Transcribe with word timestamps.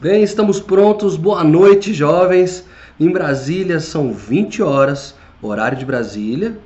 Bem, 0.00 0.22
estamos 0.22 0.60
prontos. 0.60 1.16
Boa 1.16 1.42
noite, 1.42 1.92
jovens. 1.92 2.64
Em 3.00 3.10
Brasília 3.10 3.80
são 3.80 4.12
20 4.12 4.62
horas, 4.62 5.16
horário 5.42 5.76
de 5.76 5.84
Brasília. 5.84 6.56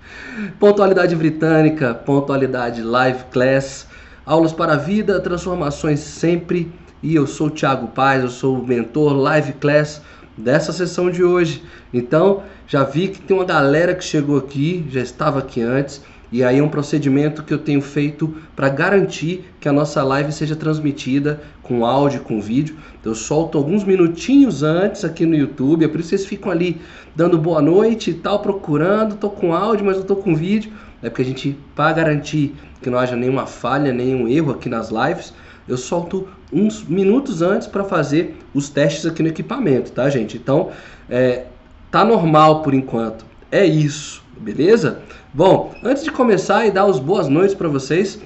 Pontualidade 0.58 1.14
britânica, 1.14 1.94
pontualidade 1.94 2.82
live 2.82 3.22
class, 3.30 3.86
aulas 4.26 4.52
para 4.52 4.72
a 4.72 4.76
vida, 4.76 5.20
transformações 5.20 6.00
sempre. 6.00 6.72
E 7.00 7.14
eu 7.14 7.24
sou 7.24 7.46
o 7.46 7.50
Thiago 7.50 7.86
Paz, 7.86 8.24
eu 8.24 8.30
sou 8.30 8.58
o 8.58 8.66
mentor 8.66 9.12
live 9.12 9.52
class 9.52 10.02
dessa 10.36 10.72
sessão 10.72 11.08
de 11.08 11.22
hoje. 11.22 11.62
Então, 11.94 12.42
já 12.66 12.82
vi 12.82 13.06
que 13.06 13.20
tem 13.20 13.36
uma 13.36 13.44
galera 13.44 13.94
que 13.94 14.02
chegou 14.02 14.38
aqui, 14.38 14.84
já 14.90 15.00
estava 15.00 15.38
aqui 15.38 15.62
antes. 15.62 16.02
E 16.32 16.42
aí 16.42 16.58
é 16.58 16.62
um 16.62 16.68
procedimento 16.68 17.42
que 17.42 17.52
eu 17.52 17.58
tenho 17.58 17.82
feito 17.82 18.34
para 18.56 18.70
garantir 18.70 19.44
que 19.60 19.68
a 19.68 19.72
nossa 19.72 20.02
live 20.02 20.32
seja 20.32 20.56
transmitida 20.56 21.42
com 21.62 21.84
áudio, 21.84 22.22
com 22.22 22.40
vídeo. 22.40 22.76
Eu 23.04 23.14
solto 23.14 23.58
alguns 23.58 23.84
minutinhos 23.84 24.62
antes 24.62 25.04
aqui 25.04 25.26
no 25.26 25.36
YouTube, 25.36 25.84
é 25.84 25.88
por 25.88 26.00
isso 26.00 26.08
que 26.08 26.16
vocês 26.16 26.26
ficam 26.26 26.50
ali 26.50 26.80
dando 27.14 27.36
boa 27.36 27.60
noite 27.60 28.10
e 28.10 28.14
tal, 28.14 28.38
procurando, 28.38 29.16
tô 29.16 29.28
com 29.28 29.54
áudio, 29.54 29.84
mas 29.84 29.98
não 29.98 30.04
tô 30.04 30.16
com 30.16 30.34
vídeo. 30.34 30.72
É 31.02 31.10
porque 31.10 31.20
a 31.20 31.24
gente, 31.26 31.58
para 31.76 31.92
garantir 31.92 32.54
que 32.80 32.88
não 32.88 32.98
haja 32.98 33.14
nenhuma 33.14 33.46
falha, 33.46 33.92
nenhum 33.92 34.26
erro 34.26 34.52
aqui 34.52 34.70
nas 34.70 34.88
lives, 34.88 35.34
eu 35.68 35.76
solto 35.76 36.26
uns 36.50 36.82
minutos 36.82 37.42
antes 37.42 37.66
para 37.66 37.84
fazer 37.84 38.38
os 38.54 38.70
testes 38.70 39.04
aqui 39.04 39.22
no 39.22 39.28
equipamento, 39.28 39.92
tá, 39.92 40.08
gente? 40.08 40.38
Então, 40.38 40.70
é, 41.10 41.44
tá 41.90 42.04
normal 42.04 42.62
por 42.62 42.72
enquanto. 42.72 43.24
É 43.50 43.66
isso, 43.66 44.22
beleza? 44.40 45.02
Bom, 45.34 45.74
antes 45.82 46.04
de 46.04 46.10
começar 46.10 46.66
e 46.66 46.70
dar 46.70 46.84
as 46.84 46.98
boas 46.98 47.26
noites 47.26 47.54
para 47.54 47.66
vocês, 47.66 48.20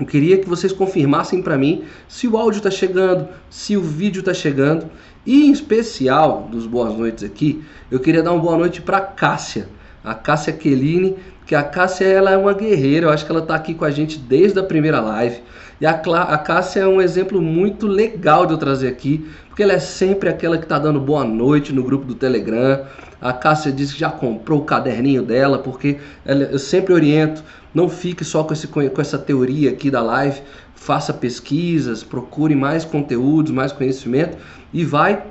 eu 0.00 0.04
queria 0.04 0.36
que 0.36 0.48
vocês 0.48 0.72
confirmassem 0.72 1.40
para 1.40 1.56
mim 1.56 1.84
se 2.08 2.26
o 2.26 2.36
áudio 2.36 2.58
está 2.58 2.72
chegando, 2.72 3.28
se 3.48 3.76
o 3.76 3.80
vídeo 3.80 4.18
está 4.18 4.34
chegando. 4.34 4.90
E 5.24 5.46
em 5.46 5.52
especial, 5.52 6.48
dos 6.50 6.66
boas 6.66 6.92
noites 6.92 7.22
aqui, 7.22 7.62
eu 7.88 8.00
queria 8.00 8.20
dar 8.20 8.32
uma 8.32 8.42
boa 8.42 8.58
noite 8.58 8.82
para 8.82 9.00
Cássia, 9.00 9.68
a 10.02 10.12
Cássia 10.12 10.52
Quelini, 10.52 11.16
que 11.46 11.54
a 11.54 11.62
Cássia 11.62 12.06
ela 12.06 12.32
é 12.32 12.36
uma 12.36 12.52
guerreira, 12.52 13.06
eu 13.06 13.10
acho 13.10 13.24
que 13.24 13.30
ela 13.30 13.40
está 13.40 13.54
aqui 13.54 13.72
com 13.72 13.84
a 13.84 13.90
gente 13.92 14.18
desde 14.18 14.58
a 14.58 14.64
primeira 14.64 15.00
live. 15.00 15.40
E 15.84 15.86
a, 15.86 15.92
a 15.92 16.38
Cássia 16.38 16.80
é 16.80 16.86
um 16.86 16.98
exemplo 16.98 17.42
muito 17.42 17.86
legal 17.86 18.46
de 18.46 18.54
eu 18.54 18.56
trazer 18.56 18.88
aqui, 18.88 19.28
porque 19.48 19.62
ela 19.62 19.74
é 19.74 19.78
sempre 19.78 20.30
aquela 20.30 20.56
que 20.56 20.64
está 20.64 20.78
dando 20.78 20.98
boa 20.98 21.26
noite 21.26 21.74
no 21.74 21.82
grupo 21.82 22.06
do 22.06 22.14
Telegram, 22.14 22.86
a 23.20 23.34
Cássia 23.34 23.70
disse 23.70 23.92
que 23.92 24.00
já 24.00 24.08
comprou 24.08 24.60
o 24.60 24.64
caderninho 24.64 25.22
dela, 25.22 25.58
porque 25.58 25.98
ela, 26.24 26.44
eu 26.44 26.58
sempre 26.58 26.94
oriento, 26.94 27.44
não 27.74 27.86
fique 27.86 28.24
só 28.24 28.42
com, 28.44 28.54
esse, 28.54 28.66
com 28.66 28.80
essa 28.80 29.18
teoria 29.18 29.72
aqui 29.72 29.90
da 29.90 30.00
live, 30.00 30.40
faça 30.74 31.12
pesquisas, 31.12 32.02
procure 32.02 32.54
mais 32.54 32.86
conteúdos, 32.86 33.52
mais 33.52 33.70
conhecimento 33.70 34.38
e 34.72 34.86
vai 34.86 35.22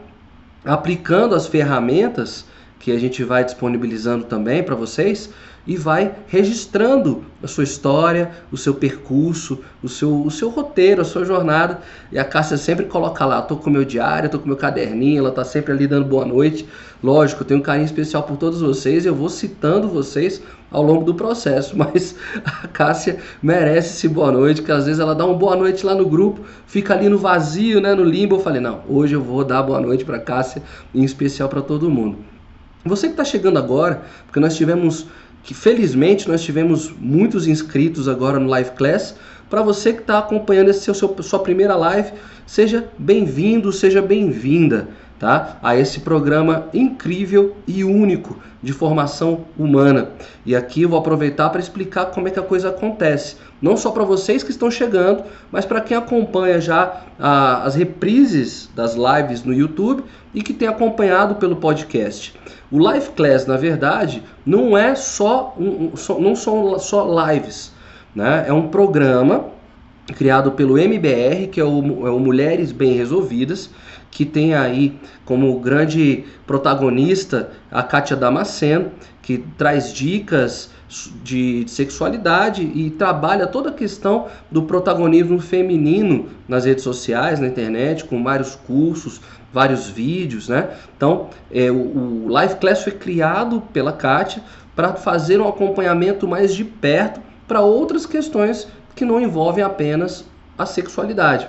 aplicando 0.63 1.33
as 1.33 1.47
ferramentas 1.47 2.45
que 2.77 2.91
a 2.91 2.99
gente 2.99 3.23
vai 3.23 3.43
disponibilizando 3.43 4.25
também 4.25 4.61
para 4.61 4.75
vocês 4.75 5.31
e 5.65 5.77
vai 5.77 6.13
registrando 6.27 7.23
a 7.41 7.47
sua 7.47 7.63
história, 7.63 8.31
o 8.51 8.57
seu 8.57 8.73
percurso, 8.73 9.59
o 9.81 9.87
seu, 9.87 10.21
o 10.23 10.29
seu 10.29 10.49
roteiro, 10.49 11.01
a 11.01 11.05
sua 11.05 11.23
jornada. 11.23 11.79
E 12.11 12.19
a 12.19 12.23
Cássia 12.25 12.57
sempre 12.57 12.85
coloca 12.85 13.25
lá, 13.25 13.41
tô 13.41 13.55
com 13.55 13.69
meu 13.69 13.85
diário, 13.85 14.29
tô 14.29 14.39
com 14.39 14.47
meu 14.47 14.57
caderninho, 14.57 15.19
ela 15.19 15.31
tá 15.31 15.43
sempre 15.43 15.71
ali 15.71 15.87
dando 15.87 16.05
boa 16.05 16.25
noite. 16.25 16.67
Lógico, 17.01 17.43
eu 17.43 17.47
tenho 17.47 17.59
um 17.59 17.63
carinho 17.63 17.85
especial 17.85 18.23
por 18.23 18.37
todos 18.37 18.61
vocês, 18.61 19.05
eu 19.05 19.15
vou 19.15 19.29
citando 19.29 19.87
vocês 19.87 20.41
ao 20.69 20.83
longo 20.83 21.05
do 21.05 21.13
processo, 21.13 21.75
mas 21.77 22.15
a 22.43 22.67
Cássia 22.67 23.19
merece 23.41 23.89
esse 23.89 24.07
boa 24.07 24.31
noite, 24.31 24.61
que 24.61 24.71
às 24.71 24.85
vezes 24.85 24.99
ela 24.99 25.15
dá 25.15 25.25
uma 25.25 25.35
boa 25.35 25.55
noite 25.55 25.85
lá 25.85 25.95
no 25.95 26.05
grupo, 26.05 26.41
fica 26.65 26.93
ali 26.93 27.07
no 27.07 27.17
vazio, 27.17 27.79
né, 27.79 27.93
no 27.93 28.03
limbo. 28.03 28.35
Eu 28.35 28.39
falei, 28.39 28.59
não, 28.59 28.81
hoje 28.89 29.13
eu 29.15 29.21
vou 29.21 29.45
dar 29.45 29.63
boa 29.63 29.79
noite 29.79 30.03
para 30.03 30.19
Cássia, 30.19 30.61
em 30.93 31.03
especial 31.03 31.47
para 31.47 31.61
todo 31.61 31.89
mundo. 31.89 32.17
Você 32.85 33.07
que 33.07 33.13
está 33.13 33.23
chegando 33.23 33.57
agora, 33.57 34.01
porque 34.25 34.41
nós 34.41 34.57
tivemos 34.57 35.07
que 35.43 35.53
felizmente 35.53 36.27
nós 36.27 36.41
tivemos 36.41 36.91
muitos 36.99 37.47
inscritos 37.47 38.07
agora 38.07 38.39
no 38.39 38.47
Live 38.47 38.71
Class. 38.71 39.15
Para 39.49 39.61
você 39.61 39.93
que 39.93 40.01
está 40.01 40.19
acompanhando 40.19 40.69
esse 40.69 40.81
seu, 40.81 40.93
sua 40.95 41.39
primeira 41.39 41.75
live, 41.75 42.13
seja 42.47 42.89
bem-vindo, 42.97 43.71
seja 43.71 44.01
bem-vinda 44.01 44.87
tá? 45.23 45.57
a 45.63 45.77
esse 45.77 46.01
programa 46.01 46.67
incrível 46.73 47.55
e 47.65 47.81
único 47.81 48.37
de 48.61 48.73
formação 48.73 49.45
humana. 49.57 50.09
E 50.45 50.53
aqui 50.53 50.85
vou 50.85 50.99
aproveitar 50.99 51.49
para 51.49 51.61
explicar 51.61 52.07
como 52.07 52.27
é 52.27 52.31
que 52.31 52.39
a 52.39 52.43
coisa 52.43 52.67
acontece. 52.67 53.37
Não 53.61 53.77
só 53.77 53.91
para 53.91 54.03
vocês 54.03 54.43
que 54.43 54.51
estão 54.51 54.69
chegando, 54.69 55.23
mas 55.49 55.63
para 55.63 55.79
quem 55.79 55.95
acompanha 55.95 56.59
já 56.59 57.03
a, 57.17 57.63
as 57.63 57.73
reprises 57.75 58.69
das 58.75 58.95
lives 58.95 59.45
no 59.45 59.53
YouTube 59.53 60.03
e 60.33 60.43
que 60.43 60.53
tem 60.53 60.67
acompanhado 60.67 61.35
pelo 61.35 61.55
podcast. 61.55 62.37
O 62.69 62.77
Live 62.77 63.11
Class, 63.11 63.45
na 63.45 63.55
verdade, 63.55 64.21
não 64.45 64.77
é 64.77 64.93
só, 64.93 65.55
um, 65.57 65.95
só 65.95 66.19
não 66.19 66.35
são 66.35 66.77
só 66.79 67.07
lives, 67.29 67.71
né? 68.13 68.43
É 68.45 68.51
um 68.51 68.67
programa 68.67 69.45
criado 70.07 70.51
pelo 70.51 70.77
MBR, 70.77 71.47
que 71.47 71.61
é 71.61 71.63
o, 71.63 72.07
é 72.07 72.11
o 72.11 72.19
Mulheres 72.19 72.73
Bem 72.73 72.93
Resolvidas, 72.93 73.69
que 74.13 74.25
tem 74.25 74.53
aí 74.53 74.95
como 75.25 75.59
grande 75.59 76.23
protagonista 76.45 77.49
a 77.71 77.81
Kátia 77.81 78.15
Damasceno, 78.15 78.91
que 79.21 79.39
traz 79.57 79.91
dicas 79.91 80.69
de 81.23 81.65
sexualidade 81.67 82.61
e 82.61 82.91
trabalha 82.91 83.47
toda 83.47 83.69
a 83.69 83.73
questão 83.73 84.27
do 84.51 84.63
protagonismo 84.63 85.39
feminino 85.39 86.27
nas 86.47 86.65
redes 86.65 86.83
sociais, 86.83 87.39
na 87.39 87.47
internet, 87.47 88.05
com 88.05 88.23
vários 88.23 88.55
cursos, 88.55 89.19
vários 89.51 89.89
vídeos, 89.89 90.47
né? 90.47 90.69
Então, 90.95 91.29
é, 91.51 91.71
o, 91.71 92.25
o 92.25 92.27
Live 92.29 92.55
Class 92.57 92.83
foi 92.83 92.93
criado 92.93 93.63
pela 93.73 93.91
Kátia 93.91 94.43
para 94.75 94.93
fazer 94.93 95.41
um 95.41 95.47
acompanhamento 95.47 96.27
mais 96.27 96.53
de 96.53 96.63
perto 96.63 97.19
para 97.47 97.61
outras 97.61 98.05
questões 98.05 98.67
que 98.95 99.03
não 99.03 99.19
envolvem 99.19 99.63
apenas 99.63 100.23
a 100.55 100.67
sexualidade. 100.67 101.47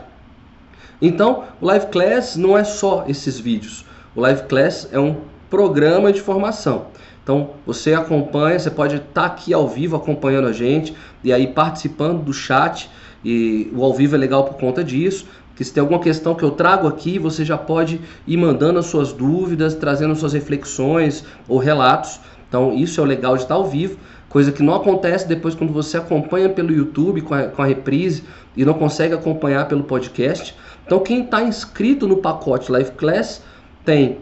Então, 1.00 1.44
o 1.60 1.66
Live 1.66 1.86
Class 1.86 2.36
não 2.36 2.56
é 2.56 2.64
só 2.64 3.04
esses 3.08 3.38
vídeos. 3.38 3.84
O 4.14 4.20
Live 4.20 4.44
Class 4.44 4.88
é 4.92 4.98
um 4.98 5.16
programa 5.50 6.12
de 6.12 6.20
formação. 6.20 6.86
Então, 7.22 7.50
você 7.66 7.94
acompanha, 7.94 8.58
você 8.58 8.70
pode 8.70 8.96
estar 8.96 9.06
tá 9.12 9.26
aqui 9.26 9.52
ao 9.52 9.68
vivo 9.68 9.96
acompanhando 9.96 10.48
a 10.48 10.52
gente 10.52 10.94
e 11.22 11.32
aí 11.32 11.46
participando 11.46 12.22
do 12.22 12.32
chat. 12.32 12.90
E 13.24 13.72
o 13.74 13.82
ao 13.82 13.94
vivo 13.94 14.14
é 14.14 14.18
legal 14.18 14.44
por 14.44 14.58
conta 14.58 14.84
disso 14.84 15.26
que 15.54 15.64
se 15.64 15.72
tem 15.72 15.80
alguma 15.80 16.00
questão 16.00 16.34
que 16.34 16.42
eu 16.42 16.50
trago 16.50 16.88
aqui, 16.88 17.18
você 17.18 17.44
já 17.44 17.56
pode 17.56 18.00
ir 18.26 18.36
mandando 18.36 18.78
as 18.78 18.86
suas 18.86 19.12
dúvidas, 19.12 19.74
trazendo 19.74 20.14
suas 20.16 20.32
reflexões 20.32 21.24
ou 21.46 21.58
relatos. 21.58 22.18
Então, 22.48 22.74
isso 22.74 23.00
é 23.00 23.04
o 23.04 23.06
legal 23.06 23.36
de 23.36 23.42
estar 23.42 23.54
ao 23.54 23.66
vivo, 23.66 23.98
coisa 24.28 24.50
que 24.50 24.62
não 24.62 24.74
acontece 24.74 25.28
depois 25.28 25.54
quando 25.54 25.72
você 25.72 25.96
acompanha 25.96 26.48
pelo 26.48 26.72
YouTube 26.72 27.20
com 27.20 27.34
a, 27.34 27.44
com 27.44 27.62
a 27.62 27.66
reprise 27.66 28.24
e 28.56 28.64
não 28.64 28.74
consegue 28.74 29.14
acompanhar 29.14 29.66
pelo 29.68 29.84
podcast. 29.84 30.54
Então, 30.86 31.00
quem 31.00 31.24
está 31.24 31.42
inscrito 31.42 32.06
no 32.06 32.18
pacote 32.18 32.70
Live 32.70 32.92
Class 32.92 33.42
tem 33.84 34.18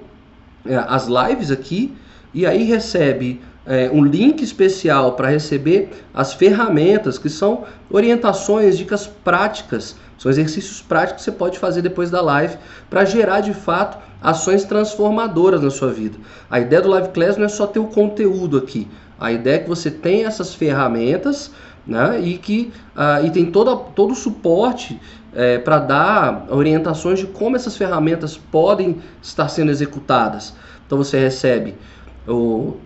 é, 0.66 0.76
as 0.76 1.08
lives 1.08 1.50
aqui 1.50 1.94
e 2.32 2.46
aí 2.46 2.62
recebe 2.62 3.40
é, 3.66 3.90
um 3.92 4.04
link 4.04 4.42
especial 4.42 5.12
para 5.12 5.28
receber 5.28 5.90
as 6.14 6.32
ferramentas 6.32 7.18
que 7.18 7.28
são 7.28 7.64
orientações, 7.90 8.78
dicas 8.78 9.06
práticas 9.06 9.96
são 10.22 10.30
exercícios 10.30 10.80
práticos 10.80 11.24
que 11.24 11.30
você 11.30 11.36
pode 11.36 11.58
fazer 11.58 11.82
depois 11.82 12.08
da 12.08 12.20
live 12.20 12.56
para 12.88 13.04
gerar 13.04 13.40
de 13.40 13.52
fato 13.52 13.98
ações 14.22 14.64
transformadoras 14.64 15.60
na 15.60 15.70
sua 15.70 15.92
vida. 15.92 16.16
A 16.48 16.60
ideia 16.60 16.80
do 16.80 16.88
Live 16.90 17.08
Class 17.08 17.36
não 17.36 17.46
é 17.46 17.48
só 17.48 17.66
ter 17.66 17.80
o 17.80 17.86
conteúdo 17.86 18.56
aqui. 18.56 18.86
A 19.18 19.32
ideia 19.32 19.56
é 19.56 19.58
que 19.58 19.68
você 19.68 19.90
tenha 19.90 20.28
essas 20.28 20.54
ferramentas 20.54 21.50
né, 21.84 22.20
e 22.20 22.38
que 22.38 22.72
uh, 22.94 23.26
e 23.26 23.30
tem 23.30 23.50
toda, 23.50 23.74
todo 23.76 24.12
o 24.12 24.14
suporte 24.14 25.00
é, 25.34 25.58
para 25.58 25.78
dar 25.78 26.46
orientações 26.50 27.18
de 27.18 27.26
como 27.26 27.56
essas 27.56 27.76
ferramentas 27.76 28.36
podem 28.36 29.00
estar 29.22 29.48
sendo 29.48 29.70
executadas. 29.70 30.54
Então 30.86 30.98
você 30.98 31.18
recebe 31.18 31.74
o, 32.26 32.76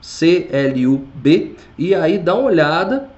C-L-U-B, 0.00 1.56
e 1.76 1.94
aí 1.94 2.18
dá 2.18 2.34
uma 2.34 2.44
olhada 2.44 3.10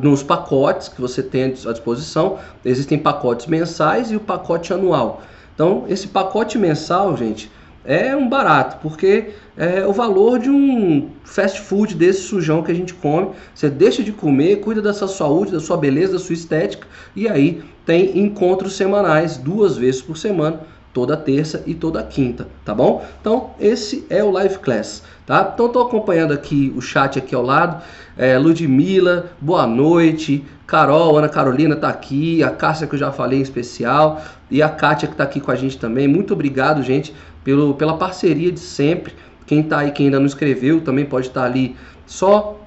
nos 0.00 0.22
pacotes 0.22 0.88
que 0.88 1.00
você 1.00 1.22
tem 1.22 1.44
à 1.44 1.48
disposição. 1.48 2.38
Existem 2.64 2.98
pacotes 2.98 3.46
mensais 3.46 4.10
e 4.10 4.16
o 4.16 4.20
pacote 4.20 4.72
anual. 4.72 5.22
Então, 5.54 5.84
esse 5.88 6.08
pacote 6.08 6.58
mensal, 6.58 7.16
gente, 7.16 7.50
é 7.84 8.14
um 8.14 8.28
barato, 8.28 8.78
porque 8.80 9.30
é 9.56 9.84
o 9.84 9.92
valor 9.92 10.38
de 10.38 10.48
um 10.48 11.10
fast 11.24 11.60
food 11.60 11.94
desse 11.94 12.22
sujão 12.22 12.62
que 12.62 12.70
a 12.70 12.74
gente 12.74 12.94
come. 12.94 13.30
Você 13.54 13.68
deixa 13.68 14.02
de 14.02 14.12
comer, 14.12 14.60
cuida 14.60 14.80
da 14.80 14.94
sua 14.94 15.08
saúde, 15.08 15.52
da 15.52 15.60
sua 15.60 15.76
beleza, 15.76 16.12
da 16.12 16.18
sua 16.18 16.34
estética, 16.34 16.86
e 17.14 17.28
aí 17.28 17.62
tem 17.84 18.18
encontros 18.18 18.76
semanais, 18.76 19.36
duas 19.36 19.76
vezes 19.76 20.00
por 20.00 20.16
semana, 20.16 20.60
toda 20.92 21.16
terça 21.16 21.62
e 21.66 21.74
toda 21.74 22.02
quinta, 22.02 22.46
tá 22.64 22.74
bom? 22.74 23.04
Então, 23.20 23.50
esse 23.58 24.06
é 24.08 24.22
o 24.22 24.30
Live 24.30 24.58
Class, 24.58 25.02
tá? 25.26 25.50
Então, 25.52 25.66
estou 25.66 25.86
acompanhando 25.86 26.32
aqui 26.32 26.72
o 26.76 26.80
chat 26.80 27.18
aqui 27.18 27.34
ao 27.34 27.42
lado. 27.42 27.82
É, 28.16 28.36
Ludmilla, 28.36 29.32
boa 29.40 29.66
noite. 29.66 30.44
Carol, 30.66 31.16
Ana 31.16 31.28
Carolina 31.28 31.76
tá 31.76 31.88
aqui. 31.88 32.42
A 32.42 32.50
Cássia, 32.50 32.86
que 32.86 32.94
eu 32.94 32.98
já 32.98 33.10
falei 33.10 33.38
em 33.38 33.42
especial. 33.42 34.22
E 34.50 34.62
a 34.62 34.68
Kátia, 34.68 35.08
que 35.08 35.16
tá 35.16 35.24
aqui 35.24 35.40
com 35.40 35.50
a 35.50 35.56
gente 35.56 35.78
também. 35.78 36.06
Muito 36.06 36.34
obrigado, 36.34 36.82
gente, 36.82 37.14
pelo, 37.42 37.74
pela 37.74 37.96
parceria 37.96 38.52
de 38.52 38.60
sempre. 38.60 39.14
Quem 39.46 39.62
tá 39.62 39.78
aí, 39.78 39.90
quem 39.90 40.06
ainda 40.06 40.18
não 40.18 40.26
escreveu, 40.26 40.82
também 40.82 41.06
pode 41.06 41.28
estar 41.28 41.42
tá 41.42 41.46
ali 41.46 41.74
só 42.06 42.58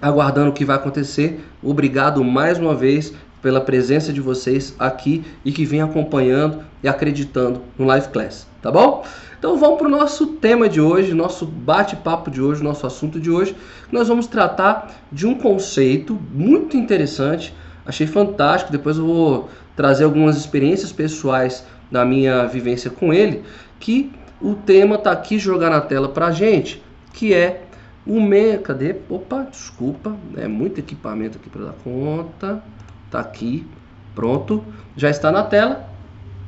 aguardando 0.00 0.50
o 0.50 0.52
que 0.52 0.64
vai 0.64 0.76
acontecer. 0.76 1.44
Obrigado 1.62 2.24
mais 2.24 2.58
uma 2.58 2.74
vez 2.74 3.12
pela 3.42 3.60
presença 3.60 4.12
de 4.12 4.20
vocês 4.20 4.74
aqui 4.78 5.24
e 5.44 5.52
que 5.52 5.64
vem 5.64 5.82
acompanhando 5.82 6.60
e 6.82 6.88
acreditando 6.88 7.60
no 7.78 7.84
Live 7.84 8.08
Class, 8.08 8.46
tá 8.62 8.72
bom? 8.72 9.04
Então 9.38 9.58
vamos 9.58 9.78
para 9.78 9.86
o 9.86 9.90
nosso 9.90 10.26
tema 10.26 10.68
de 10.68 10.80
hoje, 10.80 11.12
nosso 11.12 11.44
bate-papo 11.46 12.30
de 12.30 12.40
hoje, 12.40 12.62
nosso 12.62 12.86
assunto 12.86 13.20
de 13.20 13.30
hoje. 13.30 13.54
Nós 13.90 14.08
vamos 14.08 14.26
tratar 14.26 14.94
de 15.12 15.26
um 15.26 15.34
conceito 15.34 16.18
muito 16.32 16.76
interessante, 16.76 17.54
achei 17.84 18.06
fantástico. 18.06 18.72
Depois 18.72 18.98
eu 18.98 19.06
vou 19.06 19.50
trazer 19.74 20.04
algumas 20.04 20.36
experiências 20.36 20.90
pessoais 20.92 21.64
da 21.90 22.04
minha 22.04 22.46
vivência 22.46 22.90
com 22.90 23.12
ele, 23.12 23.44
que 23.78 24.12
o 24.40 24.54
tema 24.54 24.96
está 24.96 25.12
aqui 25.12 25.38
jogar 25.38 25.70
na 25.70 25.80
tela 25.80 26.08
para 26.08 26.30
gente, 26.30 26.82
que 27.12 27.32
é 27.32 27.62
o 28.06 28.20
me... 28.20 28.58
Cadê? 28.58 28.96
Opa, 29.08 29.42
desculpa, 29.50 30.16
é 30.36 30.48
muito 30.48 30.80
equipamento 30.80 31.38
aqui 31.38 31.48
para 31.48 31.66
dar 31.66 31.74
conta. 31.84 32.62
Tá 33.10 33.20
aqui, 33.20 33.66
pronto, 34.14 34.64
já 34.96 35.08
está 35.08 35.30
na 35.30 35.42
tela. 35.42 35.88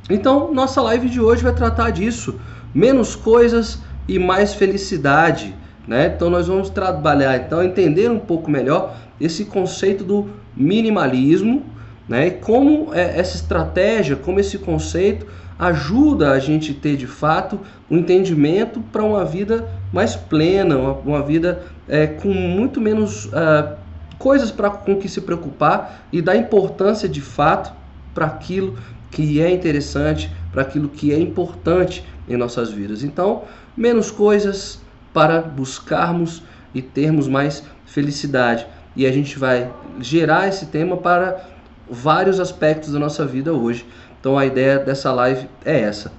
Então, 0.09 0.53
nossa 0.53 0.81
live 0.81 1.09
de 1.09 1.21
hoje 1.21 1.43
vai 1.43 1.53
tratar 1.53 1.91
disso, 1.91 2.39
menos 2.73 3.15
coisas 3.15 3.79
e 4.07 4.17
mais 4.17 4.53
felicidade, 4.53 5.55
né? 5.89 6.13
Então 6.15 6.29
nós 6.29 6.47
vamos 6.47 6.69
trabalhar, 6.69 7.35
então 7.35 7.63
entender 7.63 8.11
um 8.11 8.19
pouco 8.19 8.49
melhor 8.49 8.95
esse 9.19 9.45
conceito 9.45 10.03
do 10.03 10.29
minimalismo, 10.55 11.65
né? 12.07 12.29
Como 12.29 12.93
é, 12.93 13.19
essa 13.19 13.35
estratégia, 13.35 14.15
como 14.15 14.39
esse 14.39 14.59
conceito 14.59 15.25
ajuda 15.57 16.31
a 16.31 16.39
gente 16.39 16.75
ter 16.75 16.95
de 16.95 17.07
fato 17.07 17.59
um 17.89 17.97
entendimento 17.97 18.79
para 18.91 19.03
uma 19.03 19.25
vida 19.25 19.67
mais 19.91 20.15
plena, 20.15 20.77
uma, 20.77 20.93
uma 20.93 21.23
vida 21.23 21.63
é, 21.87 22.05
com 22.05 22.29
muito 22.29 22.79
menos 22.79 23.25
uh, 23.25 23.75
coisas 24.19 24.51
para 24.51 24.69
com 24.69 24.95
que 24.95 25.09
se 25.09 25.19
preocupar 25.21 26.07
e 26.13 26.21
dar 26.21 26.35
importância 26.35 27.09
de 27.09 27.19
fato 27.19 27.73
para 28.13 28.27
aquilo 28.27 28.77
que 29.09 29.41
é 29.41 29.49
interessante, 29.51 30.31
para 30.51 30.61
aquilo 30.61 30.87
que 30.87 31.11
é 31.11 31.19
importante 31.19 32.05
em 32.27 32.37
nossas 32.37 32.71
vidas. 32.71 33.03
Então, 33.03 33.41
menos 33.75 34.11
coisas 34.11 34.79
para 35.13 35.41
buscarmos 35.41 36.43
e 36.73 36.81
termos 36.81 37.27
mais 37.27 37.63
felicidade. 37.85 38.65
E 38.95 39.05
a 39.05 39.11
gente 39.11 39.37
vai 39.37 39.71
gerar 39.99 40.47
esse 40.47 40.67
tema 40.67 40.97
para 40.97 41.45
vários 41.89 42.39
aspectos 42.39 42.93
da 42.93 42.99
nossa 42.99 43.25
vida 43.25 43.53
hoje. 43.53 43.85
Então 44.19 44.37
a 44.37 44.45
ideia 44.45 44.79
dessa 44.79 45.11
live 45.11 45.47
é 45.65 45.79
essa. 45.79 46.11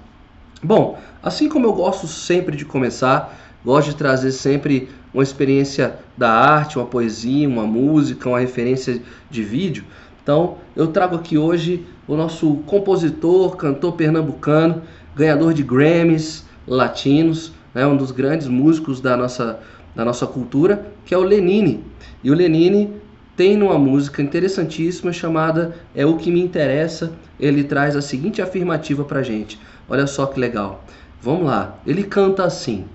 Bom, 0.63 0.99
assim 1.23 1.47
como 1.47 1.65
eu 1.65 1.73
gosto 1.73 2.07
sempre 2.07 2.55
de 2.55 2.65
começar, 2.65 3.37
gosto 3.63 3.89
de 3.89 3.95
trazer 3.95 4.31
sempre 4.31 4.89
uma 5.13 5.23
experiência 5.23 5.95
da 6.17 6.31
arte, 6.31 6.77
uma 6.77 6.85
poesia, 6.85 7.47
uma 7.47 7.65
música, 7.65 8.29
uma 8.29 8.39
referência 8.39 9.01
de 9.29 9.43
vídeo. 9.43 9.83
Então 10.21 10.57
eu 10.75 10.87
trago 10.87 11.15
aqui 11.15 11.37
hoje 11.37 11.85
o 12.07 12.15
nosso 12.15 12.57
compositor, 12.67 13.55
cantor 13.55 13.93
pernambucano, 13.93 14.81
ganhador 15.15 15.53
de 15.53 15.63
Grammys 15.63 16.45
latinos, 16.67 17.53
né, 17.73 17.85
um 17.85 17.95
dos 17.95 18.11
grandes 18.11 18.47
músicos 18.47 18.99
da 18.99 19.15
nossa, 19.15 19.59
da 19.95 20.05
nossa 20.05 20.27
cultura, 20.27 20.85
que 21.05 21.13
é 21.13 21.17
o 21.17 21.23
Lenine. 21.23 21.83
E 22.23 22.29
o 22.31 22.33
Lenine 22.33 22.93
tem 23.35 23.57
numa 23.57 23.77
música 23.79 24.21
interessantíssima 24.21 25.11
chamada 25.11 25.73
É 25.95 26.05
o 26.05 26.17
que 26.17 26.31
me 26.31 26.41
interessa. 26.41 27.13
Ele 27.39 27.63
traz 27.63 27.95
a 27.95 28.01
seguinte 28.01 28.41
afirmativa 28.41 29.03
pra 29.03 29.23
gente. 29.23 29.59
Olha 29.89 30.05
só 30.05 30.25
que 30.25 30.39
legal. 30.39 30.83
Vamos 31.21 31.45
lá. 31.45 31.77
Ele 31.85 32.03
canta 32.03 32.43
assim: 32.43 32.85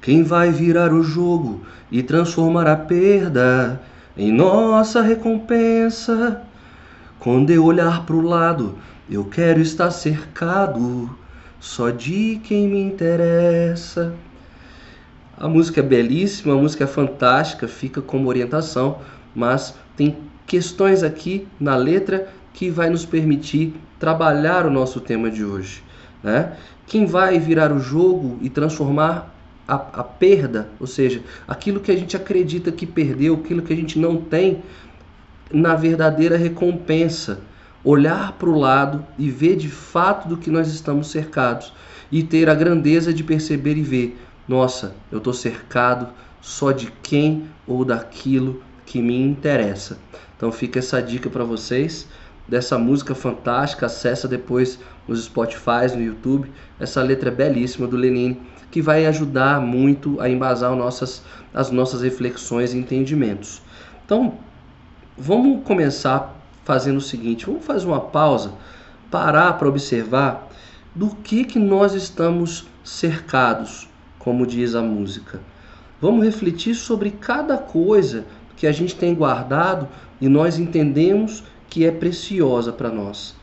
Quem 0.00 0.22
vai 0.22 0.50
virar 0.50 0.92
o 0.92 1.02
jogo 1.02 1.62
e 1.90 2.02
transformar 2.02 2.66
a 2.66 2.76
perda 2.76 3.80
em 4.16 4.32
nossa 4.32 5.02
recompensa? 5.02 6.42
Quando 7.18 7.50
eu 7.50 7.64
olhar 7.64 8.04
pro 8.04 8.20
lado, 8.20 8.78
eu 9.10 9.24
quero 9.24 9.60
estar 9.60 9.90
cercado 9.90 11.10
só 11.64 11.88
de 11.88 12.38
quem 12.44 12.68
me 12.68 12.78
interessa. 12.78 14.14
A 15.34 15.48
música 15.48 15.80
é 15.80 15.82
belíssima, 15.82 16.52
a 16.52 16.56
música 16.56 16.84
é 16.84 16.86
fantástica, 16.86 17.66
fica 17.66 18.02
como 18.02 18.28
orientação, 18.28 18.98
mas 19.34 19.74
tem 19.96 20.14
questões 20.46 21.02
aqui 21.02 21.48
na 21.58 21.74
letra 21.74 22.28
que 22.52 22.68
vai 22.68 22.90
nos 22.90 23.06
permitir 23.06 23.74
trabalhar 23.98 24.66
o 24.66 24.70
nosso 24.70 25.00
tema 25.00 25.30
de 25.30 25.42
hoje. 25.42 25.82
Né? 26.22 26.52
Quem 26.86 27.06
vai 27.06 27.38
virar 27.38 27.72
o 27.72 27.80
jogo 27.80 28.38
e 28.42 28.50
transformar 28.50 29.34
a, 29.66 29.74
a, 29.76 30.04
perda, 30.04 30.68
ou 30.78 30.86
seja, 30.86 31.22
aquilo 31.48 31.80
que 31.80 31.90
a 31.90 31.96
gente 31.96 32.14
acredita 32.14 32.70
que 32.70 32.84
perdeu, 32.84 33.36
aquilo 33.42 33.62
que 33.62 33.72
a 33.72 33.76
gente 33.76 33.98
não 33.98 34.18
tem, 34.18 34.62
na 35.50 35.74
verdadeira 35.74 36.36
recompensa. 36.36 37.40
Olhar 37.84 38.32
para 38.32 38.48
o 38.48 38.58
lado 38.58 39.04
e 39.18 39.30
ver 39.30 39.56
de 39.56 39.68
fato 39.68 40.26
do 40.26 40.38
que 40.38 40.50
nós 40.50 40.68
estamos 40.68 41.08
cercados 41.08 41.72
e 42.10 42.22
ter 42.22 42.48
a 42.48 42.54
grandeza 42.54 43.12
de 43.12 43.22
perceber 43.22 43.76
e 43.76 43.82
ver: 43.82 44.18
nossa, 44.48 44.94
eu 45.12 45.18
estou 45.18 45.32
cercado 45.32 46.08
só 46.40 46.72
de 46.72 46.90
quem 47.02 47.44
ou 47.66 47.84
daquilo 47.84 48.62
que 48.86 49.00
me 49.00 49.20
interessa. 49.20 49.98
Então 50.36 50.50
fica 50.50 50.78
essa 50.78 51.02
dica 51.02 51.28
para 51.28 51.44
vocês 51.44 52.08
dessa 52.48 52.78
música 52.78 53.14
fantástica. 53.14 53.86
Acessa 53.86 54.26
depois 54.26 54.78
nos 55.06 55.24
Spotify, 55.24 55.94
no 55.94 56.02
YouTube. 56.02 56.50
Essa 56.78 57.02
letra 57.02 57.28
é 57.28 57.34
belíssima 57.34 57.86
do 57.86 57.96
Lenin 57.96 58.40
que 58.70 58.82
vai 58.82 59.06
ajudar 59.06 59.60
muito 59.60 60.20
a 60.20 60.28
embasar 60.28 60.74
nossas, 60.74 61.22
as 61.54 61.70
nossas 61.70 62.02
reflexões 62.02 62.74
e 62.74 62.78
entendimentos. 62.78 63.62
Então, 64.04 64.34
vamos 65.16 65.64
começar 65.64 66.43
fazendo 66.64 66.98
o 66.98 67.02
seguinte: 67.02 67.46
vamos 67.46 67.64
fazer 67.64 67.86
uma 67.86 68.00
pausa, 68.00 68.52
parar 69.10 69.54
para 69.54 69.68
observar 69.68 70.48
do 70.94 71.08
que, 71.08 71.44
que 71.44 71.58
nós 71.58 71.94
estamos 71.94 72.66
cercados, 72.82 73.88
como 74.18 74.46
diz 74.46 74.74
a 74.74 74.82
música. 74.82 75.40
Vamos 76.00 76.24
refletir 76.24 76.74
sobre 76.74 77.10
cada 77.10 77.56
coisa 77.56 78.24
que 78.56 78.66
a 78.66 78.72
gente 78.72 78.94
tem 78.94 79.14
guardado 79.14 79.88
e 80.20 80.28
nós 80.28 80.58
entendemos 80.58 81.42
que 81.68 81.84
é 81.84 81.90
preciosa 81.90 82.72
para 82.72 82.90
nós. 82.90 83.34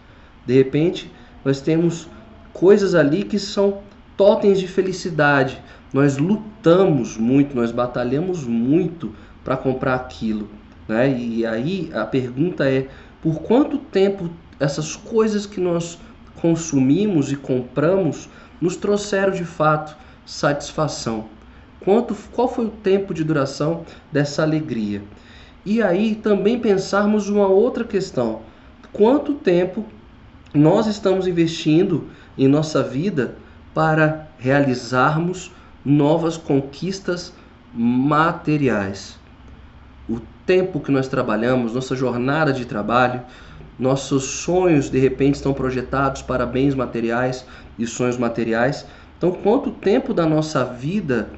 De 0.46 0.54
repente, 0.54 1.12
nós 1.44 1.60
temos 1.60 2.08
coisas 2.54 2.96
ali 2.96 3.24
que 3.24 3.40
são 3.40 3.80
totens 4.16 4.60
de 4.60 4.68
felicidade. 4.68 5.62
Nós 5.94 6.18
lutamos 6.18 7.18
muito, 7.18 7.56
nós 7.56 7.72
batalhamos 7.72 8.46
muito 8.46 9.14
para 9.44 9.58
comprar 9.58 9.96
aquilo. 9.96 10.48
Né? 10.88 11.18
E 11.18 11.46
aí 11.46 11.90
a 11.94 12.06
pergunta 12.06 12.70
é: 12.70 12.88
por 13.22 13.42
quanto 13.42 13.78
tempo 13.78 14.30
essas 14.60 14.96
coisas 14.96 15.46
que 15.46 15.60
nós 15.60 16.00
consumimos 16.42 17.32
e 17.32 17.36
compramos 17.36 18.30
nos 18.60 18.76
trouxeram 18.76 19.32
de 19.32 19.46
fato 19.46 19.96
satisfação? 20.26 21.26
Quanto, 21.80 22.16
qual 22.32 22.48
foi 22.48 22.66
o 22.66 22.70
tempo 22.70 23.14
de 23.14 23.24
duração 23.24 23.84
dessa 24.12 24.44
alegria? 24.44 25.02
E 25.66 25.82
aí 25.82 26.16
também 26.16 26.60
pensarmos 26.60 27.30
uma 27.30 27.48
outra 27.48 27.84
questão: 27.84 28.42
quanto 28.92 29.34
tempo 29.34 29.86
nós 30.54 30.88
estamos 30.88 31.28
investindo 31.28 32.10
em 32.38 32.48
nossa 32.48 32.84
vida 32.84 33.36
para 33.74 34.28
realizarmos 34.38 35.52
novas 35.84 36.38
conquistas 36.38 37.34
materiais. 37.74 39.21
O 40.12 40.20
tempo 40.46 40.82
que 40.82 40.92
nós 40.92 41.08
trabalhamos, 41.08 41.74
nossa 41.74 41.96
jornada 41.96 42.52
de 42.52 42.66
trabalho, 42.66 43.22
nossos 43.80 44.26
sonhos 44.26 44.90
de 44.90 45.00
repente 45.00 45.36
estão 45.36 45.54
projetados 45.54 46.22
para 46.22 46.46
bens 46.46 46.76
materiais 46.76 47.46
e 47.80 47.88
sonhos 47.88 48.18
materiais. 48.18 48.86
Então, 49.18 49.32
quanto 49.32 49.72
tempo 49.72 50.14
da 50.14 50.26
nossa 50.26 50.66
vida 50.66 51.30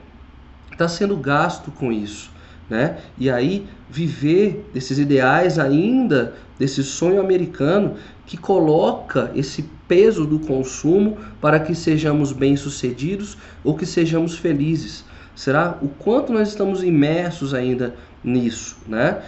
está 0.71 0.87
sendo 0.87 1.15
gasto 1.15 1.69
com 1.69 1.91
isso. 1.91 2.31
Né? 2.67 2.97
E 3.19 3.29
aí 3.29 3.67
viver 3.89 4.67
desses 4.73 4.97
ideais 4.97 5.59
ainda, 5.59 6.33
desse 6.57 6.81
sonho 6.83 7.21
americano 7.21 7.93
que 8.25 8.37
coloca 8.37 9.31
esse 9.35 9.69
peso 9.87 10.25
do 10.25 10.39
consumo 10.39 11.19
para 11.39 11.59
que 11.59 11.75
sejamos 11.75 12.31
bem-sucedidos 12.31 13.37
ou 13.63 13.75
que 13.75 13.85
sejamos 13.85 14.35
felizes. 14.35 15.05
Será 15.35 15.77
o 15.81 15.87
quanto 15.87 16.33
nós 16.33 16.47
estamos 16.47 16.83
imersos 16.83 17.53
ainda 17.53 17.95
nisso, 18.23 18.77
né? 18.87 19.21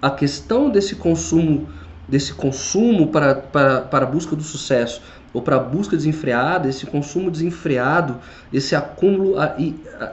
A 0.00 0.10
questão 0.10 0.70
desse 0.70 0.96
consumo, 0.96 1.68
desse 2.08 2.34
consumo 2.34 3.08
para, 3.08 3.34
para, 3.34 3.80
para 3.82 4.04
a 4.04 4.08
busca 4.08 4.36
do 4.36 4.42
sucesso 4.42 5.00
ou 5.32 5.42
para 5.42 5.56
a 5.56 5.60
busca 5.60 5.96
desenfreada, 5.96 6.68
esse 6.68 6.86
consumo 6.86 7.30
desenfreado, 7.30 8.18
esse 8.52 8.76
acúmulo, 8.76 9.34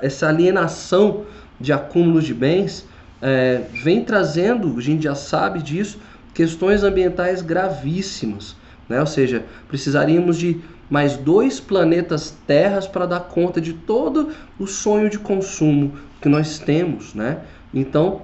essa 0.01 0.27
alienação 0.27 1.25
de 1.60 1.72
acúmulos 1.72 2.24
de 2.24 2.34
bens, 2.34 2.88
é, 3.22 3.62
vem 3.84 4.03
trazendo, 4.03 4.75
a 4.77 4.82
gente 4.82 5.03
já 5.03 5.13
sabe 5.13 5.62
disso, 5.62 6.00
questões 6.34 6.84
ambientais 6.84 7.41
gravíssimas. 7.41 8.56
Né? 8.89 9.00
Ou 9.00 9.06
seja, 9.06 9.46
precisaríamos 9.68 10.38
de 10.38 10.60
mais 10.89 11.15
dois 11.15 11.60
planetas 11.60 12.36
terras 12.48 12.88
para 12.88 13.06
dar 13.06 13.22
conta 13.22 13.62
de 13.62 13.74
todo 13.74 14.32
o 14.60 14.65
sonho 14.65 15.10
de 15.10 15.20
consumo 15.20 15.94
que 16.20 16.27
nós 16.27 16.58
temos. 16.58 17.13
Né? 17.13 17.38
Então, 17.74 18.22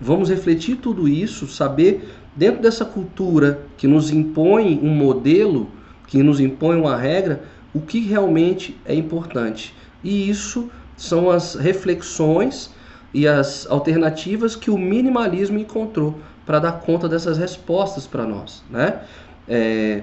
vamos 0.00 0.28
refletir 0.28 0.76
tudo 0.76 1.08
isso, 1.08 1.46
saber 1.46 2.08
dentro 2.34 2.62
dessa 2.62 2.84
cultura 2.84 3.62
que 3.76 3.86
nos 3.86 4.10
impõe 4.10 4.78
um 4.82 4.90
modelo, 4.90 5.68
que 6.06 6.22
nos 6.22 6.40
impõe 6.40 6.76
uma 6.76 6.96
regra, 6.96 7.44
o 7.74 7.80
que 7.80 8.00
realmente 8.00 8.78
é 8.84 8.94
importante. 8.94 9.74
E 10.02 10.28
isso 10.28 10.70
são 10.96 11.30
as 11.30 11.54
reflexões 11.54 12.70
e 13.12 13.26
as 13.26 13.66
alternativas 13.68 14.56
que 14.56 14.70
o 14.70 14.78
minimalismo 14.78 15.58
encontrou 15.58 16.18
para 16.44 16.58
dar 16.58 16.72
conta 16.72 17.08
dessas 17.08 17.38
respostas 17.38 18.06
para 18.06 18.24
nós, 18.24 18.62
né? 18.70 19.00
É, 19.48 20.02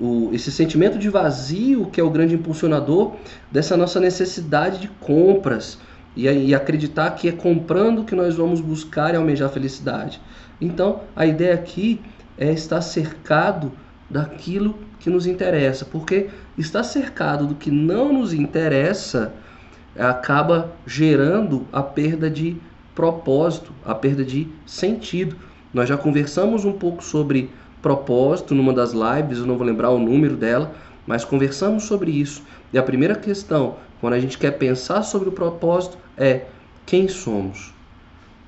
o, 0.00 0.30
esse 0.32 0.50
sentimento 0.52 0.98
de 0.98 1.08
vazio 1.08 1.86
que 1.86 2.00
é 2.00 2.04
o 2.04 2.10
grande 2.10 2.34
impulsionador 2.34 3.14
dessa 3.50 3.76
nossa 3.76 3.98
necessidade 3.98 4.80
de 4.80 4.88
compras 4.88 5.78
e, 6.16 6.26
e 6.26 6.54
acreditar 6.54 7.10
que 7.12 7.28
é 7.28 7.32
comprando 7.32 8.04
que 8.04 8.14
nós 8.14 8.36
vamos 8.36 8.60
buscar 8.60 9.14
e 9.14 9.16
almejar 9.16 9.50
felicidade. 9.50 10.20
Então, 10.60 11.00
a 11.14 11.26
ideia 11.26 11.54
aqui 11.54 12.00
é 12.36 12.52
estar 12.52 12.80
cercado 12.80 13.72
daquilo 14.08 14.78
que 14.98 15.10
nos 15.10 15.26
interessa, 15.26 15.84
porque 15.84 16.28
estar 16.56 16.82
cercado 16.82 17.46
do 17.46 17.54
que 17.54 17.70
não 17.70 18.12
nos 18.12 18.32
interessa 18.32 19.32
acaba 19.96 20.72
gerando 20.86 21.66
a 21.72 21.82
perda 21.82 22.30
de 22.30 22.56
propósito, 22.94 23.72
a 23.84 23.94
perda 23.94 24.24
de 24.24 24.48
sentido. 24.66 25.36
Nós 25.72 25.88
já 25.88 25.96
conversamos 25.96 26.64
um 26.64 26.72
pouco 26.72 27.02
sobre 27.02 27.50
propósito 27.82 28.54
numa 28.54 28.72
das 28.72 28.92
lives, 28.92 29.38
eu 29.38 29.46
não 29.46 29.56
vou 29.56 29.66
lembrar 29.66 29.90
o 29.90 29.98
número 29.98 30.36
dela, 30.36 30.74
mas 31.06 31.24
conversamos 31.24 31.84
sobre 31.84 32.10
isso. 32.10 32.42
E 32.72 32.78
a 32.78 32.82
primeira 32.82 33.14
questão, 33.14 33.76
quando 34.00 34.14
a 34.14 34.20
gente 34.20 34.38
quer 34.38 34.52
pensar 34.52 35.02
sobre 35.02 35.28
o 35.28 35.32
propósito, 35.32 35.98
é 36.16 36.42
quem 36.86 37.08
somos. 37.08 37.72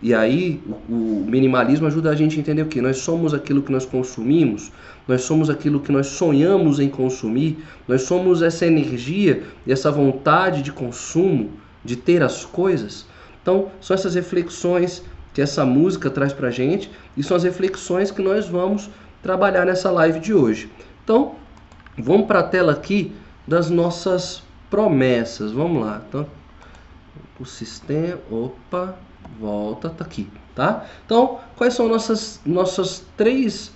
E 0.02 0.14
aí 0.14 0.62
o, 0.88 1.24
minimalismo 1.28 1.86
ajuda 1.86 2.10
a 2.10 2.14
gente 2.14 2.36
a 2.36 2.40
entender 2.40 2.62
o 2.62 2.66
que? 2.66 2.80
Nós 2.80 2.98
somos 2.98 3.34
aquilo 3.34 3.62
que 3.62 3.70
nós 3.70 3.84
consumimos, 3.84 4.72
nós 5.06 5.22
somos 5.22 5.50
aquilo 5.50 5.80
que 5.80 5.92
nós 5.92 6.06
sonhamos 6.06 6.80
em 6.80 6.88
consumir, 6.88 7.58
nós 7.86 8.02
somos 8.02 8.40
essa 8.40 8.64
energia 8.64 9.42
e 9.66 9.72
essa 9.72 9.90
vontade 9.90 10.62
de 10.62 10.72
consumo, 10.72 11.50
de 11.84 11.96
ter 11.96 12.22
as 12.22 12.46
coisas. 12.46 13.06
Então, 13.42 13.70
são 13.80 13.94
essas 13.94 14.14
reflexões 14.14 15.02
que 15.34 15.42
essa 15.42 15.66
música 15.66 16.08
traz 16.08 16.32
pra 16.32 16.50
gente 16.50 16.90
e 17.16 17.22
são 17.22 17.36
as 17.36 17.44
reflexões 17.44 18.10
que 18.10 18.22
nós 18.22 18.48
vamos 18.48 18.88
trabalhar 19.22 19.66
nessa 19.66 19.90
live 19.90 20.18
de 20.18 20.32
hoje. 20.32 20.70
Então, 21.04 21.34
vamos 21.98 22.26
para 22.26 22.40
a 22.40 22.44
tela 22.44 22.72
aqui 22.72 23.12
das 23.46 23.68
nossas 23.68 24.42
promessas. 24.70 25.52
Vamos 25.52 25.82
lá. 25.84 26.00
Então, 26.08 26.26
o 27.38 27.44
sistema, 27.44 28.18
opa, 28.30 28.94
volta, 29.38 29.90
tá 29.90 30.04
aqui, 30.04 30.28
tá? 30.54 30.86
Então, 31.04 31.38
quais 31.56 31.74
são 31.74 31.88
nossas 31.88 32.40
nossas 32.44 33.04
três 33.16 33.72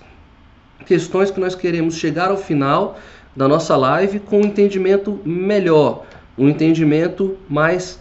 questões 0.85 1.31
que 1.31 1.39
nós 1.39 1.55
queremos 1.55 1.95
chegar 1.95 2.29
ao 2.29 2.37
final 2.37 2.97
da 3.35 3.47
nossa 3.47 3.75
live 3.75 4.19
com 4.19 4.37
um 4.41 4.45
entendimento 4.45 5.19
melhor, 5.25 6.05
um 6.37 6.47
entendimento 6.47 7.37
mais 7.49 7.99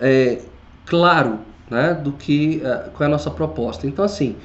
é, 0.00 0.40
claro, 0.86 1.40
né, 1.68 1.94
do 1.94 2.12
que 2.12 2.62
é, 2.64 2.90
qual 2.90 3.02
é 3.02 3.06
a 3.06 3.08
nossa 3.08 3.30
proposta. 3.30 3.86
Então, 3.86 4.04
assim, 4.04 4.36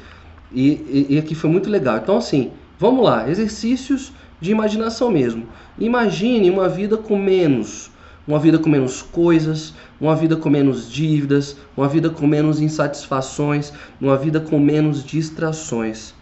e, 0.52 1.06
e, 1.10 1.16
e 1.16 1.18
aqui 1.18 1.34
foi 1.36 1.50
muito 1.50 1.70
legal. 1.70 1.98
Então, 1.98 2.18
assim, 2.18 2.52
vamos 2.78 3.04
lá, 3.04 3.30
exercícios 3.30 4.14
de 4.39 4.51
imaginação 4.51 5.10
mesmo. 5.10 5.48
Imagine 5.80 6.50
uma 6.50 6.68
vida 6.68 6.98
com 6.98 7.18
menos, 7.18 7.92
uma 8.27 8.39
vida 8.39 8.58
com 8.58 8.70
menos 8.70 9.01
coisas, 9.01 9.74
uma 10.00 10.15
vida 10.15 10.36
com 10.36 10.50
menos 10.50 10.92
dívidas, 10.92 11.58
uma 11.75 11.88
vida 11.88 12.10
com 12.10 12.27
menos 12.27 12.60
insatisfações, 12.60 13.72
uma 14.00 14.18
vida 14.18 14.39
com 14.39 14.60
menos 14.60 15.04
distrações. 15.04 16.13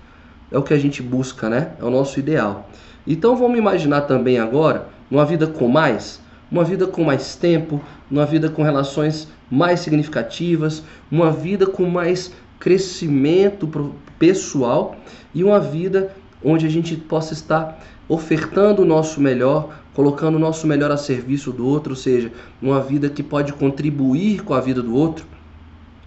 É 0.51 0.57
o 0.57 0.63
que 0.63 0.73
a 0.73 0.79
gente 0.79 1.01
busca, 1.01 1.49
né? 1.49 1.71
É 1.79 1.83
o 1.83 1.89
nosso 1.89 2.19
ideal. 2.19 2.69
Então 3.07 3.35
vamos 3.35 3.57
imaginar 3.57 4.01
também 4.01 4.39
agora 4.39 4.87
uma 5.09 5.25
vida 5.25 5.47
com 5.47 5.67
mais, 5.67 6.21
uma 6.51 6.63
vida 6.63 6.87
com 6.87 7.03
mais 7.03 7.35
tempo, 7.35 7.81
uma 8.09 8.25
vida 8.25 8.49
com 8.49 8.63
relações 8.63 9.27
mais 9.49 9.79
significativas, 9.79 10.83
uma 11.11 11.31
vida 11.31 11.65
com 11.65 11.85
mais 11.85 12.31
crescimento 12.59 13.69
pessoal 14.17 14.95
e 15.33 15.43
uma 15.43 15.59
vida 15.59 16.15
onde 16.43 16.65
a 16.65 16.69
gente 16.69 16.95
possa 16.95 17.33
estar 17.33 17.79
ofertando 18.13 18.83
o 18.83 18.85
nosso 18.85 19.19
melhor, 19.19 19.69
colocando 19.93 20.35
o 20.35 20.39
nosso 20.39 20.67
melhor 20.67 20.91
a 20.91 20.97
serviço 20.97 21.51
do 21.51 21.67
outro, 21.67 21.93
ou 21.93 21.97
seja, 21.97 22.31
uma 22.61 22.79
vida 22.79 23.09
que 23.09 23.23
pode 23.23 23.53
contribuir 23.53 24.43
com 24.43 24.53
a 24.53 24.61
vida 24.61 24.81
do 24.81 24.95
outro. 24.95 25.25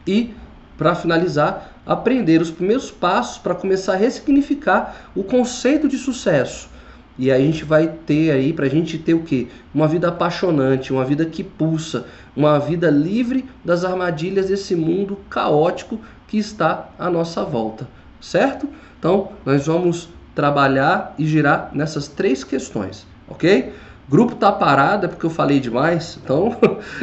E, 0.07 0.35
para 0.79 0.95
finalizar, 0.95 1.81
aprender 1.85 2.41
os 2.41 2.51
primeiros 2.51 2.91
passos 2.91 3.39
para 3.39 3.55
começar 3.55 3.95
a 3.95 3.97
ressignificar 3.97 5.11
o 5.15 5.25
conceito 5.25 5.89
de 5.89 5.99
sucesso. 5.99 6.69
E 7.19 7.33
a 7.33 7.39
gente 7.39 7.65
vai 7.65 7.89
ter 7.89 8.31
aí, 8.31 8.53
para 8.53 8.67
a 8.67 8.69
gente 8.69 8.99
ter 8.99 9.15
o 9.15 9.23
quê? 9.23 9.49
Uma 9.75 9.89
vida 9.89 10.09
apaixonante, 10.09 10.93
uma 10.93 11.05
vida 11.05 11.25
que 11.25 11.43
pulsa, 11.43 12.07
uma 12.37 12.59
vida 12.59 12.91
livre 12.91 13.47
das 13.65 13.85
armadilhas 13.85 14.47
desse 14.47 14.77
mundo 14.77 15.19
caótico 15.31 15.99
que 16.29 16.37
está 16.37 16.91
à 16.99 17.09
nossa 17.09 17.43
volta, 17.43 17.89
certo? 18.21 18.69
Então, 18.99 19.33
nós 19.45 19.67
vamos 19.67 20.11
trabalhar 20.37 21.15
e 21.19 21.27
girar 21.27 21.71
nessas 21.73 22.07
três 22.07 22.45
questões, 22.45 23.07
ok? 23.27 23.73
Grupo 24.09 24.37
tá 24.37 24.53
parado 24.53 25.07
é 25.07 25.09
porque 25.09 25.27
eu 25.27 25.31
falei 25.31 25.59
demais, 25.59 26.21
então 26.23 26.57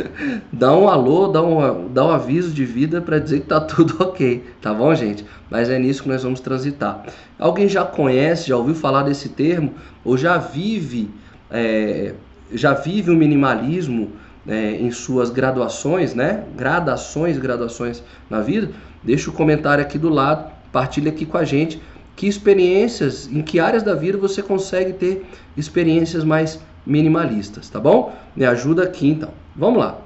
dá 0.54 0.74
um 0.78 0.88
alô, 0.88 1.28
dá 1.28 1.44
um, 1.44 1.90
dá 1.90 2.06
um 2.06 2.12
aviso 2.12 2.54
de 2.54 2.64
vida 2.64 3.02
para 3.02 3.20
dizer 3.20 3.42
que 3.42 3.48
tá 3.48 3.60
tudo 3.66 4.02
ok, 4.02 4.42
tá 4.62 4.74
bom, 4.74 4.94
gente? 4.96 5.26
Mas 5.50 5.70
é 5.70 5.78
nisso 5.78 6.04
que 6.04 6.10
nós 6.10 6.24
vamos 6.24 6.40
transitar. 6.40 7.04
Alguém 7.38 7.68
já 7.68 7.84
conhece, 7.84 8.48
já 8.48 8.56
ouviu 8.56 8.76
falar 8.76 9.04
desse 9.04 9.28
termo 9.30 9.74
ou 10.06 10.16
já 10.16 10.38
vive, 10.38 11.10
é, 11.52 12.14
já 12.54 12.74
vive 12.74 13.12
o 13.12 13.16
minimalismo 13.16 14.12
é, 14.48 14.76
em 14.76 14.92
suas 14.92 15.30
graduações, 15.30 16.14
né? 16.14 16.44
Gradações, 16.56 17.38
graduações 17.38 18.02
na 18.30 18.40
vida? 18.40 18.70
Deixa 19.04 19.30
o 19.30 19.34
comentário 19.34 19.84
aqui 19.84 19.98
do 19.98 20.08
lado, 20.08 20.50
partilha 20.72 21.10
aqui 21.10 21.26
com 21.26 21.38
a 21.38 21.44
gente 21.44 21.82
que 22.16 22.28
experiências, 22.28 23.28
em 23.32 23.42
que 23.42 23.60
áreas 23.60 23.84
da 23.84 23.96
vida 23.96 24.18
você 24.18 24.42
consegue 24.42 24.94
ter 24.94 25.26
experiências 25.58 26.24
mais 26.24 26.60
minimalistas, 26.86 27.70
tá 27.70 27.80
bom? 27.80 28.16
Me 28.36 28.46
ajuda 28.46 28.84
aqui 28.84 29.08
então. 29.08 29.32
Vamos 29.56 29.80
lá. 29.80 30.00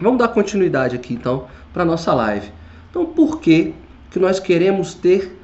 Vamos 0.00 0.18
dar 0.18 0.28
continuidade 0.28 0.96
aqui 0.96 1.14
então 1.14 1.46
para 1.72 1.84
nossa 1.84 2.14
live. 2.14 2.50
Então, 2.90 3.06
por 3.06 3.40
que 3.40 3.74
que 4.10 4.18
nós 4.18 4.40
queremos 4.40 4.94
ter 4.94 5.36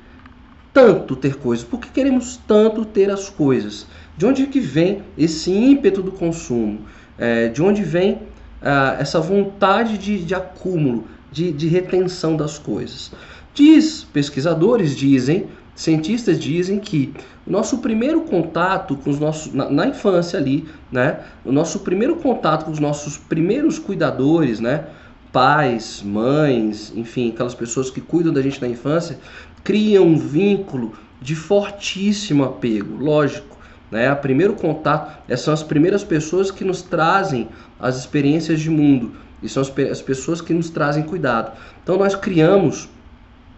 tanto 0.72 1.16
ter 1.16 1.36
coisas? 1.36 1.64
Por 1.64 1.80
que 1.80 1.88
queremos 1.88 2.40
tanto 2.46 2.84
ter 2.84 3.10
as 3.10 3.28
coisas? 3.28 3.86
De 4.16 4.26
onde 4.26 4.46
que 4.46 4.60
vem 4.60 5.02
esse 5.16 5.50
ímpeto 5.50 6.02
do 6.02 6.12
consumo? 6.12 6.80
É, 7.18 7.48
de 7.48 7.62
onde 7.62 7.82
vem 7.82 8.22
ah, 8.62 8.96
essa 8.98 9.20
vontade 9.20 9.98
de, 9.98 10.24
de 10.24 10.34
acúmulo? 10.34 11.04
de, 11.36 11.52
de 11.52 11.68
retenção 11.68 12.34
das 12.34 12.58
coisas. 12.58 13.12
Diz, 13.52 14.04
pesquisadores 14.04 14.96
dizem, 14.96 15.46
cientistas 15.76 16.40
dizem 16.40 16.80
que 16.80 17.12
o 17.46 17.50
nosso 17.50 17.78
primeiro 17.78 18.22
contato 18.22 18.96
com 18.96 19.10
os 19.10 19.20
nossos 19.20 19.52
na, 19.52 19.70
na, 19.70 19.86
infância 19.86 20.38
ali, 20.38 20.66
né? 20.90 21.20
O 21.44 21.52
nosso 21.52 21.80
primeiro 21.80 22.16
contato 22.16 22.64
com 22.64 22.72
os 22.72 22.80
nossos 22.80 23.18
primeiros 23.18 23.78
cuidadores, 23.78 24.58
né? 24.58 24.86
Pais, 25.30 26.02
mães, 26.02 26.92
enfim, 26.96 27.30
aquelas 27.30 27.54
pessoas 27.54 27.90
que 27.90 28.00
cuidam 28.00 28.32
da 28.32 28.40
gente 28.40 28.60
na 28.60 28.66
infância, 28.66 29.18
criam 29.62 30.06
um 30.06 30.16
vínculo 30.16 30.94
de 31.20 31.34
fortíssimo 31.34 32.42
apego, 32.42 32.96
lógico, 32.96 33.56
né? 33.90 34.10
O 34.10 34.16
primeiro 34.16 34.54
contato, 34.54 35.22
essas 35.28 35.44
são 35.44 35.54
as 35.54 35.62
primeiras 35.62 36.02
pessoas 36.02 36.50
que 36.50 36.64
nos 36.64 36.80
trazem 36.80 37.48
as 37.78 37.98
experiências 37.98 38.60
de 38.60 38.70
mundo 38.70 39.12
e 39.42 39.48
são 39.48 39.62
as, 39.62 39.70
as 39.90 40.00
pessoas 40.00 40.40
que 40.40 40.54
nos 40.54 40.70
trazem 40.70 41.02
cuidado. 41.02 41.52
Então 41.82 41.98
nós 41.98 42.14
criamos 42.14 42.88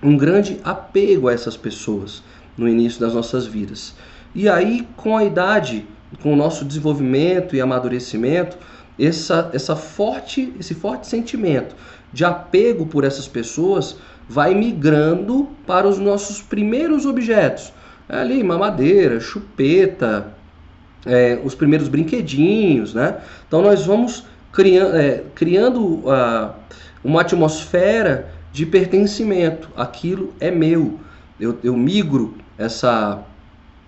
um 0.03 0.17
grande 0.17 0.61
apego 0.63 1.29
a 1.29 1.33
essas 1.33 1.57
pessoas 1.57 2.23
no 2.57 2.69
início 2.69 3.01
das 3.01 3.15
nossas 3.15 3.47
vidas. 3.47 3.95
E 4.35 4.49
aí, 4.49 4.87
com 4.97 5.17
a 5.17 5.25
idade, 5.25 5.87
com 6.23 6.33
o 6.33 6.37
nosso 6.37 6.65
desenvolvimento 6.65 7.55
e 7.55 7.61
amadurecimento, 7.61 8.57
essa, 8.99 9.51
essa 9.53 9.77
forte, 9.77 10.53
esse 10.59 10.75
forte 10.75 11.07
sentimento 11.07 11.75
de 12.13 12.25
apego 12.25 12.87
por 12.87 13.05
essas 13.05 13.29
pessoas 13.29 13.97
vai 14.29 14.55
migrando 14.55 15.49
para 15.67 15.87
os 15.87 15.99
nossos 15.99 16.43
primeiros 16.43 17.07
objetos. 17.07 17.73
É 18.09 18.19
ali, 18.19 18.43
mamadeira, 18.43 19.21
chupeta, 19.21 20.33
é, 21.07 21.39
os 21.45 21.55
primeiros 21.55 21.89
brinquedinhos, 21.89 22.95
né? 22.95 23.19
Então 23.47 23.63
nós 23.63 23.87
vamos 23.87 24.25
criando, 24.53 24.97
é, 24.97 25.23
criando 25.35 25.81
uh, 25.81 26.53
uma 27.05 27.21
atmosfera 27.21 28.33
de 28.59 28.67
pertencimento. 28.67 29.69
Aquilo 29.77 30.35
é 30.41 30.51
meu. 30.51 30.99
Eu, 31.39 31.57
eu 31.63 31.77
migro 31.77 32.35
essa, 32.59 33.23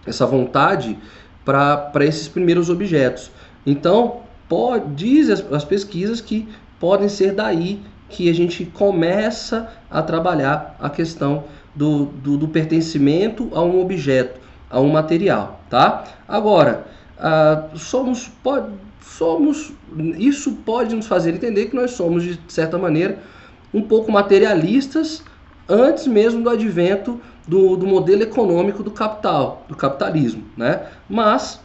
essa 0.06 0.24
vontade 0.24 0.96
para 1.44 2.04
esses 2.04 2.28
primeiros 2.28 2.70
objetos. 2.70 3.32
Então, 3.66 4.20
pode, 4.48 4.94
diz 4.94 5.28
as, 5.28 5.52
as 5.52 5.64
pesquisas 5.64 6.20
que 6.20 6.48
podem 6.78 7.08
ser 7.08 7.32
daí 7.32 7.82
que 8.08 8.30
a 8.30 8.32
gente 8.32 8.64
começa 8.64 9.72
a 9.90 10.00
trabalhar 10.02 10.76
a 10.78 10.88
questão 10.88 11.44
do, 11.74 12.04
do, 12.06 12.36
do 12.36 12.46
pertencimento 12.46 13.50
a 13.52 13.60
um 13.62 13.80
objeto, 13.80 14.38
a 14.70 14.80
um 14.80 14.88
material, 14.88 15.60
tá? 15.68 16.04
Agora, 16.28 16.86
uh, 17.18 17.76
somos, 17.76 18.28
pode, 18.40 18.72
somos, 19.02 19.72
isso 20.16 20.52
pode 20.64 20.94
nos 20.94 21.08
fazer 21.08 21.34
entender 21.34 21.66
que 21.66 21.74
nós 21.74 21.90
somos, 21.90 22.22
de 22.22 22.38
certa 22.46 22.78
maneira, 22.78 23.18
um 23.72 23.82
pouco 23.82 24.10
materialistas 24.10 25.22
antes 25.68 26.06
mesmo 26.06 26.42
do 26.42 26.50
advento 26.50 27.20
do, 27.46 27.76
do 27.76 27.86
modelo 27.86 28.22
econômico 28.22 28.82
do 28.82 28.90
capital, 28.90 29.64
do 29.68 29.76
capitalismo, 29.76 30.44
né? 30.56 30.86
Mas 31.08 31.60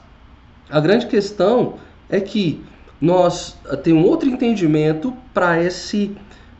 a 0.69 0.79
grande 0.79 1.07
questão 1.07 1.75
é 2.09 2.19
que 2.19 2.63
nós 2.99 3.57
eh, 3.65 3.75
temos 3.75 4.03
um 4.03 4.07
outro 4.07 4.29
entendimento 4.29 5.13
para 5.33 5.61
esse, 5.61 6.15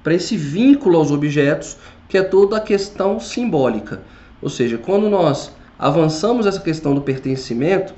esse 0.05 0.35
vínculo 0.37 0.97
aos 0.97 1.11
objetos, 1.11 1.77
que 2.07 2.17
é 2.17 2.23
toda 2.23 2.57
a 2.57 2.61
questão 2.61 3.19
simbólica. 3.19 4.01
Ou 4.41 4.49
seja, 4.49 4.77
quando 4.77 5.09
nós 5.09 5.51
avançamos 5.77 6.45
essa 6.45 6.59
questão 6.59 6.93
do 6.93 7.01
pertencimento, 7.01 7.93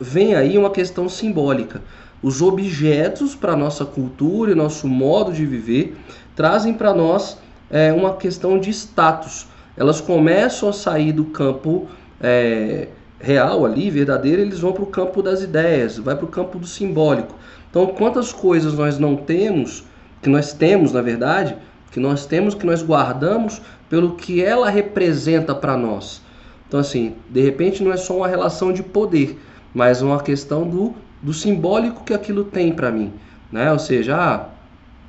vem 0.00 0.34
aí 0.34 0.56
uma 0.56 0.70
questão 0.70 1.08
simbólica. 1.08 1.82
Os 2.22 2.40
objetos 2.40 3.34
para 3.34 3.54
nossa 3.54 3.84
cultura 3.84 4.52
e 4.52 4.54
nosso 4.54 4.88
modo 4.88 5.32
de 5.32 5.44
viver 5.44 5.94
trazem 6.34 6.74
para 6.74 6.92
nós 6.92 7.38
é, 7.70 7.92
uma 7.92 8.14
questão 8.14 8.58
de 8.58 8.70
status. 8.70 9.46
Elas 9.76 10.00
começam 10.00 10.68
a 10.68 10.72
sair 10.72 11.12
do 11.12 11.24
campo 11.26 11.88
é, 12.20 12.88
real 13.20 13.64
ali, 13.64 13.90
verdadeiro, 13.90 14.42
eles 14.42 14.60
vão 14.60 14.72
para 14.72 14.82
o 14.82 14.86
campo 14.86 15.22
das 15.22 15.42
ideias, 15.42 15.98
vai 15.98 16.14
para 16.14 16.24
o 16.24 16.28
campo 16.28 16.58
do 16.58 16.66
simbólico. 16.66 17.34
Então, 17.70 17.86
quantas 17.86 18.32
coisas 18.32 18.74
nós 18.74 18.98
não 18.98 19.16
temos, 19.16 19.84
que 20.22 20.28
nós 20.28 20.52
temos, 20.52 20.92
na 20.92 21.02
verdade, 21.02 21.56
que 21.90 21.98
nós 21.98 22.26
temos, 22.26 22.54
que 22.54 22.66
nós 22.66 22.82
guardamos 22.82 23.60
pelo 23.88 24.16
que 24.16 24.42
ela 24.42 24.68
representa 24.68 25.54
para 25.54 25.76
nós. 25.76 26.22
Então, 26.68 26.80
assim, 26.80 27.14
de 27.30 27.40
repente 27.40 27.82
não 27.82 27.92
é 27.92 27.96
só 27.96 28.16
uma 28.16 28.28
relação 28.28 28.72
de 28.72 28.82
poder, 28.82 29.40
mas 29.72 30.02
uma 30.02 30.20
questão 30.20 30.68
do, 30.68 30.94
do 31.22 31.32
simbólico 31.32 32.04
que 32.04 32.14
aquilo 32.14 32.44
tem 32.44 32.72
para 32.72 32.90
mim. 32.90 33.12
Né? 33.50 33.70
Ou 33.70 33.78
seja, 33.78 34.16
ah, 34.16 34.48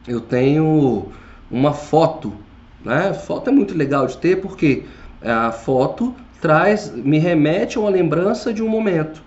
eu 0.08 0.22
tenho 0.22 1.08
uma 1.50 1.74
foto. 1.74 2.34
Né? 2.84 3.14
Foto 3.14 3.50
é 3.50 3.54
muito 3.54 3.78
legal 3.78 4.08
de 4.08 4.18
ter 4.18 4.42
porque 4.42 4.84
a 5.22 5.52
foto 5.52 6.14
traz, 6.42 6.92
me 6.96 7.18
remete 7.18 7.78
a 7.78 7.82
uma 7.82 7.90
lembrança 7.90 8.54
de 8.54 8.62
um 8.62 8.70
momento. 8.70 9.22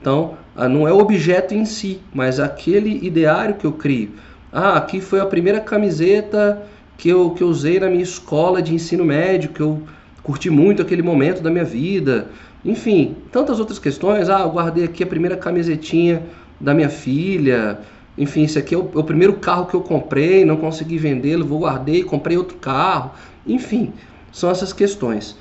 Então, 0.00 0.36
ah, 0.56 0.68
não 0.68 0.86
é 0.86 0.92
o 0.92 0.98
objeto 0.98 1.54
em 1.54 1.64
si, 1.64 2.00
mas 2.12 2.38
aquele 2.38 3.06
ideário 3.06 3.54
que 3.54 3.64
eu 3.64 3.72
crio. 3.72 4.10
Ah, 4.52 4.76
aqui 4.76 5.00
foi 5.00 5.20
a 5.20 5.26
primeira 5.26 5.60
camiseta 5.60 6.62
que 6.96 7.08
eu, 7.08 7.30
que 7.30 7.42
eu 7.42 7.48
usei 7.48 7.80
na 7.80 7.88
minha 7.88 8.02
escola 8.02 8.60
de 8.60 8.74
ensino 8.74 9.04
médio, 9.04 9.50
que 9.50 9.60
eu 9.60 9.82
curti 10.22 10.50
muito 10.50 10.82
aquele 10.82 11.02
momento 11.02 11.42
da 11.42 11.50
minha 11.50 11.64
vida. 11.64 12.28
Enfim, 12.64 13.16
tantas 13.30 13.58
outras 13.60 13.78
questões. 13.78 14.28
Ah, 14.28 14.40
eu 14.40 14.50
guardei 14.50 14.84
aqui 14.84 15.02
a 15.02 15.06
primeira 15.06 15.36
camisetinha 15.36 16.22
da 16.60 16.74
minha 16.74 16.88
filha. 16.88 17.78
Enfim, 18.16 18.44
esse 18.44 18.58
aqui 18.58 18.74
é 18.74 18.78
o, 18.78 18.90
é 18.94 18.98
o 18.98 19.04
primeiro 19.04 19.34
carro 19.34 19.66
que 19.66 19.74
eu 19.74 19.80
comprei, 19.80 20.44
não 20.44 20.56
consegui 20.56 20.98
vendê-lo, 20.98 21.44
vou 21.44 21.60
guardei, 21.60 22.04
comprei 22.04 22.36
outro 22.36 22.56
carro. 22.58 23.12
Enfim, 23.46 23.92
são 24.30 24.50
essas 24.50 24.72
questões. 24.72 25.36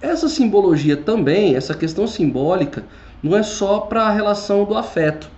Essa 0.00 0.28
simbologia 0.28 0.96
também, 0.96 1.56
essa 1.56 1.74
questão 1.74 2.06
simbólica, 2.06 2.84
não 3.22 3.36
é 3.36 3.42
só 3.42 3.80
para 3.80 4.02
a 4.02 4.10
relação 4.10 4.64
do 4.64 4.76
afeto. 4.76 5.30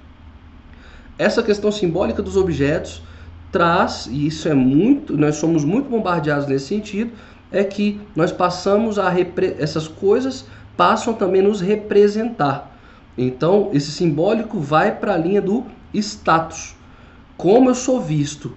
Essa 1.19 1.43
questão 1.43 1.71
simbólica 1.71 2.23
dos 2.23 2.37
objetos 2.37 3.03
traz, 3.51 4.07
e 4.11 4.27
isso 4.27 4.49
é 4.49 4.55
muito, 4.55 5.17
nós 5.17 5.37
somos 5.37 5.65
muito 5.65 5.89
bombardeados 5.89 6.47
nesse 6.47 6.67
sentido, 6.67 7.13
é 7.51 7.63
que 7.63 8.01
nós 8.17 8.33
passamos 8.33 8.99
a 8.99 9.13
essas 9.59 9.87
coisas 9.87 10.47
passam 10.77 11.13
também 11.13 11.43
a 11.43 11.45
nos 11.45 11.61
representar. 11.61 12.73
Então, 13.17 13.69
esse 13.75 13.91
simbólico 13.91 14.59
vai 14.59 14.97
para 14.97 15.15
a 15.15 15.19
linha 15.19 15.43
do 15.43 15.67
status. 15.95 16.75
Como 17.37 17.71
eu 17.71 17.75
sou 17.75 18.01
visto? 18.01 18.55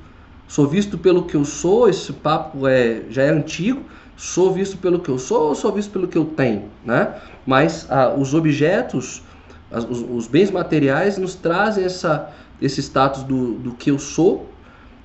Sou 0.48 0.68
visto 0.68 0.98
pelo 0.98 1.24
que 1.24 1.36
eu 1.36 1.44
sou, 1.44 1.90
esse 1.90 2.14
papo 2.14 2.68
é, 2.68 3.02
já 3.10 3.24
é 3.24 3.30
antigo, 3.30 3.82
sou 4.16 4.54
visto 4.54 4.78
pelo 4.78 5.00
que 5.00 5.10
eu 5.10 5.18
sou 5.18 5.50
ou 5.50 5.56
sou 5.56 5.72
visto 5.72 5.92
pelo 5.92 6.08
que 6.08 6.18
eu 6.18 6.26
tenho, 6.26 6.70
né? 6.86 7.16
Mas 7.46 7.88
ah, 7.90 8.14
os 8.16 8.34
objetos, 8.34 9.24
as, 9.72 9.84
os, 9.84 10.02
os, 10.02 10.28
bens 10.28 10.52
materiais 10.52 11.18
nos 11.18 11.36
trazem 11.36 11.84
essa, 11.84 12.32
esse 12.62 12.80
status 12.82 13.24
do, 13.24 13.56
do 13.56 13.74
que 13.74 13.90
eu 13.90 14.00
sou, 14.00 14.50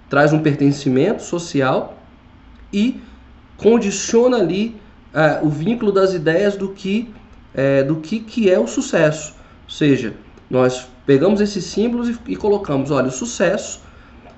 traz 0.08 0.32
um 0.32 0.40
pertencimento 0.40 1.22
social 1.22 1.96
e 2.72 3.00
condiciona 3.56 4.36
ali 4.36 4.76
ah, 5.12 5.40
o 5.42 5.48
vínculo 5.48 5.90
das 5.90 6.12
ideias 6.12 6.56
do 6.56 6.68
que, 6.68 7.12
é, 7.54 7.82
do 7.82 7.96
que, 7.96 8.20
que 8.20 8.50
é 8.50 8.58
o 8.58 8.66
sucesso. 8.66 9.34
Ou 9.64 9.70
seja, 9.70 10.14
nós 10.48 10.86
pegamos 11.06 11.40
esses 11.40 11.64
símbolos 11.64 12.08
e, 12.08 12.18
e 12.28 12.36
colocamos, 12.36 12.90
olha, 12.90 13.08
o 13.08 13.12
sucesso, 13.12 13.80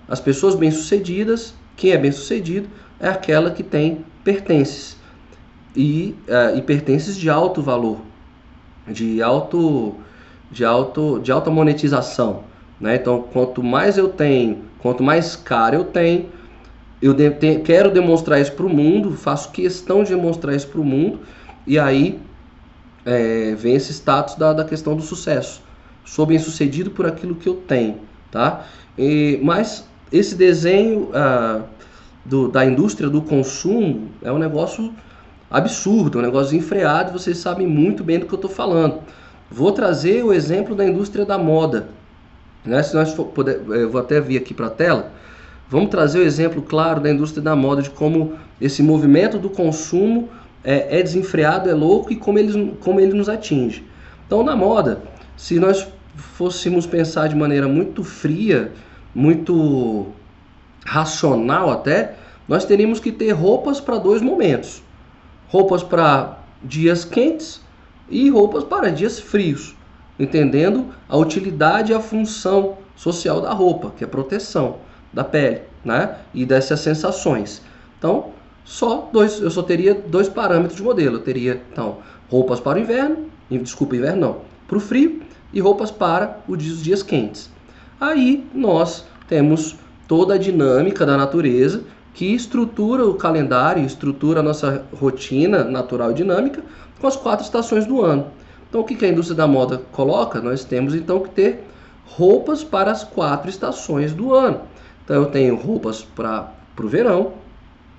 as 0.08 0.20
pessoas 0.20 0.54
bem-sucedidas, 0.54 1.54
quem 1.76 1.92
é 1.92 1.98
bem-sucedido 1.98 2.68
é 3.00 3.08
aquela 3.08 3.50
que 3.50 3.62
tem 3.62 4.04
pertences 4.22 4.96
e, 5.74 6.14
uh, 6.28 6.56
e 6.56 6.62
pertences 6.62 7.16
de 7.16 7.28
alto 7.28 7.62
valor, 7.62 7.98
de 8.86 9.22
alto, 9.22 9.94
de 10.50 10.64
alto, 10.64 11.18
de 11.20 11.32
alta 11.32 11.50
monetização, 11.50 12.44
né? 12.80 12.96
Então, 12.96 13.22
quanto 13.32 13.62
mais 13.62 13.96
eu 13.96 14.08
tenho, 14.08 14.64
quanto 14.78 15.02
mais 15.02 15.34
caro 15.34 15.76
eu 15.76 15.84
tenho, 15.84 16.28
eu 17.00 17.12
de, 17.12 17.30
te, 17.30 17.60
quero 17.60 17.90
demonstrar 17.90 18.40
isso 18.40 18.52
para 18.52 18.66
o 18.66 18.68
mundo, 18.68 19.12
faço 19.12 19.50
questão 19.50 20.04
de 20.04 20.10
demonstrar 20.10 20.54
isso 20.54 20.68
para 20.68 20.80
o 20.80 20.84
mundo, 20.84 21.20
e 21.66 21.78
aí 21.78 22.20
é, 23.04 23.54
vem 23.56 23.74
esse 23.74 23.92
status 23.92 24.36
da, 24.36 24.52
da 24.52 24.64
questão 24.64 24.94
do 24.94 25.02
sucesso. 25.02 25.62
Sou 26.04 26.26
bem 26.26 26.38
sucedido 26.38 26.90
por 26.90 27.06
aquilo 27.06 27.34
que 27.34 27.48
eu 27.48 27.54
tenho, 27.54 27.96
tá? 28.30 28.66
E, 28.98 29.40
mas 29.42 29.86
esse 30.10 30.34
desenho 30.34 31.10
uh, 31.10 31.62
do, 32.24 32.48
da 32.48 32.64
indústria 32.64 33.08
do 33.08 33.22
consumo 33.22 34.08
é 34.22 34.30
um 34.30 34.38
negócio 34.38 34.92
absurdo, 35.50 36.18
um 36.18 36.22
negócio 36.22 36.56
enfreado, 36.56 37.12
vocês 37.12 37.38
sabem 37.38 37.66
muito 37.66 38.02
bem 38.02 38.18
do 38.18 38.26
que 38.26 38.32
eu 38.32 38.36
estou 38.36 38.50
falando. 38.50 39.00
Vou 39.50 39.72
trazer 39.72 40.24
o 40.24 40.32
exemplo 40.32 40.74
da 40.74 40.84
indústria 40.84 41.24
da 41.24 41.36
moda. 41.36 41.88
Né? 42.64 42.82
Se 42.82 42.94
nós 42.94 43.12
for 43.12 43.26
poder, 43.26 43.60
eu 43.68 43.90
vou 43.90 44.00
até 44.00 44.20
vir 44.20 44.38
aqui 44.38 44.54
para 44.54 44.66
a 44.66 44.70
tela. 44.70 45.12
Vamos 45.68 45.90
trazer 45.90 46.20
o 46.20 46.22
exemplo 46.22 46.62
claro 46.62 47.00
da 47.00 47.10
indústria 47.10 47.42
da 47.42 47.56
moda, 47.56 47.82
de 47.82 47.90
como 47.90 48.34
esse 48.60 48.82
movimento 48.82 49.38
do 49.38 49.50
consumo 49.50 50.28
é, 50.64 51.00
é 51.00 51.02
desenfreado, 51.02 51.68
é 51.68 51.74
louco 51.74 52.12
e 52.12 52.16
como 52.16 52.38
ele, 52.38 52.76
como 52.80 53.00
ele 53.00 53.12
nos 53.12 53.28
atinge. 53.28 53.84
Então, 54.26 54.42
na 54.42 54.54
moda, 54.54 55.02
se 55.36 55.58
nós 55.58 55.86
fôssemos 56.16 56.86
pensar 56.86 57.28
de 57.28 57.34
maneira 57.34 57.66
muito 57.68 58.04
fria, 58.04 58.72
muito 59.14 60.06
racional 60.84 61.70
até, 61.70 62.16
nós 62.48 62.64
teríamos 62.64 63.00
que 63.00 63.12
ter 63.12 63.30
roupas 63.32 63.80
para 63.80 63.98
dois 63.98 64.20
momentos: 64.20 64.82
roupas 65.48 65.82
para 65.82 66.38
dias 66.62 67.04
quentes 67.04 67.60
e 68.08 68.28
roupas 68.28 68.64
para 68.64 68.90
dias 68.90 69.18
frios, 69.18 69.74
entendendo 70.18 70.86
a 71.08 71.16
utilidade 71.16 71.92
e 71.92 71.94
a 71.94 72.00
função 72.00 72.78
social 72.94 73.40
da 73.40 73.52
roupa, 73.52 73.92
que 73.96 74.04
é 74.04 74.06
proteção 74.06 74.76
da 75.12 75.24
pele, 75.24 75.62
né? 75.84 76.16
E 76.32 76.44
dessas 76.44 76.80
sensações. 76.80 77.62
Então, 77.98 78.30
só 78.64 79.08
dois, 79.12 79.40
eu 79.40 79.50
só 79.50 79.62
teria 79.62 79.94
dois 79.94 80.28
parâmetros 80.28 80.76
de 80.76 80.82
modelo. 80.82 81.16
Eu 81.16 81.22
teria 81.22 81.62
então 81.72 81.98
roupas 82.30 82.60
para 82.60 82.78
o 82.78 82.80
inverno, 82.80 83.26
desculpa, 83.50 83.96
inverno 83.96 84.20
não, 84.20 84.36
para 84.72 84.78
o 84.78 84.80
frio 84.80 85.20
e 85.52 85.60
roupas 85.60 85.90
para 85.90 86.38
os 86.48 86.82
dias 86.82 87.02
quentes. 87.02 87.50
Aí 88.00 88.42
nós 88.54 89.04
temos 89.28 89.76
toda 90.08 90.32
a 90.32 90.38
dinâmica 90.38 91.04
da 91.04 91.14
natureza 91.14 91.82
que 92.14 92.34
estrutura 92.34 93.04
o 93.06 93.12
calendário, 93.12 93.84
estrutura 93.84 94.40
a 94.40 94.42
nossa 94.42 94.86
rotina 94.98 95.62
natural 95.62 96.12
e 96.12 96.14
dinâmica 96.14 96.62
com 96.98 97.06
as 97.06 97.16
quatro 97.16 97.44
estações 97.44 97.84
do 97.84 98.00
ano. 98.00 98.28
Então, 98.66 98.80
o 98.80 98.84
que 98.84 99.04
a 99.04 99.08
indústria 99.08 99.36
da 99.36 99.46
moda 99.46 99.82
coloca? 99.92 100.40
Nós 100.40 100.64
temos 100.64 100.94
então 100.94 101.20
que 101.20 101.28
ter 101.28 101.68
roupas 102.06 102.64
para 102.64 102.90
as 102.90 103.04
quatro 103.04 103.50
estações 103.50 104.14
do 104.14 104.32
ano. 104.32 104.62
Então, 105.04 105.16
eu 105.16 105.26
tenho 105.26 105.54
roupas 105.54 106.02
para 106.02 106.50
o 106.82 106.88
verão, 106.88 107.32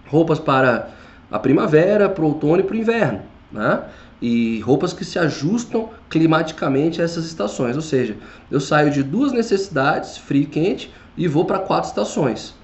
roupas 0.08 0.40
para 0.40 0.90
a 1.30 1.38
primavera, 1.38 2.10
para 2.10 2.24
o 2.24 2.30
outono 2.30 2.62
e 2.62 2.64
para 2.64 2.76
o 2.76 2.80
inverno, 2.80 3.22
né? 3.52 3.84
E 4.26 4.62
roupas 4.62 4.94
que 4.94 5.04
se 5.04 5.20
ajustam 5.20 5.90
climaticamente 6.10 7.02
a 7.02 7.04
essas 7.04 7.26
estações. 7.26 7.76
Ou 7.76 7.82
seja, 7.82 8.16
eu 8.50 8.62
saio 8.62 8.90
de 8.90 9.04
duas 9.04 9.34
necessidades, 9.34 10.18
frio 10.18 10.44
e 10.44 10.46
quente, 10.46 10.90
e 11.18 11.28
vou 11.28 11.44
para 11.44 11.60
quatro 11.60 11.90
estações. 11.90 12.56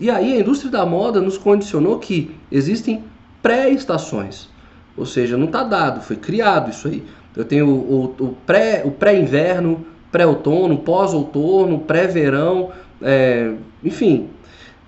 E 0.00 0.10
aí 0.10 0.36
a 0.36 0.40
indústria 0.40 0.72
da 0.72 0.84
moda 0.84 1.20
nos 1.20 1.38
condicionou 1.38 2.00
que 2.00 2.34
existem 2.50 3.04
pré-estações. 3.40 4.48
Ou 4.96 5.06
seja, 5.06 5.36
não 5.36 5.46
está 5.46 5.62
dado, 5.62 6.00
foi 6.00 6.16
criado 6.16 6.72
isso 6.72 6.88
aí. 6.88 7.04
Eu 7.36 7.44
tenho 7.44 7.68
o, 7.68 8.04
o, 8.18 8.36
pré, 8.44 8.82
o 8.84 8.90
pré-inverno, 8.90 9.86
pré-outono, 10.10 10.78
pós-outono, 10.78 11.78
pré-verão, 11.78 12.70
é, 13.00 13.52
enfim. 13.84 14.28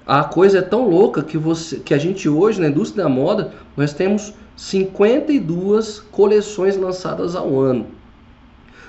A 0.05 0.25
coisa 0.25 0.59
é 0.59 0.62
tão 0.62 0.88
louca 0.88 1.22
que, 1.22 1.38
você, 1.38 1.79
que 1.79 1.94
a 1.94 1.99
gente 1.99 2.29
hoje, 2.29 2.61
na 2.61 2.66
indústria 2.66 3.05
da 3.05 3.09
moda, 3.09 3.53
nós 3.77 3.92
temos 3.92 4.35
52 4.57 6.01
coleções 6.11 6.77
lançadas 6.77 7.37
ao 7.37 7.61
ano. 7.61 7.87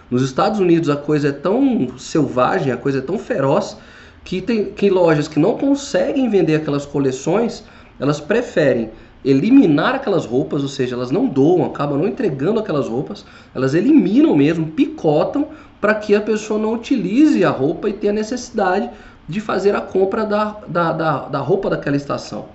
Nos 0.10 0.22
Estados 0.22 0.60
Unidos 0.60 0.90
a 0.90 0.96
coisa 0.96 1.28
é 1.28 1.32
tão 1.34 1.98
selvagem, 1.98 2.72
a 2.72 2.78
coisa 2.78 3.00
é 3.00 3.02
tão 3.02 3.20
feroz, 3.20 3.78
que 4.24 4.42
tem 4.42 4.72
que 4.72 4.90
lojas 4.90 5.28
que 5.28 5.40
não 5.40 5.58
conseguem 5.58 6.30
vender 6.30 6.56
aquelas 6.56 6.86
coleções, 6.86 7.64
elas 8.00 8.20
preferem 8.20 8.92
eliminar 9.26 9.96
aquelas 9.96 10.26
roupas, 10.26 10.62
ou 10.62 10.70
seja, 10.70 10.96
elas 10.96 11.12
não 11.12 11.28
doam, 11.28 11.66
acabam 11.66 11.98
não 11.98 12.08
entregando 12.08 12.60
aquelas 12.60 12.88
roupas, 12.88 13.26
elas 13.54 13.74
eliminam 13.74 14.36
mesmo, 14.36 14.68
picotam 14.68 15.48
para 15.82 15.94
que 15.96 16.16
a 16.16 16.22
pessoa 16.22 16.60
não 16.60 16.74
utilize 16.74 17.44
a 17.44 17.50
roupa 17.50 17.90
e 17.90 17.94
tenha 17.94 18.14
necessidade 18.14 18.90
de 19.28 19.42
fazer 19.42 19.76
a 19.76 19.82
compra 19.82 20.26
da, 20.26 20.58
da, 20.68 20.94
da, 20.94 21.20
da 21.28 21.40
roupa 21.40 21.70
daquela 21.70 21.98
estação. 21.98 22.46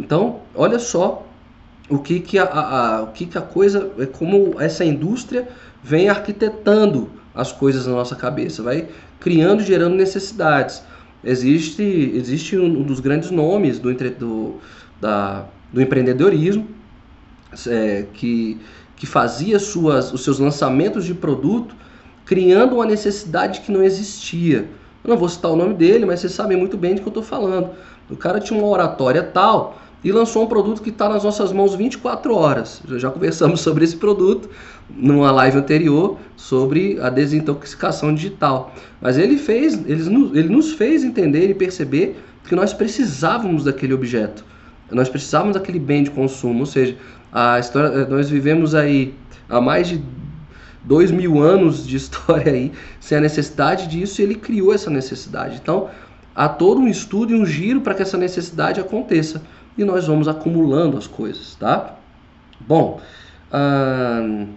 Então, 0.00 0.36
olha 0.54 0.78
só 0.78 1.22
o 1.88 1.98
que, 1.98 2.20
que, 2.20 2.38
a, 2.38 2.44
a, 2.44 3.02
o 3.02 3.08
que, 3.08 3.26
que 3.26 3.38
a 3.38 3.42
coisa, 3.42 3.90
é 3.98 4.06
como 4.06 4.60
essa 4.60 4.84
indústria 4.84 5.48
vem 5.82 6.08
arquitetando 6.08 7.10
as 7.34 7.52
coisas 7.52 7.86
na 7.86 7.92
nossa 7.92 8.16
cabeça, 8.16 8.62
vai 8.62 8.88
criando, 9.20 9.62
gerando 9.62 9.94
necessidades. 9.94 10.82
Existe, 11.22 11.82
existe 11.82 12.56
um 12.56 12.82
dos 12.82 13.00
grandes 13.00 13.30
nomes 13.30 13.78
do, 13.78 13.92
do, 13.94 14.54
da, 15.00 15.46
do 15.72 15.80
empreendedorismo 15.80 16.66
é, 17.66 18.06
que, 18.12 18.58
que 18.96 19.06
fazia 19.06 19.58
suas, 19.58 20.12
os 20.12 20.24
seus 20.24 20.38
lançamentos 20.38 21.04
de 21.04 21.14
produto 21.14 21.74
criando 22.24 22.74
uma 22.74 22.86
necessidade 22.86 23.60
que 23.60 23.70
não 23.70 23.82
existia. 23.82 24.68
Eu 25.04 25.10
não 25.10 25.16
vou 25.16 25.28
citar 25.28 25.52
o 25.52 25.56
nome 25.56 25.74
dele, 25.74 26.04
mas 26.04 26.20
vocês 26.20 26.32
sabem 26.32 26.56
muito 26.56 26.76
bem 26.76 26.96
de 26.96 27.00
que 27.00 27.06
eu 27.06 27.10
estou 27.10 27.22
falando. 27.22 27.70
O 28.10 28.16
cara 28.16 28.40
tinha 28.40 28.58
uma 28.58 28.68
oratória 28.68 29.22
tal 29.22 29.78
e 30.04 30.12
lançou 30.12 30.44
um 30.44 30.46
produto 30.46 30.82
que 30.82 30.90
está 30.90 31.08
nas 31.08 31.24
nossas 31.24 31.52
mãos 31.52 31.74
24 31.74 32.34
horas. 32.34 32.82
Já 32.96 33.10
conversamos 33.10 33.60
sobre 33.62 33.84
esse 33.84 33.96
produto 33.96 34.48
numa 34.88 35.30
live 35.32 35.58
anterior 35.58 36.18
sobre 36.36 36.98
a 37.00 37.10
desintoxicação 37.10 38.14
digital. 38.14 38.72
Mas 39.00 39.18
ele 39.18 39.36
fez, 39.36 39.74
ele, 39.86 40.02
ele 40.34 40.48
nos 40.48 40.72
fez 40.72 41.02
entender 41.02 41.50
e 41.50 41.54
perceber 41.54 42.16
que 42.44 42.54
nós 42.54 42.72
precisávamos 42.72 43.64
daquele 43.64 43.94
objeto. 43.94 44.44
Nós 44.90 45.08
precisávamos 45.08 45.54
daquele 45.54 45.80
bem 45.80 46.04
de 46.04 46.10
consumo, 46.10 46.60
ou 46.60 46.66
seja, 46.66 46.96
a 47.32 47.58
história, 47.58 48.06
nós 48.06 48.30
vivemos 48.30 48.74
aí 48.74 49.14
há 49.48 49.60
mais 49.60 49.88
de 49.88 50.00
dois 50.84 51.10
mil 51.10 51.42
anos 51.42 51.84
de 51.84 51.96
história 51.96 52.52
aí 52.52 52.72
sem 53.00 53.18
a 53.18 53.20
necessidade 53.20 53.88
disso 53.88 54.20
e 54.20 54.24
ele 54.24 54.36
criou 54.36 54.72
essa 54.72 54.88
necessidade. 54.88 55.58
Então, 55.60 55.90
há 56.34 56.48
todo 56.48 56.80
um 56.80 56.86
estudo 56.86 57.32
e 57.32 57.34
um 57.34 57.44
giro 57.44 57.80
para 57.80 57.94
que 57.94 58.02
essa 58.02 58.16
necessidade 58.16 58.80
aconteça 58.80 59.42
e 59.76 59.84
nós 59.84 60.06
vamos 60.06 60.28
acumulando 60.28 60.96
as 60.96 61.06
coisas, 61.06 61.54
tá? 61.56 61.96
Bom, 62.60 63.00
hum, 63.52 64.48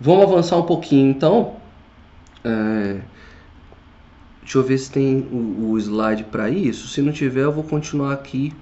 vamos 0.00 0.24
avançar 0.24 0.56
um 0.56 0.62
pouquinho 0.62 1.10
então. 1.10 1.56
É, 2.44 3.00
deixa 4.40 4.58
eu 4.58 4.62
ver 4.62 4.78
se 4.78 4.90
tem 4.90 5.28
o, 5.32 5.70
o 5.70 5.78
slide 5.78 6.24
para 6.24 6.48
isso. 6.50 6.88
Se 6.88 7.02
não 7.02 7.12
tiver, 7.12 7.42
eu 7.42 7.52
vou 7.52 7.64
continuar 7.64 8.12
aqui 8.12 8.52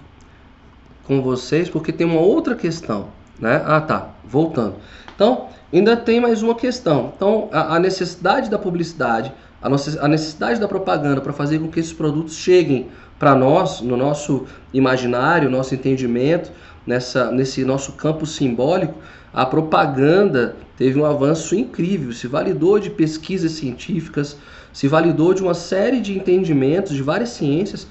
com 1.05 1.21
vocês 1.23 1.69
porque 1.69 1.93
tem 1.93 2.07
uma 2.07 2.21
outra 2.21 2.55
questão, 2.55 3.09
né? 3.39 3.63
Ah, 3.67 3.81
tá. 3.81 4.11
Voltando. 4.25 4.77
Então, 5.15 5.49
ainda 5.73 5.97
tem 5.97 6.21
mais 6.21 6.43
uma 6.43 6.55
questão. 6.55 7.13
Então, 7.17 7.49
a, 7.53 7.77
a 7.77 7.79
necessidade 7.79 8.49
da 8.49 8.59
publicidade, 8.59 9.33
a, 9.61 9.67
a 9.67 10.09
necessidade 10.09 10.61
da 10.61 10.69
propaganda 10.69 11.21
para 11.21 11.33
fazer 11.33 11.59
com 11.59 11.69
que 11.69 11.81
esses 11.81 11.93
produtos 11.93 12.37
cheguem 12.37 12.89
para 13.21 13.35
nós, 13.35 13.83
no 13.83 13.99
nosso 13.99 14.47
imaginário, 14.73 15.51
nosso 15.51 15.75
entendimento, 15.75 16.51
nessa, 16.87 17.31
nesse 17.31 17.67
nosso 17.67 17.93
campo 17.93 18.25
simbólico, 18.25 18.95
a 19.31 19.45
propaganda 19.45 20.57
teve 20.75 20.99
um 20.99 21.05
avanço 21.05 21.55
incrível, 21.55 22.15
se 22.15 22.27
validou 22.27 22.79
de 22.79 22.89
pesquisas 22.89 23.53
científicas, 23.53 24.39
se 24.73 24.89
validou 24.89 25.35
de 25.35 25.43
uma 25.43 25.53
série 25.53 26.01
de 26.01 26.17
entendimentos 26.17 26.95
de 26.97 27.03
várias 27.03 27.29
ciências 27.29 27.87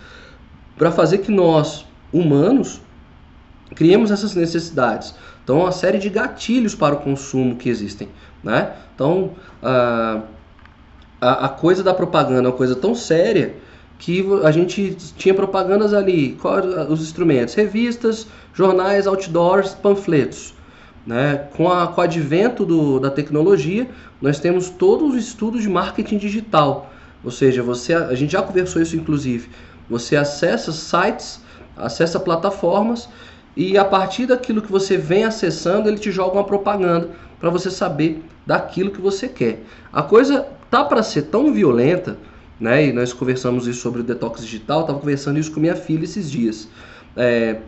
para 0.76 0.92
fazer 0.92 1.20
que 1.20 1.32
nós, 1.32 1.86
humanos, 2.12 2.82
criemos 3.76 4.10
essas 4.10 4.34
necessidades. 4.34 5.14
Então, 5.44 5.60
uma 5.60 5.72
série 5.72 6.00
de 6.00 6.10
gatilhos 6.10 6.74
para 6.74 6.96
o 6.96 7.02
consumo 7.02 7.56
que 7.56 7.70
existem. 7.70 8.10
Né? 8.44 8.74
Então, 8.96 9.34
a, 9.62 10.22
a, 11.22 11.46
a 11.46 11.50
coisa 11.50 11.84
da 11.84 11.94
propaganda 11.94 12.48
é 12.48 12.52
uma 12.52 12.58
coisa 12.58 12.76
tão 12.76 12.96
séria 12.96 13.69
que 14.00 14.26
a 14.44 14.50
gente 14.50 14.96
tinha 15.18 15.34
propagandas 15.34 15.94
ali, 15.94 16.38
os 16.90 17.02
instrumentos, 17.02 17.54
revistas, 17.54 18.28
jornais, 18.54 19.06
outdoors, 19.06 19.76
panfletos. 19.76 20.56
Né? 21.06 21.48
Com, 21.56 21.70
a, 21.70 21.88
com 21.88 22.00
o 22.00 22.04
advento 22.04 22.66
do, 22.66 23.00
da 23.00 23.12
tecnologia, 23.12 23.90
nós 24.22 24.40
temos 24.40 24.70
todos 24.70 25.16
os 25.16 25.24
estudos 25.24 25.62
de 25.62 25.70
marketing 25.70 26.18
digital. 26.18 26.92
Ou 27.24 27.30
seja, 27.30 27.62
você, 27.62 27.94
a 27.94 28.16
gente 28.16 28.32
já 28.32 28.42
conversou 28.42 28.82
isso 28.82 28.96
inclusive. 28.96 29.50
Você 29.90 30.16
acessa 30.16 30.72
sites, 30.72 31.42
acessa 31.76 32.20
plataformas 32.20 33.10
e 33.56 33.78
a 33.78 33.84
partir 33.84 34.28
daquilo 34.28 34.62
que 34.62 34.72
você 34.72 34.98
vem 34.98 35.26
acessando, 35.26 35.90
ele 35.90 35.98
te 35.98 36.10
joga 36.10 36.36
uma 36.36 36.44
propaganda 36.46 37.10
para 37.38 37.50
você 37.50 37.70
saber 37.70 38.24
daquilo 38.46 38.92
que 38.92 39.02
você 39.02 39.28
quer. 39.28 39.64
A 39.92 40.02
coisa 40.02 40.48
tá 40.70 40.86
para 40.86 41.04
ser 41.04 41.24
tão 41.24 41.52
violenta 41.52 42.18
né? 42.60 42.88
E 42.88 42.94
nós 42.94 43.14
conversamos 43.14 43.68
isso 43.68 43.82
sobre 43.82 44.02
o 44.02 44.04
detox 44.04 44.42
digital, 44.42 44.82
estava 44.82 45.00
conversando 45.00 45.40
isso 45.40 45.52
com 45.52 45.60
minha 45.60 45.76
filha 45.76 46.04
esses 46.04 46.30
dias. 46.30 46.68
É, 47.16 47.62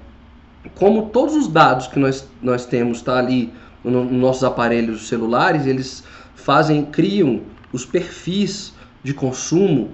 como 0.76 1.10
todos 1.10 1.36
os 1.36 1.48
dados 1.48 1.88
que 1.88 1.98
nós, 1.98 2.28
nós 2.42 2.66
temos 2.66 3.02
tá 3.02 3.18
ali 3.18 3.52
nos 3.84 3.94
no 3.94 4.18
nossos 4.18 4.44
aparelhos 4.44 5.08
celulares, 5.08 5.66
eles 5.66 6.04
fazem, 6.36 6.86
criam 6.86 7.42
os 7.74 7.86
perfis 7.86 8.74
de 9.04 9.14
consumo 9.14 9.90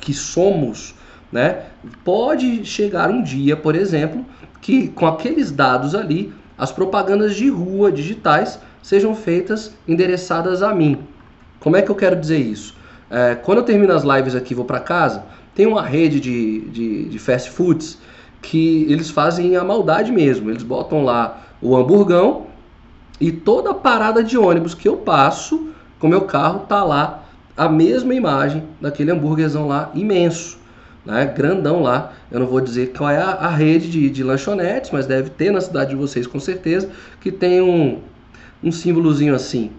que 0.00 0.12
somos, 0.12 0.94
né? 1.32 1.66
Pode 2.02 2.64
chegar 2.64 3.10
um 3.10 3.22
dia, 3.22 3.56
por 3.56 3.74
exemplo, 3.74 4.24
que 4.60 4.88
com 4.88 5.06
aqueles 5.06 5.50
dados 5.50 5.94
ali, 5.94 6.32
as 6.56 6.70
propagandas 6.70 7.34
de 7.34 7.48
rua 7.48 7.90
digitais 7.90 8.58
sejam 8.82 9.14
feitas 9.14 9.74
endereçadas 9.88 10.62
a 10.62 10.74
mim. 10.74 10.98
Como 11.58 11.76
é 11.76 11.82
que 11.82 11.90
eu 11.90 11.94
quero 11.94 12.16
dizer 12.16 12.38
isso? 12.38 12.76
É, 13.16 13.36
quando 13.36 13.58
eu 13.58 13.64
termino 13.64 13.92
as 13.92 14.02
lives 14.02 14.34
aqui 14.34 14.56
vou 14.56 14.64
para 14.64 14.80
casa, 14.80 15.22
tem 15.54 15.66
uma 15.66 15.82
rede 15.82 16.18
de, 16.18 16.62
de, 16.62 17.04
de, 17.10 17.18
fast 17.20 17.48
foods 17.48 17.96
que 18.42 18.86
eles 18.90 19.08
fazem 19.08 19.56
a 19.56 19.62
maldade 19.62 20.10
mesmo. 20.10 20.50
Eles 20.50 20.64
botam 20.64 21.04
lá 21.04 21.40
o 21.62 21.76
hamburgão 21.76 22.46
e 23.20 23.30
toda 23.30 23.70
a 23.70 23.74
parada 23.74 24.20
de 24.20 24.36
ônibus 24.36 24.74
que 24.74 24.88
eu 24.88 24.96
passo 24.96 25.68
com 26.00 26.08
meu 26.08 26.22
carro 26.22 26.66
tá 26.68 26.82
lá 26.82 27.22
a 27.56 27.68
mesma 27.68 28.12
imagem 28.12 28.64
daquele 28.80 29.12
hambúrguerzão 29.12 29.68
lá 29.68 29.92
imenso, 29.94 30.58
né? 31.06 31.24
grandão 31.24 31.82
lá. 31.82 32.14
Eu 32.32 32.40
não 32.40 32.48
vou 32.48 32.60
dizer 32.60 32.92
qual 32.98 33.10
é 33.10 33.18
a, 33.18 33.30
a 33.30 33.48
rede 33.48 33.92
de, 33.92 34.10
de, 34.10 34.24
lanchonetes, 34.24 34.90
mas 34.90 35.06
deve 35.06 35.30
ter 35.30 35.52
na 35.52 35.60
cidade 35.60 35.90
de 35.90 35.96
vocês 35.96 36.26
com 36.26 36.40
certeza, 36.40 36.90
que 37.20 37.30
tem 37.30 37.62
um, 37.62 38.00
um 38.60 38.72
símbolozinho 38.72 39.36
assim, 39.36 39.70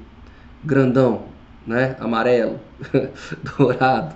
grandão, 0.64 1.35
né? 1.66 1.96
Amarelo, 2.00 2.60
dourado. 3.58 4.16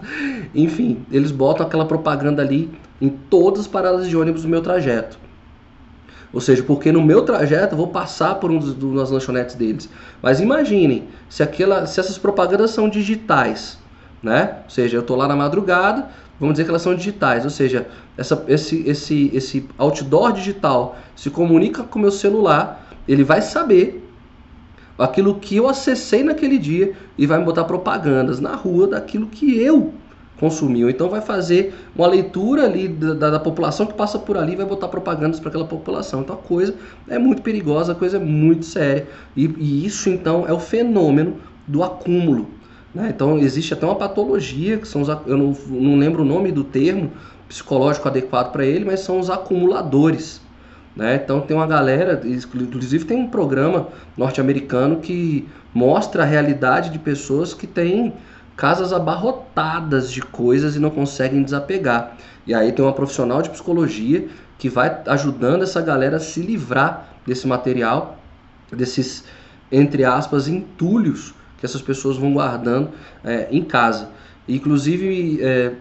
Enfim, 0.53 1.05
eles 1.11 1.31
botam 1.31 1.65
aquela 1.65 1.85
propaganda 1.85 2.41
ali 2.41 2.69
em 3.01 3.09
todas 3.09 3.61
as 3.61 3.67
paradas 3.67 4.07
de 4.07 4.15
ônibus 4.15 4.43
do 4.43 4.47
meu 4.47 4.61
trajeto. 4.61 5.17
Ou 6.31 6.39
seja, 6.39 6.61
porque 6.61 6.91
no 6.91 7.01
meu 7.01 7.23
trajeto 7.23 7.73
eu 7.73 7.77
vou 7.77 7.87
passar 7.87 8.35
por 8.35 8.51
um 8.51 8.59
dos, 8.59 8.75
das 8.95 9.09
lanchonetes 9.09 9.55
deles. 9.55 9.89
Mas 10.21 10.39
imaginem, 10.39 11.07
se, 11.27 11.41
aquela, 11.41 11.87
se 11.87 11.99
essas 11.99 12.17
propagandas 12.17 12.71
são 12.71 12.87
digitais, 12.87 13.79
né? 14.21 14.57
Ou 14.65 14.69
seja, 14.69 14.97
eu 14.97 15.01
estou 15.01 15.17
lá 15.17 15.27
na 15.27 15.35
madrugada, 15.35 16.07
vamos 16.39 16.53
dizer 16.53 16.65
que 16.65 16.69
elas 16.69 16.83
são 16.83 16.93
digitais, 16.93 17.45
ou 17.45 17.49
seja, 17.49 17.87
essa, 18.15 18.43
esse, 18.47 18.87
esse, 18.87 19.31
esse 19.33 19.67
outdoor 19.77 20.33
digital 20.33 20.97
se 21.15 21.31
comunica 21.31 21.83
com 21.83 21.97
o 21.97 22.01
meu 22.01 22.11
celular, 22.11 22.87
ele 23.07 23.23
vai 23.23 23.41
saber 23.41 24.07
aquilo 24.99 25.35
que 25.35 25.55
eu 25.55 25.67
acessei 25.67 26.23
naquele 26.23 26.57
dia 26.57 26.93
e 27.17 27.25
vai 27.25 27.39
me 27.39 27.45
botar 27.45 27.63
propagandas 27.63 28.39
na 28.39 28.55
rua 28.55 28.87
daquilo 28.87 29.27
que 29.27 29.57
eu 29.57 29.93
consumiu. 30.39 30.89
Então 30.89 31.09
vai 31.09 31.21
fazer 31.21 31.73
uma 31.95 32.07
leitura 32.07 32.63
ali 32.63 32.87
da, 32.87 33.29
da 33.29 33.39
população 33.39 33.85
que 33.85 33.93
passa 33.93 34.17
por 34.17 34.37
ali 34.37 34.53
e 34.53 34.55
vai 34.55 34.65
botar 34.65 34.87
propagandas 34.87 35.39
para 35.39 35.49
aquela 35.49 35.65
população. 35.65 36.21
Então 36.21 36.35
a 36.35 36.39
coisa 36.39 36.75
é 37.07 37.19
muito 37.19 37.41
perigosa, 37.41 37.91
a 37.91 37.95
coisa 37.95 38.17
é 38.17 38.19
muito 38.19 38.65
séria. 38.65 39.07
E, 39.35 39.45
e 39.57 39.85
isso 39.85 40.09
então 40.09 40.45
é 40.47 40.53
o 40.53 40.59
fenômeno 40.59 41.37
do 41.67 41.83
acúmulo. 41.83 42.47
Né? 42.93 43.11
Então 43.13 43.37
existe 43.37 43.73
até 43.73 43.85
uma 43.85 43.95
patologia, 43.95 44.77
que 44.77 44.87
são 44.87 45.01
os, 45.01 45.09
eu 45.09 45.37
não, 45.37 45.55
não 45.67 45.97
lembro 45.97 46.23
o 46.23 46.25
nome 46.25 46.51
do 46.51 46.63
termo 46.63 47.11
psicológico 47.47 48.07
adequado 48.07 48.51
para 48.51 48.65
ele, 48.65 48.85
mas 48.85 49.01
são 49.01 49.19
os 49.19 49.29
acumuladores. 49.29 50.41
Né? 50.99 51.15
Então 51.15 51.39
tem 51.39 51.55
uma 51.55 51.65
galera, 51.65 52.21
inclusive 52.25 53.05
tem 53.05 53.15
um 53.15 53.29
programa 53.29 53.87
norte-americano 54.17 54.97
que 54.97 55.47
mostra 55.73 56.23
a 56.23 56.25
realidade 56.25 56.89
de 56.89 56.99
pessoas 56.99 57.53
que 57.53 57.65
têm 57.65 58.13
casas 58.57 58.91
abarrotadas 58.91 60.11
de 60.11 60.21
coisas 60.21 60.75
e 60.75 60.79
não 60.79 60.89
conseguem 60.89 61.41
desapegar. 61.41 62.17
E 62.45 62.53
aí 62.53 62.73
tem 62.73 62.83
uma 62.83 62.91
profissional 62.91 63.41
de 63.41 63.49
psicologia 63.49 64.27
que 64.57 64.67
vai 64.67 65.01
ajudando 65.07 65.63
essa 65.63 65.81
galera 65.81 66.17
a 66.17 66.19
se 66.19 66.41
livrar 66.41 67.07
desse 67.25 67.47
material, 67.47 68.19
desses, 68.69 69.23
entre 69.71 70.03
aspas, 70.03 70.49
entulhos 70.49 71.33
que 71.57 71.65
essas 71.65 71.81
pessoas 71.81 72.17
vão 72.17 72.33
guardando 72.33 72.89
é, 73.23 73.47
em 73.49 73.63
casa. 73.63 74.09
Inclusive, 74.49 75.39
é, 75.41 75.71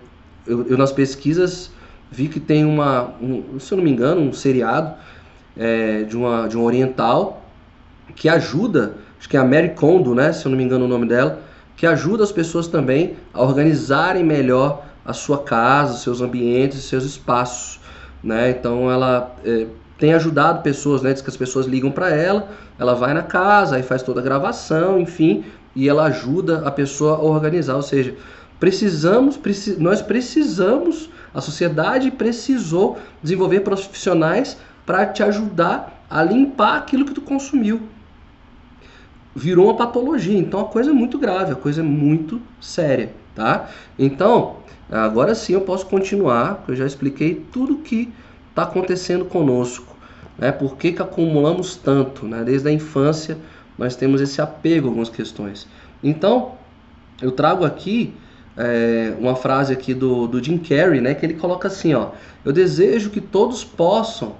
eu, 0.46 0.64
eu, 0.68 0.78
nas 0.78 0.92
pesquisas 0.92 1.72
vi 2.10 2.28
que 2.28 2.40
tem 2.40 2.64
uma, 2.64 3.14
um, 3.20 3.58
se 3.58 3.72
eu 3.72 3.76
não 3.76 3.84
me 3.84 3.90
engano, 3.90 4.20
um 4.20 4.32
seriado 4.32 4.94
é, 5.56 6.02
de, 6.02 6.16
uma, 6.16 6.48
de 6.48 6.56
um 6.56 6.64
oriental 6.64 7.42
que 8.14 8.28
ajuda, 8.28 8.94
acho 9.18 9.28
que 9.28 9.36
é 9.36 9.40
a 9.40 9.44
Mary 9.44 9.70
Kondo, 9.70 10.14
né, 10.14 10.32
se 10.32 10.46
eu 10.46 10.50
não 10.50 10.56
me 10.56 10.64
engano 10.64 10.84
o 10.84 10.88
nome 10.88 11.06
dela, 11.06 11.40
que 11.76 11.86
ajuda 11.86 12.24
as 12.24 12.32
pessoas 12.32 12.66
também 12.66 13.16
a 13.32 13.42
organizarem 13.42 14.24
melhor 14.24 14.84
a 15.04 15.12
sua 15.12 15.38
casa, 15.38 15.96
seus 15.96 16.20
ambientes, 16.20 16.82
seus 16.84 17.04
espaços, 17.04 17.80
né? 18.22 18.50
Então 18.50 18.90
ela 18.90 19.34
é, 19.44 19.66
tem 19.96 20.12
ajudado 20.12 20.62
pessoas, 20.62 21.02
né? 21.02 21.12
Diz 21.12 21.22
que 21.22 21.30
as 21.30 21.36
pessoas 21.36 21.66
ligam 21.66 21.90
para 21.90 22.10
ela, 22.10 22.48
ela 22.78 22.94
vai 22.94 23.14
na 23.14 23.22
casa, 23.22 23.76
aí 23.76 23.82
faz 23.82 24.02
toda 24.02 24.20
a 24.20 24.22
gravação, 24.22 24.98
enfim, 24.98 25.44
e 25.74 25.88
ela 25.88 26.04
ajuda 26.04 26.66
a 26.66 26.70
pessoa 26.70 27.16
a 27.16 27.22
organizar. 27.22 27.76
Ou 27.76 27.82
seja, 27.82 28.14
precisamos, 28.60 29.36
preci 29.36 29.76
nós 29.78 30.02
precisamos, 30.02 31.08
a 31.38 31.40
sociedade 31.40 32.10
precisou 32.10 32.98
desenvolver 33.22 33.60
profissionais 33.60 34.56
para 34.84 35.06
te 35.06 35.22
ajudar 35.22 36.04
a 36.10 36.20
limpar 36.22 36.78
aquilo 36.78 37.04
que 37.04 37.14
tu 37.14 37.20
consumiu 37.20 37.82
virou 39.36 39.66
uma 39.66 39.76
patologia. 39.76 40.36
Então 40.36 40.58
a 40.58 40.64
coisa 40.64 40.90
é 40.90 40.92
muito 40.92 41.16
grave, 41.16 41.52
a 41.52 41.54
coisa 41.54 41.80
é 41.80 41.84
muito 41.84 42.40
séria, 42.60 43.12
tá? 43.36 43.68
Então, 43.96 44.56
agora 44.90 45.32
sim 45.32 45.52
eu 45.52 45.60
posso 45.60 45.86
continuar, 45.86 46.56
porque 46.56 46.72
eu 46.72 46.76
já 46.76 46.86
expliquei 46.86 47.46
tudo 47.52 47.76
que 47.76 48.12
está 48.50 48.64
acontecendo 48.64 49.24
conosco, 49.24 49.96
né? 50.36 50.50
Por 50.50 50.76
que, 50.76 50.90
que 50.90 51.00
acumulamos 51.00 51.76
tanto, 51.76 52.26
né? 52.26 52.42
Desde 52.42 52.68
a 52.68 52.72
infância 52.72 53.38
nós 53.78 53.94
temos 53.94 54.20
esse 54.20 54.42
apego 54.42 54.88
a 54.88 54.90
algumas 54.90 55.08
questões. 55.08 55.68
Então, 56.02 56.56
eu 57.22 57.30
trago 57.30 57.64
aqui 57.64 58.12
é, 58.56 59.14
uma 59.18 59.36
frase 59.36 59.72
aqui 59.72 59.94
do, 59.94 60.26
do 60.26 60.42
Jim 60.42 60.58
Carrey, 60.58 61.00
né? 61.00 61.14
Que 61.14 61.26
ele 61.26 61.34
coloca 61.34 61.68
assim, 61.68 61.94
ó. 61.94 62.10
Eu 62.44 62.52
desejo 62.52 63.10
que 63.10 63.20
todos 63.20 63.64
possam 63.64 64.34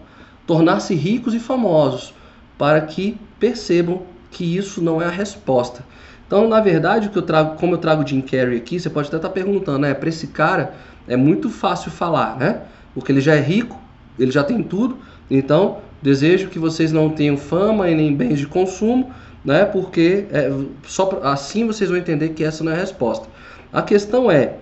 tornar-se 0.47 0.95
ricos 0.95 1.35
e 1.35 1.41
famosos 1.41 2.15
para 2.57 2.81
que 2.81 3.19
percebam 3.39 4.03
que 4.31 4.57
isso 4.57 4.83
não 4.83 5.01
é 5.01 5.07
a 5.07 5.11
resposta. 5.11 5.85
Então, 6.27 6.47
na 6.47 6.61
verdade, 6.61 7.09
o 7.09 7.11
que 7.11 7.17
eu 7.17 7.23
trago, 7.23 7.57
como 7.57 7.75
eu 7.75 7.79
trago 7.79 8.07
Jim 8.07 8.21
Carrey 8.21 8.59
aqui, 8.59 8.79
você 8.79 8.91
pode 8.91 9.09
até 9.09 9.17
estar 9.17 9.31
perguntando, 9.31 9.79
né? 9.79 9.95
Para 9.95 10.09
esse 10.09 10.27
cara 10.27 10.75
é 11.07 11.17
muito 11.17 11.49
fácil 11.49 11.91
falar, 11.91 12.37
né? 12.37 12.63
Porque 12.95 13.11
ele 13.11 13.21
já 13.21 13.35
é 13.35 13.41
rico, 13.41 13.81
ele 14.19 14.31
já 14.31 14.45
tem 14.45 14.63
tudo. 14.63 14.99
Então, 15.31 15.79
desejo 16.03 16.49
que 16.49 16.59
vocês 16.59 16.93
não 16.93 17.09
tenham 17.11 17.37
fama 17.37 17.89
e 17.89 17.95
nem 17.95 18.15
bens 18.15 18.39
de 18.39 18.47
consumo, 18.47 19.11
né? 19.45 19.65
Porque 19.65 20.27
é, 20.31 20.53
só 20.87 21.21
assim 21.23 21.67
vocês 21.67 21.89
vão 21.89 21.99
entender 21.99 22.31
que 22.31 22.45
essa 22.45 22.63
não 22.63 22.73
é 22.73 22.75
a 22.75 22.79
resposta. 22.79 23.27
A 23.73 23.83
questão 23.83 24.31
é, 24.31 24.57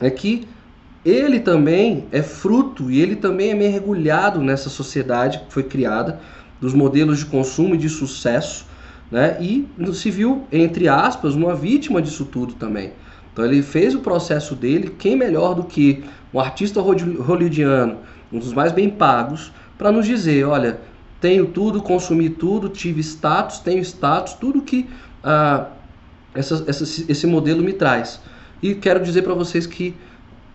é 0.00 0.10
que 0.10 0.46
ele 1.04 1.40
também 1.40 2.06
é 2.12 2.22
fruto 2.22 2.90
e 2.90 3.00
ele 3.00 3.16
também 3.16 3.50
é 3.50 3.54
mergulhado 3.54 4.40
nessa 4.40 4.68
sociedade 4.68 5.40
que 5.40 5.52
foi 5.52 5.62
criada 5.62 6.20
dos 6.60 6.74
modelos 6.74 7.20
de 7.20 7.26
consumo 7.26 7.74
e 7.74 7.78
de 7.78 7.88
sucesso 7.88 8.66
né? 9.10 9.36
E 9.40 9.68
se 9.92 10.10
viu, 10.10 10.46
entre 10.52 10.88
aspas, 10.88 11.34
uma 11.34 11.54
vítima 11.54 12.00
disso 12.00 12.24
tudo 12.24 12.54
também. 12.54 12.92
Então 13.32 13.44
ele 13.44 13.62
fez 13.62 13.94
o 13.94 14.00
processo 14.00 14.54
dele, 14.54 14.94
quem 14.98 15.16
melhor 15.16 15.54
do 15.54 15.64
que 15.64 16.04
um 16.32 16.38
artista 16.38 16.80
hollywoodiano, 16.80 17.98
um 18.32 18.38
dos 18.38 18.52
mais 18.52 18.72
bem 18.72 18.88
pagos, 18.88 19.52
para 19.76 19.90
nos 19.90 20.06
dizer, 20.06 20.46
olha, 20.46 20.80
tenho 21.20 21.46
tudo, 21.46 21.82
consumi 21.82 22.30
tudo, 22.30 22.68
tive 22.68 23.00
status, 23.00 23.58
tenho 23.58 23.82
status, 23.82 24.34
tudo 24.34 24.62
que 24.62 24.88
ah, 25.24 25.66
essa, 26.34 26.64
essa, 26.66 26.84
esse 26.84 27.26
modelo 27.26 27.62
me 27.62 27.72
traz. 27.72 28.20
E 28.62 28.74
quero 28.74 29.02
dizer 29.02 29.22
para 29.22 29.34
vocês 29.34 29.66
que 29.66 29.94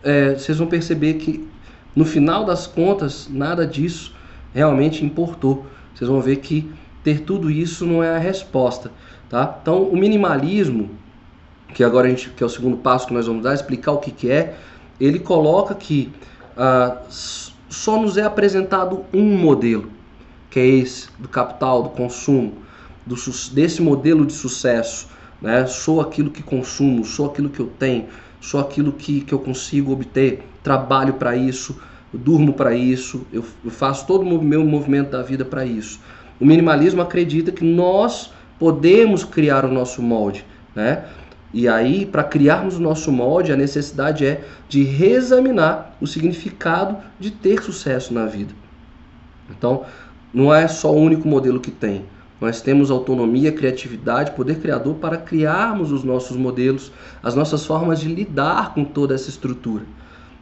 é, 0.03 0.35
vocês 0.35 0.57
vão 0.57 0.67
perceber 0.67 1.15
que 1.15 1.47
no 1.95 2.05
final 2.05 2.45
das 2.45 2.67
contas 2.67 3.27
nada 3.29 3.65
disso 3.65 4.13
realmente 4.53 5.03
importou. 5.03 5.65
Vocês 5.93 6.09
vão 6.09 6.21
ver 6.21 6.37
que 6.37 6.69
ter 7.03 7.21
tudo 7.21 7.49
isso 7.49 7.85
não 7.85 8.03
é 8.03 8.15
a 8.15 8.19
resposta, 8.19 8.91
tá? 9.29 9.57
Então, 9.61 9.83
o 9.83 9.95
minimalismo, 9.95 10.89
que 11.73 11.83
agora 11.83 12.07
a 12.07 12.09
gente, 12.09 12.29
que 12.29 12.43
é 12.43 12.45
o 12.45 12.49
segundo 12.49 12.77
passo 12.77 13.07
que 13.07 13.13
nós 13.13 13.27
vamos 13.27 13.43
dar, 13.43 13.53
explicar 13.53 13.91
o 13.91 13.97
que, 13.97 14.11
que 14.11 14.29
é, 14.29 14.55
ele 14.99 15.19
coloca 15.19 15.75
que 15.75 16.11
ah, 16.57 17.01
só 17.09 17.99
nos 17.99 18.17
é 18.17 18.23
apresentado 18.23 19.05
um 19.13 19.37
modelo, 19.37 19.91
que 20.49 20.59
é 20.59 20.65
esse 20.65 21.09
do 21.19 21.27
capital, 21.27 21.83
do 21.83 21.89
consumo, 21.89 22.53
do, 23.05 23.15
desse 23.51 23.81
modelo 23.81 24.25
de 24.25 24.33
sucesso, 24.33 25.07
né? 25.45 25.67
Sou 25.67 26.01
aquilo 26.01 26.31
que 26.31 26.41
consumo, 26.41 27.05
sou 27.05 27.27
aquilo 27.27 27.49
que 27.49 27.60
eu 27.60 27.67
tenho, 27.67 28.08
sou 28.41 28.60
aquilo 28.60 28.91
que, 28.91 29.21
que 29.21 29.31
eu 29.31 29.38
consigo 29.38 29.93
obter, 29.93 30.43
trabalho 30.63 31.13
para 31.13 31.38
isso, 31.38 31.79
durmo 32.12 32.51
para 32.51 32.73
isso, 32.73 33.27
eu, 33.31 33.45
eu 33.63 33.69
faço 33.69 34.08
todo 34.08 34.23
o 34.23 34.43
meu 34.43 34.65
movimento 34.65 35.12
da 35.12 35.21
vida 35.21 35.45
para 35.45 35.63
isso. 35.63 35.99
O 36.39 36.45
minimalismo 36.45 36.99
acredita 36.99 37.51
que 37.51 37.63
nós 37.63 38.34
podemos 38.58 39.23
criar 39.23 39.65
o 39.65 39.71
nosso 39.71 40.01
molde, 40.01 40.43
né? 40.73 41.05
E 41.53 41.67
aí, 41.67 42.08
para 42.08 42.23
criarmos 42.23 42.77
o 42.77 42.81
nosso 42.81 43.12
molde, 43.12 43.53
a 43.53 43.55
necessidade 43.55 44.25
é 44.25 44.43
de 44.67 44.84
reexaminar 44.84 45.93
o 46.01 46.08
significado 46.08 46.97
de 47.19 47.29
ter 47.29 47.62
sucesso 47.62 48.13
na 48.13 48.25
vida. 48.25 48.53
Então, 49.49 49.86
não 50.34 50.53
é 50.53 50.67
só 50.67 50.91
o 50.91 50.99
único 50.99 51.27
modelo 51.27 51.60
que 51.60 51.71
tem. 51.71 52.03
Nós 52.39 52.62
temos 52.62 52.91
autonomia, 52.91 53.52
criatividade, 53.52 54.32
poder 54.32 54.60
criador 54.60 54.95
para 54.95 55.17
criarmos 55.17 55.91
os 55.91 56.04
nossos 56.04 56.36
modelos, 56.36 56.91
as 57.24 57.34
nossas 57.34 57.65
formas 57.65 58.00
de 58.00 58.08
lidar 58.08 58.74
com 58.74 58.84
toda 58.84 59.15
essa 59.15 59.30
estrutura. 59.30 59.84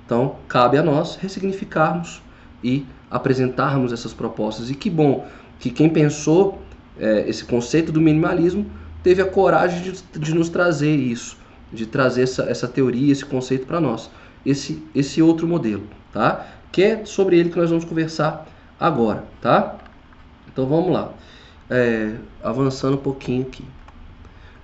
Então, 0.06 0.36
cabe 0.48 0.78
a 0.78 0.84
nós 0.84 1.16
ressignificarmos 1.16 2.22
e 2.64 2.86
apresentarmos 3.10 3.94
essas 3.94 4.14
propostas. 4.14 4.70
E 4.70 4.76
que 4.76 4.90
bom 4.90 5.28
que 5.60 5.70
quem 5.70 5.90
pensou 5.90 6.60
é, 7.00 7.28
esse 7.28 7.46
conceito 7.46 7.92
do 7.92 8.02
minimalismo 8.02 8.66
teve 9.02 9.22
a 9.22 9.26
coragem 9.26 9.82
de, 9.82 10.20
de 10.20 10.34
nos 10.34 10.50
trazer 10.50 10.96
isso, 10.96 11.38
de 11.72 11.86
trazer 11.86 12.24
essa, 12.24 12.44
essa 12.44 12.68
teoria, 12.68 13.12
esse 13.12 13.26
conceito 13.26 13.66
para 13.68 13.80
nós, 13.80 14.10
esse, 14.46 14.84
esse 14.96 15.22
outro 15.22 15.48
modelo, 15.48 15.84
tá? 16.12 16.46
Que 16.72 16.84
é 16.84 17.06
sobre 17.06 17.38
ele 17.38 17.50
que 17.50 17.58
nós 17.58 17.70
vamos 17.70 17.86
conversar 17.86 18.48
agora, 18.80 19.24
tá? 19.42 19.78
Então 20.52 20.66
vamos 20.68 20.92
lá, 20.92 21.14
é, 21.74 22.12
avançando 22.44 22.94
um 22.94 23.02
pouquinho 23.02 23.42
aqui. 23.42 23.66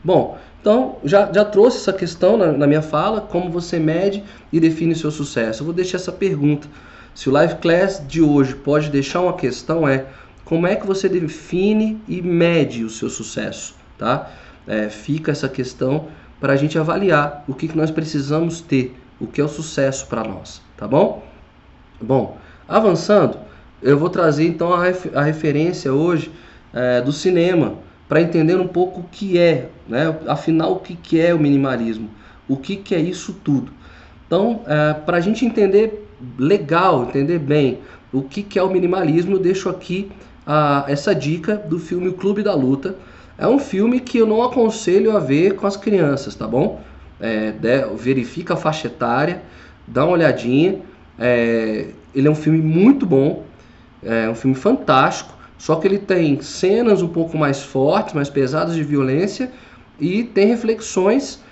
Bom, 0.03 0.37
então 0.61 0.97
já, 1.03 1.31
já 1.33 1.43
trouxe 1.43 1.77
essa 1.77 1.91
questão 1.91 2.37
na, 2.37 2.51
na 2.51 2.67
minha 2.67 2.83
fala, 2.83 3.19
como 3.19 3.49
você 3.49 3.79
mede 3.79 4.23
e 4.53 4.59
define 4.59 4.93
seu 4.93 5.09
sucesso. 5.09 5.61
Eu 5.61 5.65
vou 5.65 5.73
deixar 5.73 5.97
essa 5.97 6.11
pergunta. 6.11 6.67
Se 7.15 7.27
o 7.27 7.31
Live 7.31 7.55
Class 7.55 8.03
de 8.07 8.21
hoje 8.21 8.53
pode 8.55 8.91
deixar 8.91 9.21
uma 9.21 9.33
questão 9.33 9.87
é 9.87 10.05
como 10.45 10.67
é 10.67 10.75
que 10.75 10.85
você 10.85 11.09
define 11.09 11.99
e 12.07 12.21
mede 12.21 12.83
o 12.83 12.89
seu 12.89 13.09
sucesso, 13.09 13.75
tá? 13.97 14.29
É, 14.67 14.87
fica 14.87 15.31
essa 15.31 15.49
questão 15.49 16.07
para 16.39 16.53
a 16.53 16.55
gente 16.55 16.77
avaliar 16.77 17.43
o 17.47 17.53
que, 17.53 17.67
que 17.67 17.77
nós 17.77 17.89
precisamos 17.89 18.61
ter, 18.61 18.95
o 19.19 19.25
que 19.25 19.41
é 19.41 19.43
o 19.43 19.49
sucesso 19.49 20.05
para 20.07 20.23
nós, 20.23 20.61
tá 20.77 20.87
bom? 20.87 21.23
Bom, 21.99 22.37
avançando, 22.67 23.37
eu 23.81 23.97
vou 23.97 24.09
trazer 24.09 24.47
então 24.47 24.73
a 24.73 25.23
referência 25.23 25.93
hoje 25.93 26.31
é, 26.73 27.01
do 27.01 27.11
cinema 27.11 27.75
para 28.07 28.21
entender 28.21 28.59
um 28.59 28.67
pouco 28.67 29.01
o 29.01 29.03
que 29.03 29.37
é, 29.37 29.69
né? 29.87 30.15
Afinal, 30.27 30.73
o 30.73 30.79
que, 30.79 30.95
que 30.95 31.19
é 31.19 31.33
o 31.33 31.39
minimalismo? 31.39 32.09
o 32.49 32.57
que, 32.57 32.75
que 32.75 32.95
é 32.95 32.99
isso 32.99 33.33
tudo. 33.43 33.71
Então, 34.25 34.61
é, 34.65 34.93
para 34.93 35.17
a 35.17 35.19
gente 35.21 35.45
entender 35.45 36.07
legal, 36.37 37.03
entender 37.03 37.37
bem 37.37 37.79
o 38.11 38.23
que, 38.23 38.41
que 38.41 38.57
é 38.57 38.63
o 38.63 38.69
minimalismo, 38.69 39.35
eu 39.35 39.39
deixo 39.39 39.69
aqui 39.69 40.11
a, 40.45 40.83
essa 40.87 41.13
dica 41.13 41.55
do 41.55 41.77
filme 41.77 42.11
Clube 42.11 42.41
da 42.41 42.55
Luta. 42.55 42.95
É 43.37 43.47
um 43.47 43.59
filme 43.59 43.99
que 43.99 44.17
eu 44.17 44.25
não 44.25 44.41
aconselho 44.41 45.15
a 45.15 45.19
ver 45.19 45.55
com 45.55 45.67
as 45.67 45.77
crianças, 45.77 46.35
tá 46.35 46.47
bom? 46.47 46.81
É, 47.21 47.51
de, 47.51 47.85
verifica 47.95 48.55
a 48.55 48.57
faixa 48.57 48.87
etária, 48.87 49.43
dá 49.87 50.03
uma 50.03 50.13
olhadinha. 50.13 50.79
É, 51.17 51.87
ele 52.13 52.27
é 52.27 52.31
um 52.31 52.35
filme 52.35 52.59
muito 52.59 53.05
bom, 53.05 53.43
é 54.01 54.27
um 54.29 54.35
filme 54.35 54.55
fantástico, 54.55 55.33
só 55.59 55.75
que 55.75 55.85
ele 55.85 55.99
tem 55.99 56.41
cenas 56.41 57.01
um 57.01 57.07
pouco 57.09 57.37
mais 57.37 57.61
fortes, 57.61 58.13
mais 58.15 58.29
pesadas 58.29 58.73
de 58.73 58.83
violência 58.83 59.51
e 59.99 60.23
tem 60.23 60.47
reflexões 60.47 61.43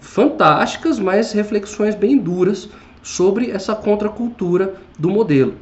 fantásticas, 0.00 0.98
mas 0.98 1.32
reflexões 1.32 1.94
bem 1.94 2.16
duras 2.16 2.70
sobre 3.02 3.50
essa 3.50 3.74
contracultura 3.74 4.76
do 4.98 5.10
modelo, 5.10 5.54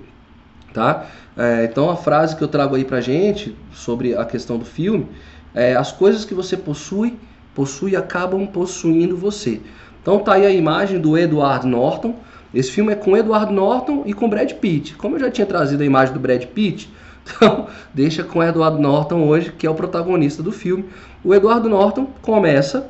tá? 0.73 1.07
É, 1.37 1.65
então 1.65 1.91
a 1.91 1.97
frase 1.97 2.37
que 2.37 2.43
eu 2.43 2.49
trago 2.49 2.77
aí 2.77 2.85
pra 2.85 3.01
gente 3.01 3.55
sobre 3.73 4.17
a 4.17 4.25
questão 4.25 4.57
do 4.57 4.65
filme 4.65 5.09
é 5.53 5.75
as 5.75 5.91
coisas 5.91 6.25
que 6.25 6.35
você 6.35 6.57
possui, 6.57 7.19
possui 7.53 7.97
acabam 7.97 8.47
possuindo 8.47 9.17
você. 9.17 9.61
Então 10.01 10.21
tá 10.21 10.35
aí 10.35 10.47
a 10.47 10.51
imagem 10.51 11.01
do 11.01 11.19
Edward 11.19 11.67
Norton. 11.67 12.15
Esse 12.55 12.71
filme 12.71 12.93
é 12.93 12.97
com 12.97 13.17
Edward 13.17 13.53
Norton 13.53 14.05
e 14.07 14.15
com 14.15 14.31
Brad 14.31 14.53
Pitt. 14.53 14.95
Como 14.95 15.17
eu 15.17 15.21
já 15.21 15.31
tinha 15.33 15.47
trazido 15.47 15.83
a 15.83 15.87
imagem 15.87 16.15
do 16.15 16.21
Brad 16.21 16.45
Pitt, 16.45 16.89
então 17.27 17.67
deixa 17.93 18.23
com 18.23 18.43
Edward 18.43 18.81
Norton 18.81 19.25
hoje, 19.25 19.53
que 19.53 19.67
é 19.67 19.71
o 19.71 19.75
protagonista 19.75 20.43
do 20.43 20.53
filme. 20.53 20.87
O 21.25 21.35
Edward 21.35 21.69
Norton 21.69 22.07
começa 22.23 22.89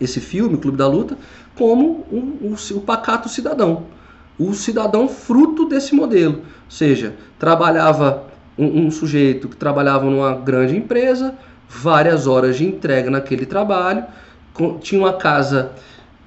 esse 0.00 0.20
filme, 0.20 0.54
o 0.54 0.58
Clube 0.58 0.78
da 0.78 0.88
Luta, 0.88 1.16
como 1.54 2.06
um, 2.10 2.52
um, 2.52 2.76
o 2.76 2.80
pacato 2.80 3.28
cidadão. 3.28 3.84
O 4.38 4.54
cidadão 4.54 5.08
fruto 5.08 5.68
desse 5.68 5.94
modelo. 5.94 6.36
Ou 6.36 6.70
seja, 6.70 7.14
trabalhava 7.38 8.24
um, 8.56 8.86
um 8.86 8.90
sujeito 8.90 9.48
que 9.48 9.56
trabalhava 9.56 10.06
numa 10.06 10.34
grande 10.34 10.76
empresa, 10.76 11.34
várias 11.68 12.26
horas 12.26 12.56
de 12.56 12.66
entrega 12.66 13.10
naquele 13.10 13.44
trabalho, 13.44 14.04
com, 14.54 14.78
tinha 14.78 15.00
uma 15.00 15.12
casa 15.12 15.72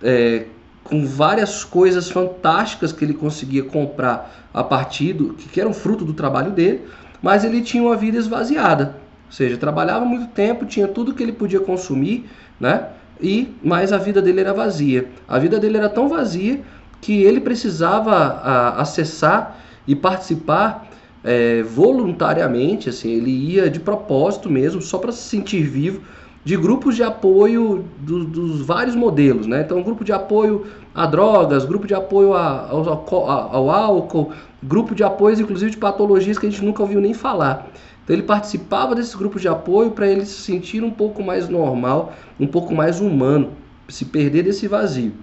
é, 0.02 0.46
com 0.84 1.06
várias 1.06 1.64
coisas 1.64 2.10
fantásticas 2.10 2.92
que 2.92 3.04
ele 3.04 3.14
conseguia 3.14 3.64
comprar 3.64 4.48
a 4.54 4.64
partir 4.64 5.14
do 5.14 5.34
que 5.34 5.60
eram 5.60 5.74
fruto 5.74 6.06
do 6.06 6.14
trabalho 6.14 6.52
dele, 6.52 6.82
mas 7.24 7.44
ele 7.44 7.62
tinha 7.62 7.82
uma 7.82 7.96
vida 7.96 8.18
esvaziada. 8.18 8.98
Ou 9.26 9.32
seja, 9.32 9.58
trabalhava 9.58 10.06
muito 10.06 10.28
tempo, 10.34 10.66
tinha 10.66 10.88
tudo 10.88 11.16
que 11.16 11.24
ele 11.24 11.32
podia 11.32 11.60
consumir, 11.60 12.30
né? 12.60 12.90
e 13.20 13.56
mas 13.64 13.94
a 13.94 13.98
vida 13.98 14.22
dele 14.22 14.42
era 14.42 14.54
vazia. 14.54 15.08
A 15.28 15.40
vida 15.40 15.60
dele 15.60 15.78
era 15.78 15.90
tão 15.90 16.10
vazia 16.10 16.62
que 17.02 17.24
ele 17.24 17.40
precisava 17.40 18.14
a, 18.14 18.82
acessar 18.82 19.58
e 19.88 19.96
participar 19.96 20.88
é, 21.24 21.64
voluntariamente, 21.64 22.90
assim, 22.90 23.12
ele 23.12 23.32
ia 23.32 23.70
de 23.70 23.80
propósito 23.80 24.50
mesmo, 24.50 24.82
só 24.82 24.98
para 24.98 25.12
se 25.14 25.22
sentir 25.30 25.64
vivo, 25.64 26.02
de 26.44 26.58
grupos 26.58 26.96
de 26.96 27.04
apoio 27.04 27.86
do, 28.00 28.26
dos 28.26 28.62
vários 28.62 28.96
modelos, 28.96 29.48
né? 29.48 29.62
Então, 29.62 29.82
grupo 29.82 30.04
de 30.04 30.12
apoio 30.12 30.66
a 30.94 31.06
drogas, 31.06 31.66
grupo 31.66 31.88
de 31.88 31.94
apoio 31.94 32.34
a, 32.34 32.68
ao, 32.70 32.88
ao 33.10 33.70
álcool, 33.70 34.32
grupo 34.62 34.94
de 34.94 35.04
apoio, 35.04 35.40
inclusive, 35.40 35.72
de 35.72 35.78
patologias 35.78 36.38
que 36.38 36.46
a 36.46 36.50
gente 36.50 36.64
nunca 36.64 36.82
ouviu 36.82 37.00
nem 37.00 37.14
falar. 37.14 37.72
Então 38.04 38.16
ele 38.16 38.24
participava 38.24 38.94
desses 38.94 39.16
grupos 39.16 39.42
de 39.42 39.48
apoio 39.48 39.92
para 39.92 40.08
ele 40.08 40.26
se 40.26 40.42
sentir 40.42 40.84
um 40.84 40.92
pouco 40.92 41.24
mais 41.24 41.48
normal, 41.48 42.14
um 42.40 42.46
pouco 42.46 42.76
mais 42.76 43.00
humano, 43.00 43.52
se 43.88 44.06
perder 44.06 44.44
desse 44.44 44.68
vazio. 44.68 45.14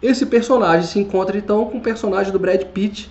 Esse 0.00 0.26
personagem 0.26 0.86
se 0.86 0.98
encontra 0.98 1.36
então 1.36 1.64
com 1.66 1.78
o 1.78 1.80
personagem 1.80 2.32
do 2.32 2.38
Brad 2.38 2.62
Pitt, 2.66 3.10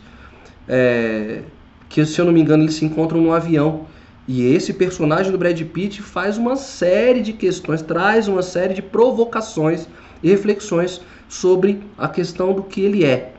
é, 0.67 1.41
que 1.89 2.05
se 2.05 2.19
eu 2.19 2.25
não 2.25 2.31
me 2.31 2.41
engano 2.41 2.63
eles 2.63 2.75
se 2.75 2.85
encontram 2.85 3.19
num 3.19 3.33
avião. 3.33 3.85
E 4.27 4.45
esse 4.53 4.73
personagem 4.73 5.31
do 5.31 5.37
Brad 5.37 5.59
Pitt 5.61 6.01
faz 6.01 6.37
uma 6.37 6.55
série 6.55 7.21
de 7.21 7.33
questões, 7.33 7.81
traz 7.81 8.27
uma 8.27 8.41
série 8.41 8.73
de 8.73 8.81
provocações 8.81 9.87
e 10.21 10.29
reflexões 10.29 11.01
sobre 11.27 11.81
a 11.97 12.07
questão 12.07 12.53
do 12.53 12.63
que 12.63 12.81
ele 12.81 13.03
é. 13.03 13.33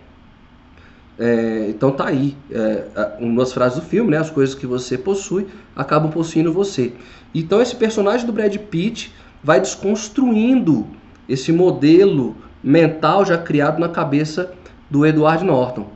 É, 1.19 1.67
então 1.69 1.93
tá 1.93 2.07
aí, 2.07 2.37
é, 2.51 2.85
uma 3.21 3.43
das 3.43 3.53
frases 3.53 3.79
do 3.79 3.85
filme, 3.85 4.11
né? 4.11 4.19
As 4.19 4.31
coisas 4.31 4.55
que 4.55 4.67
você 4.67 4.99
possui 4.99 5.47
acabam 5.77 6.11
possuindo 6.11 6.53
você. 6.53 6.93
Então 7.35 7.63
esse 7.63 7.77
personagem 7.77 8.27
do 8.27 8.33
Brad 8.33 8.57
Pitt 8.57 9.15
vai 9.43 9.61
desconstruindo 9.61 10.87
esse 11.29 11.53
modelo 11.53 12.37
mental 12.63 13.25
já 13.25 13.39
criado 13.39 13.79
na 13.79 13.89
cabeça 13.89 14.53
do 14.91 15.07
Edward 15.07 15.45
Norton. 15.45 15.87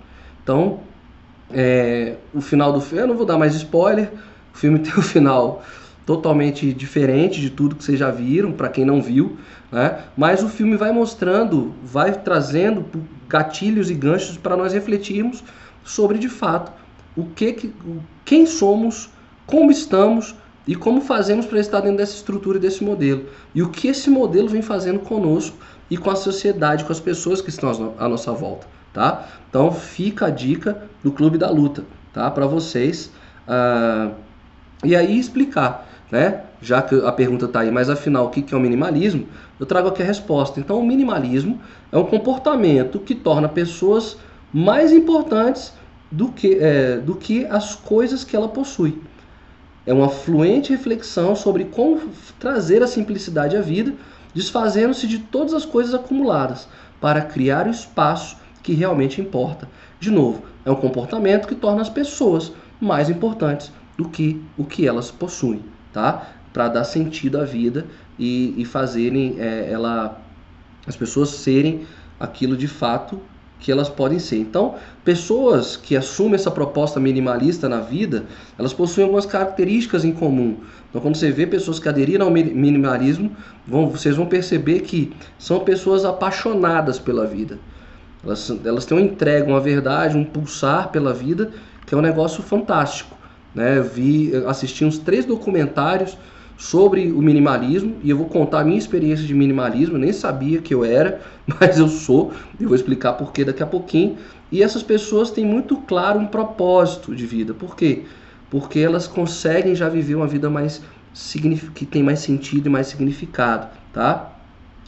Então, 0.43 0.81
é, 1.51 2.17
o 2.35 2.41
final 2.41 2.73
do 2.73 2.81
filme, 2.81 3.03
eu 3.05 3.09
não 3.09 3.17
vou 3.17 3.27
dar 3.27 3.39
mais 3.39 3.55
spoiler, 3.55 4.11
o 4.57 4.59
filme 4.59 4.79
tem 4.81 4.93
um 4.97 5.03
final 5.03 5.63
totalmente 6.07 6.73
diferente 6.73 7.41
de 7.41 7.51
tudo 7.51 7.75
que 7.75 7.85
vocês 7.85 7.99
já 7.99 8.11
viram, 8.11 8.53
para 8.53 8.69
quem 8.69 8.85
não 8.85 9.03
viu, 9.03 9.37
né? 9.71 10.05
mas 10.17 10.43
o 10.43 10.49
filme 10.49 10.77
vai 10.77 10.93
mostrando, 10.93 11.75
vai 11.85 12.13
trazendo 12.13 12.87
gatilhos 13.29 13.91
e 13.91 13.95
ganchos 13.95 14.39
para 14.39 14.57
nós 14.57 14.73
refletirmos 14.73 15.43
sobre 15.85 16.17
de 16.17 16.29
fato 16.29 16.73
o 17.17 17.25
que, 17.25 17.73
quem 18.25 18.47
somos, 18.47 19.11
como 19.47 19.71
estamos 19.71 20.35
e 20.67 20.75
como 20.77 21.01
fazemos 21.01 21.45
para 21.45 21.59
estar 21.59 21.81
dentro 21.81 21.99
dessa 21.99 22.15
estrutura 22.15 22.59
e 22.59 22.61
desse 22.61 22.85
modelo. 22.85 23.27
E 23.55 23.63
o 23.63 23.71
que 23.71 23.89
esse 23.89 24.09
modelo 24.09 24.49
vem 24.49 24.63
fazendo 24.63 25.01
conosco 25.01 25.57
e 25.91 25.97
com 25.97 26.11
a 26.11 26.17
sociedade, 26.17 26.85
com 26.85 26.93
as 26.93 27.01
pessoas 27.01 27.41
que 27.41 27.49
estão 27.49 27.95
à 27.99 28.09
nossa 28.09 28.33
volta, 28.33 28.67
tá? 28.93 29.27
Então 29.49 29.73
fica 29.73 30.27
a 30.27 30.31
dica 30.31 30.85
do 31.03 31.11
Clube 31.11 31.39
da 31.39 31.51
Luta, 31.51 31.85
tá? 32.13 32.31
Para 32.31 32.47
vocês. 32.47 33.11
Uh, 33.49 34.26
e 34.85 34.95
aí 34.95 35.19
explicar, 35.19 35.87
né? 36.11 36.43
Já 36.61 36.83
que 36.83 36.95
a 36.95 37.13
pergunta 37.13 37.47
está 37.47 37.61
aí, 37.61 37.71
mas 37.71 37.91
afinal, 37.91 38.27
o 38.27 38.31
que 38.31 38.55
é 38.55 38.57
o 38.57 38.61
minimalismo? 38.61 39.27
Eu 39.59 39.67
trago 39.67 39.89
aqui 39.89 40.03
a 40.03 40.07
resposta. 40.07 40.59
Então, 40.59 40.79
o 40.79 40.87
minimalismo 40.87 41.61
é 41.93 41.99
um 41.99 42.05
comportamento 42.05 42.99
que 42.99 43.15
torna 43.15 43.49
pessoas 43.49 44.17
mais 44.53 44.93
importantes 44.93 45.73
do 46.11 46.29
que, 46.29 46.59
é, 46.61 46.99
do 46.99 47.15
que 47.15 47.45
as 47.47 47.75
coisas 47.75 48.25
que 48.25 48.35
ela 48.35 48.49
possui. 48.49 49.01
É 49.87 49.93
uma 49.93 50.09
fluente 50.09 50.73
reflexão 50.73 51.37
sobre 51.37 51.65
como 51.65 52.01
trazer 52.39 52.83
a 52.83 52.87
simplicidade 52.87 53.57
à 53.57 53.61
vida, 53.61 53.95
desfazendo-se 54.35 55.07
de 55.07 55.19
todas 55.19 55.55
as 55.55 55.65
coisas 55.65 55.95
acumuladas, 55.95 56.69
para 57.01 57.21
criar 57.21 57.67
o 57.67 57.71
espaço 57.71 58.37
que 58.63 58.73
realmente 58.73 59.21
importa. 59.21 59.69
De 60.01 60.11
novo, 60.11 60.43
é 60.65 60.71
um 60.71 60.77
comportamento 60.77 61.47
que 61.47 61.55
torna 61.55 61.83
as 61.83 61.89
pessoas 61.89 62.53
mais 62.81 63.09
importantes 63.09 63.71
do 63.97 64.09
que 64.09 64.43
o 64.57 64.65
que 64.65 64.87
elas 64.87 65.11
possuem, 65.11 65.63
tá? 65.93 66.31
Para 66.53 66.69
dar 66.69 66.85
sentido 66.85 67.39
à 67.39 67.45
vida 67.45 67.87
e, 68.19 68.55
e 68.57 68.65
fazerem 68.65 69.37
é, 69.39 69.71
ela, 69.71 70.21
as 70.87 70.97
pessoas 70.97 71.31
serem 71.31 71.87
aquilo 72.19 72.57
de 72.57 72.69
fato 72.69 73.21
que 73.59 73.73
elas 73.73 73.89
podem 73.89 74.19
ser. 74.19 74.37
Então, 74.37 74.75
pessoas 75.05 75.77
que 75.77 75.97
assumem 75.97 76.35
essa 76.35 76.51
proposta 76.51 77.01
minimalista 77.01 77.69
na 77.69 77.81
vida, 77.81 78.25
elas 78.59 78.73
possuem 78.73 79.05
algumas 79.05 79.25
características 79.25 80.05
em 80.05 80.13
comum. 80.13 80.59
Então, 80.89 81.01
quando 81.01 81.17
você 81.17 81.31
vê 81.31 81.47
pessoas 81.47 81.79
que 81.79 81.89
aderiram 81.89 82.27
ao 82.27 82.33
minimalismo, 82.33 83.35
vão, 83.67 83.89
vocês 83.89 84.17
vão 84.17 84.27
perceber 84.27 84.81
que 84.81 85.13
são 85.39 85.61
pessoas 85.61 86.05
apaixonadas 86.05 86.99
pela 86.99 87.27
vida. 87.27 87.59
Elas, 88.23 88.53
elas 88.65 88.85
têm 88.85 88.99
uma 88.99 89.05
entrega, 89.05 89.49
uma 89.49 89.61
verdade, 89.61 90.17
um 90.17 90.25
pulsar 90.25 90.91
pela 90.91 91.13
vida, 91.13 91.51
que 91.87 91.95
é 91.95 91.99
um 91.99 92.03
negócio 92.03 92.43
fantástico. 92.43 93.16
Né? 93.57 93.81
Vi, 93.81 94.33
assisti 94.47 94.85
uns 94.85 94.99
três 94.99 95.25
documentários 95.25 96.19
sobre 96.59 97.11
o 97.11 97.23
minimalismo 97.23 97.97
e 98.03 98.11
eu 98.11 98.17
vou 98.17 98.27
contar 98.27 98.61
a 98.61 98.65
minha 98.65 98.77
experiência 98.77 99.27
de 99.27 99.33
minimalismo. 99.33 99.97
Eu 99.97 100.01
nem 100.01 100.13
sabia 100.13 100.61
que 100.61 100.75
eu 100.75 100.85
era, 100.85 101.23
mas 101.59 101.79
eu 101.79 101.89
sou. 101.89 102.35
Eu 102.61 102.69
vou 102.69 102.77
explicar 102.77 103.15
por 103.15 103.33
que 103.33 103.47
daqui 103.47 103.63
a 103.63 103.67
pouquinho. 103.67 104.19
E 104.53 104.63
essas 104.63 104.83
pessoas 104.83 105.31
têm 105.31 105.47
muito 105.47 105.79
claro 105.79 106.21
um 106.21 106.27
propósito 106.27 107.17
de 107.17 107.25
vida. 107.25 107.55
Por 107.55 107.75
quê? 107.75 108.05
Porque 108.51 108.79
elas 108.79 109.09
conseguem 109.09 109.75
já 109.75 109.89
viver 109.89 110.15
uma 110.15 110.27
vida 110.27 110.51
mais 110.51 110.83
que 111.75 111.87
tem 111.87 112.03
mais 112.03 112.19
sentido 112.19 112.67
e 112.67 112.69
mais 112.69 112.89
significado, 112.89 113.69
tá? 113.91 114.33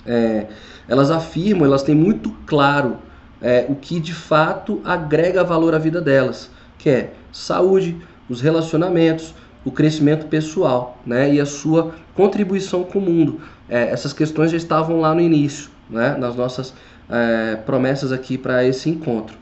É, 0.04 0.46
elas 0.86 1.10
afirmam, 1.10 1.64
elas 1.64 1.82
têm 1.82 1.94
muito 1.94 2.30
claro 2.46 2.98
é, 3.40 3.64
o 3.66 3.74
que 3.74 3.98
de 3.98 4.12
fato 4.12 4.82
agrega 4.84 5.42
valor 5.42 5.74
à 5.74 5.78
vida 5.78 6.02
delas, 6.02 6.50
que 6.76 6.90
é 6.90 7.12
saúde, 7.32 7.96
os 8.28 8.40
relacionamentos, 8.40 9.34
o 9.64 9.70
crescimento 9.70 10.26
pessoal 10.26 10.98
né, 11.04 11.34
e 11.34 11.40
a 11.40 11.46
sua 11.46 11.94
contribuição 12.14 12.84
com 12.84 12.98
o 12.98 13.02
mundo. 13.02 13.40
É, 13.68 13.90
essas 13.90 14.12
questões 14.12 14.50
já 14.50 14.56
estavam 14.56 15.00
lá 15.00 15.14
no 15.14 15.20
início, 15.20 15.70
né, 15.90 16.16
nas 16.18 16.36
nossas 16.36 16.74
é, 17.08 17.56
promessas 17.56 18.12
aqui 18.12 18.38
para 18.38 18.64
esse 18.64 18.88
encontro. 18.88 19.36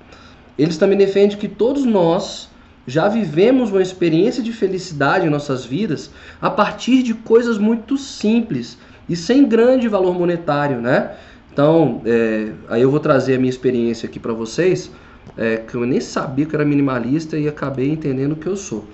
Eles 0.59 0.79
também 0.79 0.97
defendem 0.97 1.37
que 1.37 1.49
todos 1.49 1.85
nós 1.85 2.49
já 2.87 3.09
vivemos 3.09 3.71
uma 3.71 3.83
experiência 3.83 4.43
de 4.43 4.53
felicidade 4.53 5.27
em 5.27 5.31
nossas 5.31 5.65
vidas 5.65 6.11
a 6.41 6.49
partir 6.49 7.03
de 7.03 7.15
coisas 7.15 7.59
muito 7.59 7.99
simples 7.99 8.79
e 9.09 9.17
sem 9.17 9.47
grande 9.47 9.89
valor 9.89 10.15
monetário, 10.15 10.81
né? 10.81 11.13
Então, 11.53 12.03
é, 12.05 12.53
aí 12.69 12.83
eu 12.83 12.91
vou 12.91 13.01
trazer 13.01 13.35
a 13.35 13.39
minha 13.39 13.51
experiência 13.51 14.07
aqui 14.09 14.21
para 14.21 14.33
vocês, 14.33 14.91
é, 15.37 15.57
que 15.57 15.75
eu 15.75 15.87
nem 15.87 16.01
sabia 16.01 16.47
que 16.47 16.55
era 16.55 16.65
minimalista 16.65 17.39
e 17.39 17.49
acabei 17.49 17.91
entendendo 17.91 18.37
que 18.37 18.47
eu 18.47 18.57
sou. 18.57 18.85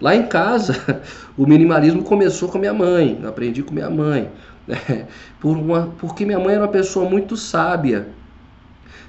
Lá 0.00 0.14
em 0.14 0.26
casa, 0.26 1.02
o 1.36 1.46
minimalismo 1.46 2.02
começou 2.02 2.48
com 2.48 2.58
minha 2.58 2.74
mãe, 2.74 3.20
aprendi 3.24 3.62
com 3.62 3.72
minha 3.72 3.90
mãe, 3.90 4.30
né? 4.66 5.06
por 5.40 5.56
uma, 5.56 5.92
porque 5.98 6.24
minha 6.24 6.38
mãe 6.38 6.54
era 6.54 6.62
uma 6.62 6.68
pessoa 6.68 7.08
muito 7.08 7.36
sábia 7.36 8.08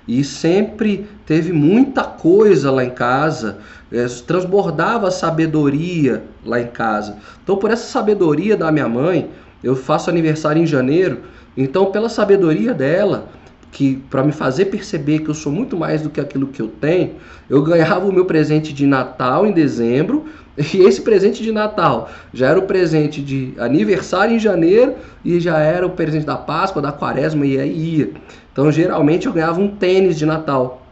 e 0.07 0.23
sempre 0.23 1.07
teve 1.25 1.53
muita 1.53 2.03
coisa 2.03 2.71
lá 2.71 2.84
em 2.84 2.89
casa, 2.89 3.59
é, 3.91 4.05
transbordava 4.25 5.11
sabedoria 5.11 6.23
lá 6.43 6.59
em 6.59 6.67
casa. 6.67 7.17
Então, 7.43 7.55
por 7.57 7.71
essa 7.71 7.86
sabedoria 7.86 8.57
da 8.57 8.71
minha 8.71 8.88
mãe, 8.88 9.29
eu 9.63 9.75
faço 9.75 10.09
aniversário 10.09 10.61
em 10.61 10.65
janeiro, 10.65 11.21
então, 11.55 11.91
pela 11.91 12.09
sabedoria 12.09 12.73
dela, 12.73 13.27
que 13.72 13.95
para 14.09 14.24
me 14.24 14.32
fazer 14.32 14.65
perceber 14.65 15.19
que 15.19 15.30
eu 15.30 15.34
sou 15.34 15.51
muito 15.51 15.78
mais 15.78 16.01
do 16.01 16.09
que 16.09 16.19
aquilo 16.19 16.47
que 16.47 16.61
eu 16.61 16.67
tenho, 16.67 17.15
eu 17.49 17.63
ganhava 17.63 18.05
o 18.05 18.11
meu 18.11 18.26
presente 18.26 18.74
de 18.74 18.86
Natal 18.86 19.45
em 19.45 19.51
dezembro, 19.51 20.26
e 20.74 20.82
esse 20.82 21.01
presente 21.01 21.41
de 21.41 21.51
Natal 21.51 22.09
já 22.34 22.49
era 22.49 22.59
o 22.59 22.63
presente 22.63 23.22
de 23.22 23.53
aniversário 23.57 24.36
em 24.36 24.39
janeiro 24.39 24.95
e 25.24 25.39
já 25.39 25.57
era 25.59 25.86
o 25.86 25.91
presente 25.91 26.26
da 26.26 26.36
Páscoa, 26.36 26.82
da 26.82 26.91
Quaresma 26.91 27.45
e 27.45 27.59
aí 27.59 27.97
ia. 27.97 28.11
Então, 28.51 28.69
geralmente 28.72 29.28
eu 29.28 29.34
ganhava 29.34 29.61
um 29.61 29.69
tênis 29.69 30.17
de 30.17 30.26
Natal. 30.26 30.86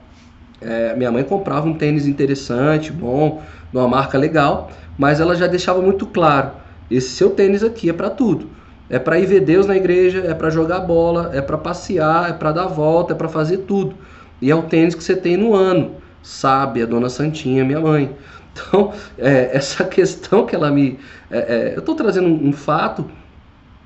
É, 0.62 0.96
minha 0.96 1.12
mãe 1.12 1.24
comprava 1.24 1.68
um 1.68 1.74
tênis 1.74 2.08
interessante, 2.08 2.92
bom, 2.92 3.42
de 3.72 3.78
uma 3.78 3.88
marca 3.88 4.18
legal, 4.18 4.72
mas 4.98 5.20
ela 5.20 5.36
já 5.36 5.48
deixava 5.48 5.82
muito 5.82 6.06
claro: 6.06 6.52
esse 6.90 7.10
seu 7.10 7.32
tênis 7.32 7.64
aqui 7.64 7.90
é 7.90 7.94
para 7.94 8.10
tudo. 8.10 8.50
É 8.90 8.98
para 8.98 9.20
ir 9.20 9.28
ver 9.28 9.42
Deus 9.42 9.68
na 9.68 9.76
igreja, 9.76 10.24
é 10.26 10.34
para 10.34 10.50
jogar 10.50 10.80
bola, 10.80 11.30
é 11.34 11.42
para 11.42 11.58
passear, 11.58 12.30
é 12.30 12.34
para 12.34 12.52
dar 12.52 12.68
volta, 12.68 13.14
é 13.14 13.16
para 13.16 13.30
fazer 13.30 13.60
tudo. 13.60 13.96
E 14.42 14.50
é 14.50 14.56
o 14.56 14.64
tênis 14.64 14.96
que 14.96 15.04
você 15.04 15.16
tem 15.16 15.38
no 15.38 15.54
ano. 15.54 15.96
Sabe, 16.24 16.82
a 16.82 16.86
dona 16.86 17.10
Santinha, 17.10 17.64
minha 17.64 17.80
mãe. 17.80 18.16
Então, 18.52 18.92
é, 19.18 19.56
essa 19.56 19.86
questão 19.86 20.46
que 20.46 20.54
ela 20.54 20.70
me. 20.70 21.00
É, 21.32 21.38
é, 21.38 21.74
eu 21.76 21.80
estou 21.80 21.96
trazendo 21.96 22.28
um, 22.28 22.50
um, 22.50 22.52
fato, 22.52 23.10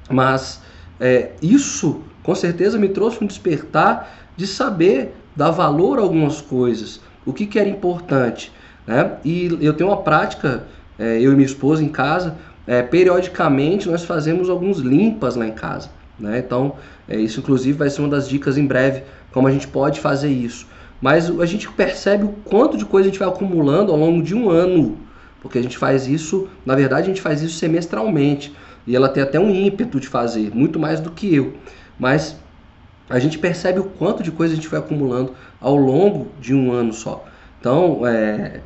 mas 0.10 0.62
é, 1.00 1.32
isso 1.44 2.02
com 2.24 2.34
certeza 2.34 2.80
me 2.80 2.90
trouxe 2.90 3.24
um 3.24 3.28
despertar 3.28 4.10
de 4.36 4.48
saber 4.48 5.14
dar 5.36 5.52
valor 5.52 6.00
a 6.00 6.02
algumas 6.02 6.42
coisas, 6.42 7.02
o 7.24 7.34
que, 7.34 7.46
que 7.46 7.60
era 7.60 7.70
importante. 7.70 8.52
Né? 8.88 9.12
E 9.24 9.58
eu 9.62 9.74
tenho 9.74 9.90
uma 9.90 10.02
prática, 10.02 10.64
é, 10.98 11.20
eu 11.20 11.32
e 11.32 11.36
minha 11.36 11.46
esposa 11.46 11.84
em 11.84 11.90
casa, 11.90 12.36
é, 12.66 12.82
periodicamente 12.82 13.90
nós 13.90 14.04
fazemos 14.04 14.50
alguns 14.50 14.80
limpas 14.80 15.36
lá 15.36 15.48
em 15.48 15.52
casa. 15.52 15.90
Né? 16.18 16.40
Então, 16.40 16.76
é, 17.08 17.18
isso 17.18 17.40
inclusive 17.40 17.78
vai 17.78 17.90
ser 17.90 18.02
uma 18.02 18.10
das 18.10 18.28
dicas 18.28 18.58
em 18.58 18.66
breve, 18.66 19.04
como 19.32 19.48
a 19.48 19.52
gente 19.52 19.68
pode 19.68 20.00
fazer 20.00 20.30
isso. 20.30 20.68
Mas 21.02 21.30
a 21.30 21.46
gente 21.46 21.70
percebe 21.72 22.24
o 22.24 22.30
quanto 22.46 22.78
de 22.78 22.86
coisa 22.86 23.08
a 23.08 23.12
gente 23.12 23.20
vai 23.20 23.28
acumulando 23.28 23.92
ao 23.92 23.98
longo 23.98 24.24
de 24.24 24.34
um 24.34 24.50
ano, 24.50 24.98
porque 25.42 25.58
a 25.58 25.62
gente 25.62 25.78
faz 25.78 26.08
isso, 26.08 26.48
na 26.66 26.76
verdade, 26.76 27.04
a 27.04 27.08
gente 27.08 27.22
faz 27.22 27.42
isso 27.42 27.58
semestralmente. 27.58 28.56
E 28.88 28.96
ela 28.96 29.10
tem 29.10 29.22
até 29.22 29.40
um 29.40 29.50
ímpeto 29.50 30.00
de 30.00 30.08
fazer, 30.08 30.52
muito 30.56 30.80
mais 30.80 31.02
do 31.02 31.12
que 31.12 31.34
eu. 31.34 31.54
Mas 32.00 32.38
a 33.10 33.20
gente 33.20 33.38
percebe 33.38 33.80
o 33.80 33.84
quanto 33.84 34.24
de 34.24 34.32
coisa 34.32 34.54
a 34.54 34.56
gente 34.56 34.68
vai 34.68 34.80
acumulando 34.80 35.34
ao 35.60 35.76
longo 35.76 36.28
de 36.40 36.54
um 36.54 36.72
ano 36.72 36.94
só. 36.94 37.26
Então, 37.60 38.08
é, 38.08 38.62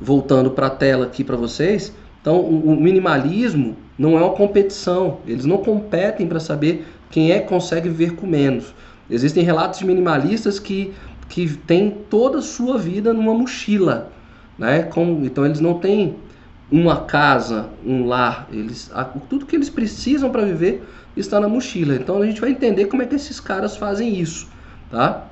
voltando 0.00 0.50
para 0.50 0.68
a 0.68 0.70
tela 0.70 1.06
aqui 1.06 1.22
para 1.22 1.36
vocês, 1.36 1.94
então, 2.24 2.40
o 2.40 2.74
minimalismo 2.74 3.76
não 3.98 4.16
é 4.16 4.22
uma 4.22 4.32
competição. 4.32 5.18
Eles 5.26 5.44
não 5.44 5.58
competem 5.58 6.26
para 6.26 6.40
saber 6.40 6.86
quem 7.10 7.32
é 7.32 7.40
que 7.40 7.48
consegue 7.48 7.86
viver 7.86 8.14
com 8.14 8.26
menos. 8.26 8.74
Existem 9.10 9.44
relatos 9.44 9.80
de 9.80 9.86
minimalistas 9.86 10.58
que, 10.58 10.94
que 11.28 11.46
têm 11.46 11.90
toda 12.08 12.38
a 12.38 12.40
sua 12.40 12.78
vida 12.78 13.12
numa 13.12 13.34
mochila. 13.34 14.10
Né? 14.58 14.88
Então, 15.22 15.44
eles 15.44 15.60
não 15.60 15.74
têm 15.74 16.16
uma 16.72 17.02
casa, 17.02 17.68
um 17.84 18.06
lar. 18.06 18.48
Eles, 18.50 18.90
tudo 19.28 19.44
que 19.44 19.54
eles 19.54 19.68
precisam 19.68 20.30
para 20.30 20.46
viver 20.46 20.82
está 21.14 21.38
na 21.38 21.46
mochila. 21.46 21.94
Então, 21.94 22.22
a 22.22 22.26
gente 22.26 22.40
vai 22.40 22.52
entender 22.52 22.86
como 22.86 23.02
é 23.02 23.06
que 23.06 23.16
esses 23.16 23.38
caras 23.38 23.76
fazem 23.76 24.18
isso. 24.18 24.48
Tá? 24.90 25.26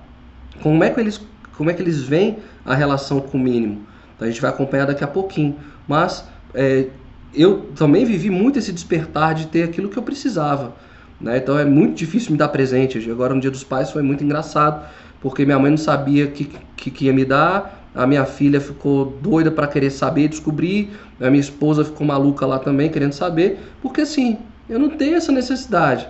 Como, 0.63 0.85
é 0.85 0.91
que 0.91 1.01
eles, 1.01 1.19
como 1.57 1.71
é 1.71 1.73
que 1.73 1.81
eles 1.81 2.03
veem 2.03 2.37
a 2.67 2.75
relação 2.75 3.19
com 3.19 3.39
o 3.39 3.41
mínimo. 3.41 3.87
Então, 4.15 4.29
a 4.29 4.31
gente 4.31 4.43
vai 4.43 4.51
acompanhar 4.51 4.85
daqui 4.85 5.03
a 5.03 5.09
pouquinho. 5.09 5.57
Mas 5.89 6.31
é, 6.55 6.87
eu 7.35 7.71
também 7.77 8.05
vivi 8.05 8.31
muito 8.31 8.59
esse 8.59 8.73
despertar 8.73 9.35
de 9.35 9.47
ter 9.47 9.63
aquilo 9.63 9.89
que 9.89 9.97
eu 9.97 10.03
precisava. 10.03 10.75
Né? 11.21 11.39
Então 11.39 11.59
é 11.59 11.65
muito 11.65 11.95
difícil 11.95 12.33
me 12.33 12.39
dar 12.39 12.49
presente. 12.49 13.11
Agora 13.11 13.35
no 13.35 13.41
Dia 13.41 13.51
dos 13.51 13.65
Pais 13.65 13.91
foi 13.91 14.03
muito 14.03 14.23
engraçado, 14.23 14.85
porque 15.21 15.45
minha 15.45 15.59
mãe 15.59 15.71
não 15.71 15.79
sabia 15.79 16.27
o 16.27 16.31
que, 16.31 16.51
que, 16.77 16.91
que, 16.91 17.05
ia 17.07 17.13
me 17.13 17.25
dar, 17.25 17.89
a 17.95 18.07
minha 18.07 18.25
filha 18.25 18.61
ficou 18.61 19.17
doida 19.23 19.51
para 19.51 19.67
querer 19.67 19.91
saber, 19.91 20.29
descobrir, 20.29 20.91
a 21.21 21.31
minha 21.31 21.41
esposa 21.41 21.85
ficou 21.85 22.07
maluca 22.07 22.45
lá 22.45 22.59
também 22.59 22.91
querendo 22.91 23.13
saber, 23.13 23.61
porque 23.81 24.01
assim, 24.01 24.39
eu 24.69 24.79
não 24.79 24.91
tenho 24.91 25.17
essa 25.17 25.31
necessidade. 25.31 26.09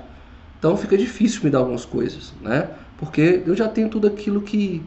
Então 0.58 0.76
fica 0.76 0.96
difícil 0.96 1.40
me 1.44 1.50
dar 1.50 1.58
algumas 1.58 1.84
coisas, 1.84 2.32
né? 2.40 2.68
Porque 2.96 3.42
eu 3.44 3.56
já 3.56 3.68
tenho 3.68 3.88
tudo 3.88 4.06
aquilo 4.06 4.40
que, 4.40 4.80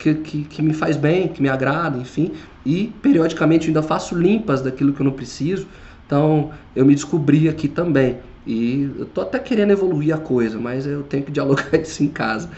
que, 0.00 0.14
que, 0.14 0.44
que 0.44 0.62
me 0.62 0.72
faz 0.72 0.96
bem, 0.96 1.28
que 1.28 1.42
me 1.42 1.48
agrada, 1.48 1.98
enfim. 1.98 2.32
E 2.64 2.92
periodicamente 3.02 3.68
ainda 3.68 3.82
faço 3.82 4.16
limpas 4.16 4.62
daquilo 4.62 4.94
que 4.94 5.00
eu 5.00 5.04
não 5.04 5.12
preciso. 5.12 5.68
Então 6.06 6.50
eu 6.74 6.86
me 6.86 6.94
descobri 6.94 7.48
aqui 7.48 7.68
também. 7.68 8.18
E 8.46 8.90
eu 8.98 9.04
tô 9.04 9.20
até 9.20 9.38
querendo 9.38 9.72
evoluir 9.72 10.14
a 10.14 10.18
coisa, 10.18 10.58
mas 10.58 10.86
eu 10.86 11.02
tenho 11.02 11.22
que 11.22 11.30
dialogar 11.30 11.68
isso 11.78 12.02
em 12.02 12.08
casa. 12.08 12.48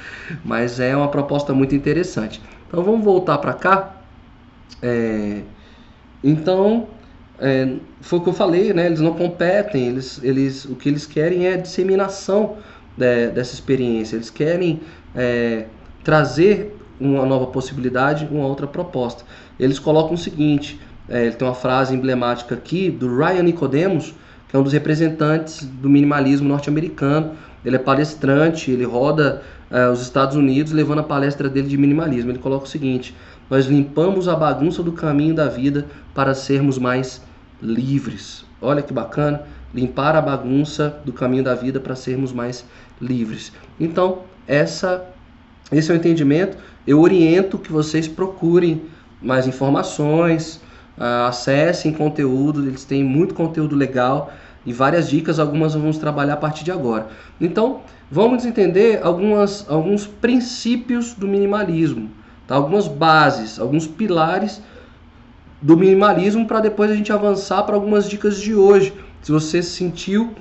Mas 0.45 0.79
é 0.79 0.97
uma 0.97 1.09
proposta 1.09 1.53
muito 1.53 1.75
interessante. 1.75 2.41
Então 2.69 2.83
vamos 2.83 3.05
voltar 3.05 3.39
para 3.39 3.53
cá. 3.53 3.97
É... 4.81 5.41
Então 6.23 6.87
é... 7.41 7.75
foi 8.01 8.21
o 8.21 8.23
que 8.23 8.29
eu 8.29 8.35
falei, 8.35 8.73
né? 8.73 8.87
Eles 8.87 9.01
não 9.01 9.15
competem. 9.15 9.89
Eles, 9.89 10.21
eles, 10.23 10.65
o 10.65 10.77
que 10.77 10.89
eles 10.89 11.07
querem 11.07 11.49
é 11.49 11.57
disseminação 11.57 12.59
de, 12.97 13.31
dessa 13.31 13.53
experiência. 13.53 14.15
Eles 14.15 14.31
querem 14.31 14.81
é, 15.13 15.67
trazer 16.05 16.77
uma 17.05 17.27
nova 17.27 17.47
possibilidade, 17.47 18.29
uma 18.31 18.47
outra 18.47 18.67
proposta. 18.67 19.25
Eles 19.59 19.79
colocam 19.79 20.15
o 20.15 20.19
seguinte: 20.19 20.81
é, 21.09 21.31
tem 21.31 21.47
uma 21.47 21.55
frase 21.55 21.95
emblemática 21.95 22.55
aqui 22.55 22.91
do 22.91 23.17
Ryan 23.17 23.43
Nicodemus, 23.43 24.15
que 24.49 24.57
é 24.57 24.59
um 24.59 24.63
dos 24.63 24.73
representantes 24.73 25.65
do 25.65 25.89
minimalismo 25.89 26.49
norte-americano. 26.49 27.33
Ele 27.65 27.77
é 27.77 27.79
palestrante, 27.79 28.71
ele 28.71 28.85
roda 28.85 29.43
é, 29.71 29.89
os 29.89 30.03
Estados 30.03 30.37
Unidos 30.37 30.73
levando 30.73 31.01
a 31.01 31.05
palestra 31.05 31.49
dele 31.49 31.69
de 31.69 31.77
minimalismo. 31.77 32.31
Ele 32.31 32.39
coloca 32.39 32.65
o 32.65 32.69
seguinte: 32.69 33.15
Nós 33.51 33.67
limpamos 33.67 34.29
a 34.29 34.37
bagunça 34.37 34.83
do 34.83 34.93
caminho 34.93 35.35
da 35.35 35.49
vida 35.49 35.87
para 36.15 36.35
sermos 36.35 36.79
mais 36.79 37.23
livres. 37.61 38.45
Olha 38.61 38.83
que 38.83 38.93
bacana, 38.93 39.43
limpar 39.75 40.15
a 40.15 40.21
bagunça 40.21 41.01
do 41.05 41.13
caminho 41.13 41.45
da 41.45 41.55
vida 41.55 41.81
para 41.81 41.97
sermos 41.97 42.33
mais 42.33 42.65
livres. 43.01 43.53
Então, 43.79 44.21
essa, 44.47 45.05
esse 45.73 45.91
é 45.91 45.95
o 45.95 45.97
entendimento 45.97 46.57
eu 46.87 47.01
oriento 47.01 47.59
que 47.59 47.71
vocês 47.71 48.09
procurem 48.09 48.83
mais 49.21 49.47
informações, 49.47 50.57
uh, 50.99 51.27
acessem 51.29 51.93
conteúdo, 51.93 52.67
eles 52.67 52.85
têm 52.85 53.05
muito 53.05 53.35
conteúdo 53.35 53.77
legal 53.77 54.33
e 54.67 54.73
várias 54.73 55.09
dicas, 55.09 55.39
algumas 55.39 55.75
vamos 55.75 55.99
trabalhar 55.99 56.35
a 56.35 56.37
partir 56.37 56.65
de 56.65 56.73
agora. 56.73 57.09
Então, 57.41 57.83
vamos 58.11 58.45
entender 58.45 59.01
algumas, 59.03 59.69
alguns 59.69 60.07
princípios 60.07 61.15
do 61.15 61.29
minimalismo, 61.29 62.11
tá? 62.49 62.57
algumas 62.57 62.89
bases, 62.89 63.61
alguns 63.61 63.87
pilares 63.87 64.61
do 65.61 65.77
minimalismo 65.77 66.47
para 66.47 66.59
depois 66.59 66.91
a 66.91 66.97
gente 66.97 67.13
avançar 67.13 67.63
para 67.63 67.77
algumas 67.77 68.09
dicas 68.09 68.41
de 68.41 68.55
hoje. 68.55 68.93
Se 69.23 69.31
você 69.31 69.63
se 69.63 69.71
sentiu 69.71 70.35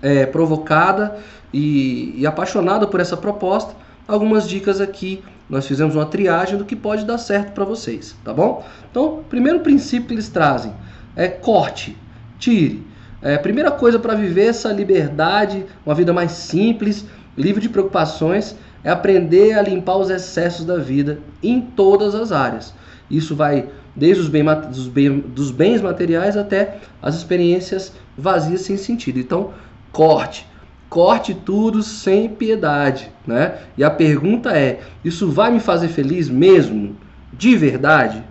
é, 0.00 0.24
provocada 0.24 1.18
e, 1.52 2.14
e 2.16 2.26
apaixonada 2.26 2.86
por 2.86 3.00
essa 3.00 3.18
proposta, 3.18 3.74
algumas 4.08 4.48
dicas 4.48 4.80
aqui 4.80 5.22
nós 5.48 5.66
fizemos 5.66 5.94
uma 5.94 6.06
triagem 6.06 6.58
do 6.58 6.64
que 6.64 6.76
pode 6.76 7.04
dar 7.04 7.18
certo 7.18 7.52
para 7.52 7.64
vocês, 7.64 8.14
tá 8.24 8.34
bom? 8.34 8.64
Então, 8.90 9.22
primeiro 9.30 9.60
princípio 9.60 10.08
que 10.08 10.14
eles 10.14 10.28
trazem 10.28 10.72
é 11.16 11.28
corte, 11.28 11.96
tire. 12.38 12.86
É, 13.20 13.36
primeira 13.36 13.70
coisa 13.70 13.98
para 13.98 14.14
viver 14.14 14.46
essa 14.46 14.70
liberdade, 14.72 15.64
uma 15.84 15.94
vida 15.94 16.12
mais 16.12 16.32
simples, 16.32 17.06
livre 17.36 17.60
de 17.60 17.68
preocupações, 17.68 18.56
é 18.84 18.90
aprender 18.90 19.54
a 19.54 19.62
limpar 19.62 19.96
os 19.96 20.10
excessos 20.10 20.64
da 20.64 20.76
vida 20.76 21.18
em 21.42 21.60
todas 21.60 22.14
as 22.14 22.30
áreas. 22.30 22.74
Isso 23.10 23.34
vai 23.34 23.68
desde 23.96 24.22
os, 24.22 24.28
bem, 24.28 24.44
dos, 24.44 24.86
bem, 24.86 25.18
dos 25.18 25.50
bens 25.50 25.80
materiais 25.80 26.36
até 26.36 26.78
as 27.02 27.16
experiências 27.16 27.92
vazias 28.16 28.60
sem 28.60 28.76
sentido. 28.76 29.18
Então, 29.18 29.52
corte, 29.90 30.46
corte 30.88 31.34
tudo 31.34 31.82
sem 31.82 32.28
piedade, 32.28 33.10
né? 33.26 33.58
E 33.76 33.84
a 33.84 33.90
pergunta 33.90 34.50
é: 34.50 34.80
isso 35.04 35.30
vai 35.30 35.50
me 35.50 35.60
fazer 35.60 35.88
feliz 35.88 36.28
mesmo? 36.28 36.96
De 37.32 37.56
verdade? 37.56 38.22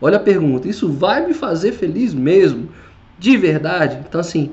Olha 0.00 0.16
a 0.16 0.20
pergunta: 0.20 0.68
isso 0.68 0.90
vai 0.90 1.26
me 1.26 1.34
fazer 1.34 1.72
feliz 1.72 2.14
mesmo? 2.14 2.68
De 3.18 3.36
verdade? 3.36 3.98
Então 4.06 4.20
assim, 4.20 4.52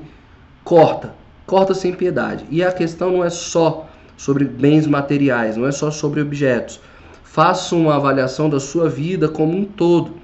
corta, 0.62 1.14
corta 1.46 1.74
sem 1.74 1.92
piedade. 1.92 2.44
E 2.50 2.62
a 2.62 2.72
questão 2.72 3.10
não 3.10 3.24
é 3.24 3.30
só 3.30 3.88
sobre 4.16 4.44
bens 4.44 4.86
materiais, 4.86 5.56
não 5.56 5.66
é 5.66 5.72
só 5.72 5.90
sobre 5.90 6.20
objetos. 6.20 6.80
Faça 7.22 7.74
uma 7.74 7.96
avaliação 7.96 8.48
da 8.48 8.60
sua 8.60 8.88
vida 8.88 9.28
como 9.28 9.56
um 9.56 9.64
todo. 9.64 10.14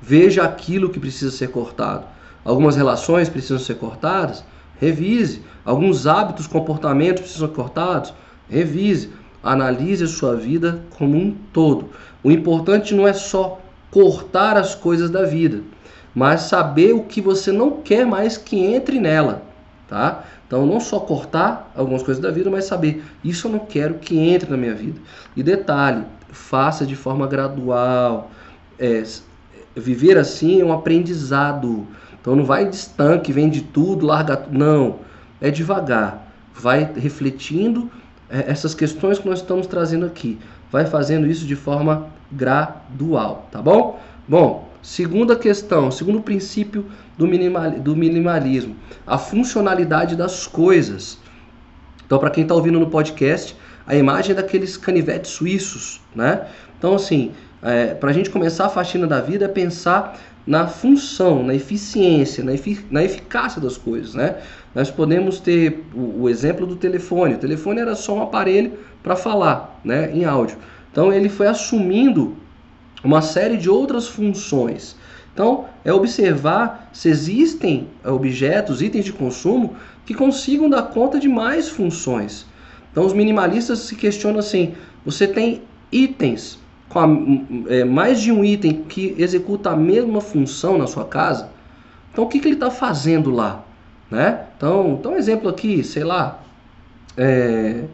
Veja 0.00 0.44
aquilo 0.44 0.88
que 0.88 1.00
precisa 1.00 1.30
ser 1.30 1.48
cortado. 1.48 2.04
Algumas 2.44 2.76
relações 2.76 3.28
precisam 3.28 3.58
ser 3.58 3.74
cortadas? 3.74 4.44
Revise. 4.80 5.42
Alguns 5.64 6.06
hábitos, 6.06 6.46
comportamentos 6.46 7.22
precisam 7.22 7.48
ser 7.48 7.54
cortados? 7.54 8.14
Revise. 8.48 9.10
Analise 9.42 10.04
a 10.04 10.08
sua 10.08 10.34
vida 10.34 10.82
como 10.98 11.16
um 11.16 11.34
todo. 11.52 11.90
O 12.22 12.30
importante 12.30 12.94
não 12.94 13.06
é 13.06 13.12
só 13.12 13.60
cortar 13.90 14.56
as 14.56 14.74
coisas 14.74 15.08
da 15.10 15.22
vida, 15.22 15.62
mas 16.14 16.42
saber 16.42 16.92
o 16.92 17.04
que 17.04 17.20
você 17.20 17.52
não 17.52 17.70
quer 17.80 18.04
mais 18.04 18.36
que 18.36 18.58
entre 18.58 18.98
nela, 18.98 19.42
tá? 19.88 20.24
Então, 20.46 20.64
não 20.64 20.80
só 20.80 21.00
cortar 21.00 21.72
algumas 21.74 22.02
coisas 22.02 22.22
da 22.22 22.30
vida, 22.30 22.50
mas 22.50 22.66
saber 22.66 23.02
isso 23.24 23.48
eu 23.48 23.52
não 23.52 23.58
quero 23.60 23.94
que 23.94 24.18
entre 24.18 24.50
na 24.50 24.56
minha 24.56 24.74
vida. 24.74 25.00
E 25.36 25.42
detalhe, 25.42 26.04
faça 26.28 26.86
de 26.86 26.94
forma 26.94 27.26
gradual. 27.26 28.30
É, 28.78 29.02
viver 29.74 30.18
assim 30.18 30.60
é 30.60 30.64
um 30.64 30.72
aprendizado. 30.72 31.86
Então, 32.26 32.34
não 32.34 32.44
vai 32.44 32.68
de 32.68 32.74
estanque, 32.74 33.32
vende 33.32 33.60
tudo, 33.60 34.04
larga 34.04 34.36
tudo. 34.36 34.58
Não, 34.58 34.96
é 35.40 35.48
devagar. 35.48 36.26
Vai 36.52 36.90
refletindo 36.96 37.88
é, 38.28 38.50
essas 38.50 38.74
questões 38.74 39.20
que 39.20 39.28
nós 39.28 39.38
estamos 39.38 39.68
trazendo 39.68 40.04
aqui. 40.04 40.36
Vai 40.72 40.86
fazendo 40.86 41.28
isso 41.28 41.46
de 41.46 41.54
forma 41.54 42.08
gradual, 42.32 43.48
tá 43.52 43.62
bom? 43.62 44.00
Bom, 44.26 44.68
segunda 44.82 45.36
questão, 45.36 45.88
segundo 45.92 46.20
princípio 46.20 46.86
do, 47.16 47.28
minimal, 47.28 47.70
do 47.70 47.94
minimalismo, 47.94 48.74
a 49.06 49.18
funcionalidade 49.18 50.16
das 50.16 50.48
coisas. 50.48 51.18
Então, 52.04 52.18
para 52.18 52.30
quem 52.30 52.42
está 52.42 52.56
ouvindo 52.56 52.80
no 52.80 52.88
podcast, 52.88 53.56
a 53.86 53.94
imagem 53.94 54.32
é 54.32 54.34
daqueles 54.34 54.76
canivetes 54.76 55.30
suíços, 55.30 56.00
né? 56.12 56.44
Então, 56.76 56.96
assim, 56.96 57.30
é, 57.62 57.94
para 57.94 58.10
a 58.10 58.12
gente 58.12 58.30
começar 58.30 58.66
a 58.66 58.68
faxina 58.68 59.06
da 59.06 59.20
vida 59.20 59.44
é 59.44 59.48
pensar 59.48 60.18
na 60.46 60.68
função, 60.68 61.42
na 61.42 61.54
eficiência, 61.54 62.44
na, 62.44 62.54
efic 62.54 62.84
na 62.90 63.02
eficácia 63.02 63.60
das 63.60 63.76
coisas, 63.76 64.14
né? 64.14 64.36
Nós 64.74 64.90
podemos 64.90 65.40
ter 65.40 65.84
o, 65.92 66.22
o, 66.22 66.28
exemplo 66.28 66.66
do 66.66 66.76
telefone. 66.76 67.34
O 67.34 67.38
telefone 67.38 67.80
era 67.80 67.96
só 67.96 68.14
um 68.14 68.22
aparelho 68.22 68.74
para 69.02 69.16
falar, 69.16 69.80
né, 69.84 70.10
em 70.14 70.24
áudio. 70.24 70.56
Então 70.92 71.12
ele 71.12 71.28
foi 71.28 71.48
assumindo 71.48 72.36
uma 73.02 73.22
série 73.22 73.56
de 73.56 73.68
outras 73.68 74.06
funções. 74.06 74.96
Então 75.32 75.64
é 75.84 75.92
observar 75.92 76.90
se 76.92 77.08
existem 77.08 77.88
objetos, 78.04 78.80
itens 78.80 79.04
de 79.04 79.12
consumo 79.12 79.74
que 80.04 80.14
consigam 80.14 80.70
dar 80.70 80.82
conta 80.84 81.18
de 81.18 81.28
mais 81.28 81.68
funções. 81.68 82.46
Então 82.92 83.04
os 83.04 83.12
minimalistas 83.12 83.80
se 83.80 83.96
questionam 83.96 84.38
assim: 84.38 84.74
você 85.04 85.26
tem 85.26 85.62
itens 85.90 86.58
com 86.88 86.98
a, 86.98 87.06
é, 87.68 87.84
mais 87.84 88.20
de 88.20 88.30
um 88.32 88.44
item 88.44 88.84
que 88.84 89.14
executa 89.18 89.70
a 89.70 89.76
mesma 89.76 90.20
função 90.20 90.78
na 90.78 90.86
sua 90.86 91.04
casa, 91.04 91.50
então 92.12 92.24
o 92.24 92.28
que, 92.28 92.38
que 92.38 92.48
ele 92.48 92.54
está 92.54 92.70
fazendo 92.70 93.30
lá? 93.30 93.64
Né? 94.10 94.46
Então, 94.56 94.96
então, 94.98 95.12
um 95.12 95.16
exemplo 95.16 95.48
aqui, 95.48 95.82
sei 95.82 96.04
lá, 96.04 96.40
é, 97.16 97.84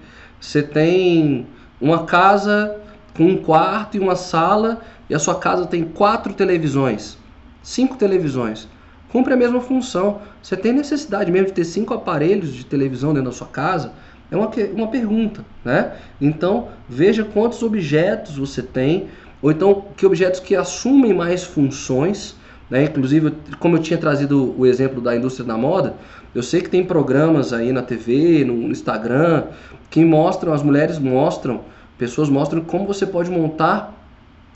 você 0.40 0.62
tem 0.62 1.47
uma 1.80 2.05
casa 2.05 2.80
com 3.16 3.24
um 3.24 3.36
quarto 3.36 3.97
e 3.97 4.01
uma 4.01 4.16
sala 4.16 4.80
e 5.09 5.14
a 5.14 5.18
sua 5.18 5.36
casa 5.36 5.66
tem 5.66 5.84
quatro 5.84 6.32
televisões, 6.32 7.18
cinco 7.62 7.97
televisões. 7.97 8.68
Cumpre 9.11 9.34
a 9.34 9.36
mesma 9.36 9.61
função. 9.61 10.22
Você 10.43 10.57
tem 10.57 10.72
necessidade 10.72 11.30
mesmo 11.30 11.49
de 11.49 11.53
ter 11.53 11.64
cinco 11.64 11.93
aparelhos 11.93 12.55
de 12.55 12.64
televisão 12.64 13.12
dentro 13.12 13.30
da 13.30 13.36
sua 13.36 13.47
casa? 13.47 13.93
É 14.33 14.37
uma, 14.37 14.51
uma 14.74 14.89
pergunta, 14.89 15.45
né? 15.62 15.93
Então, 16.18 16.68
veja 16.89 17.22
quantos 17.22 17.62
objetos 17.62 18.39
você 18.39 18.62
tem, 18.62 19.09
ou 19.43 19.51
então 19.51 19.85
que 19.95 20.07
objetos 20.07 20.41
que 20.41 20.57
assumem 20.57 21.12
mais 21.12 21.45
funções, 21.45 22.35
né? 22.70 22.85
Inclusive, 22.85 23.35
como 23.59 23.76
eu 23.76 23.83
tinha 23.83 23.99
trazido 23.99 24.59
o 24.59 24.64
exemplo 24.64 25.03
da 25.03 25.14
indústria 25.14 25.47
da 25.47 25.59
moda, 25.59 25.97
eu 26.35 26.43
sei 26.43 26.62
que 26.62 26.70
tem 26.70 26.83
programas 26.83 27.53
aí 27.53 27.72
na 27.72 27.83
TV, 27.83 28.43
no 28.43 28.70
Instagram, 28.70 29.49
que 29.91 30.03
mostram, 30.03 30.55
as 30.55 30.62
mulheres 30.62 30.99
mostram, 30.99 31.61
pessoas 31.99 32.30
mostram 32.30 32.62
como 32.62 32.87
você 32.87 33.05
pode 33.05 33.30
montar 33.30 33.95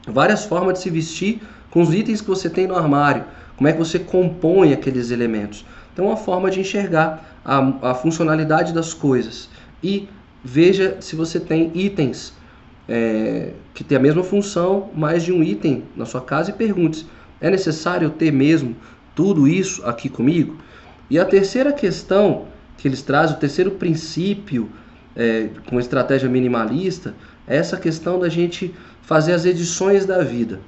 várias 0.09 0.47
formas 0.47 0.75
de 0.75 0.79
se 0.79 0.89
vestir 0.89 1.43
com 1.71 1.83
os 1.83 1.93
itens 1.93 2.23
que 2.23 2.29
você 2.29 2.49
tem 2.49 2.67
no 2.67 2.75
armário, 2.75 3.25
como 3.59 3.69
é 3.69 3.75
que 3.75 3.79
você 3.79 3.99
compõe 3.99 4.73
aqueles 4.73 5.11
elementos. 5.11 5.67
Então, 5.93 6.07
é 6.07 6.09
uma 6.09 6.17
forma 6.17 6.51
de 6.51 6.61
enxergar 6.61 7.39
a, 7.45 7.91
a 7.91 7.95
funcionalidade 7.95 8.73
das 8.73 8.95
coisas 8.95 9.51
e 9.83 10.09
veja 10.43 10.97
se 11.01 11.17
você 11.17 11.41
tem 11.41 11.71
itens 11.75 12.33
é, 12.89 13.53
que 13.75 13.83
tem 13.83 13.99
a 13.99 14.01
mesma 14.01 14.23
função, 14.23 14.91
mais 14.95 15.25
de 15.25 15.33
um 15.33 15.43
item 15.43 15.85
na 15.97 16.05
sua 16.05 16.21
casa 16.21 16.51
e 16.51 16.53
pergunte: 16.53 17.07
é 17.41 17.51
necessário 17.51 18.11
ter 18.11 18.33
mesmo 18.33 18.77
tudo 19.15 19.49
isso 19.49 19.85
aqui 19.85 20.09
comigo? 20.09 20.57
E 21.11 21.19
a 21.19 21.25
terceira 21.25 21.73
questão 21.73 22.47
que 22.77 22.87
eles 22.87 23.03
trazem, 23.03 23.37
o 23.37 23.41
terceiro 23.41 23.73
princípio 23.73 24.71
é, 25.15 25.49
com 25.69 25.81
estratégia 25.81 26.29
minimalista, 26.29 27.15
é 27.47 27.57
essa 27.57 27.77
questão 27.77 28.19
da 28.19 28.29
gente 28.29 28.75
fazer 29.03 29.33
as 29.33 29.45
edições 29.45 30.05
da 30.05 30.23
vida. 30.23 30.61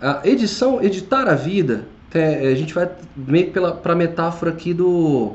A 0.00 0.20
edição, 0.24 0.82
editar 0.82 1.28
a 1.28 1.34
vida, 1.34 1.86
a 2.14 2.54
gente 2.54 2.72
vai 2.72 2.88
meio 3.16 3.50
para 3.50 3.92
a 3.92 3.96
metáfora 3.96 4.50
aqui 4.52 4.72
do 4.72 5.34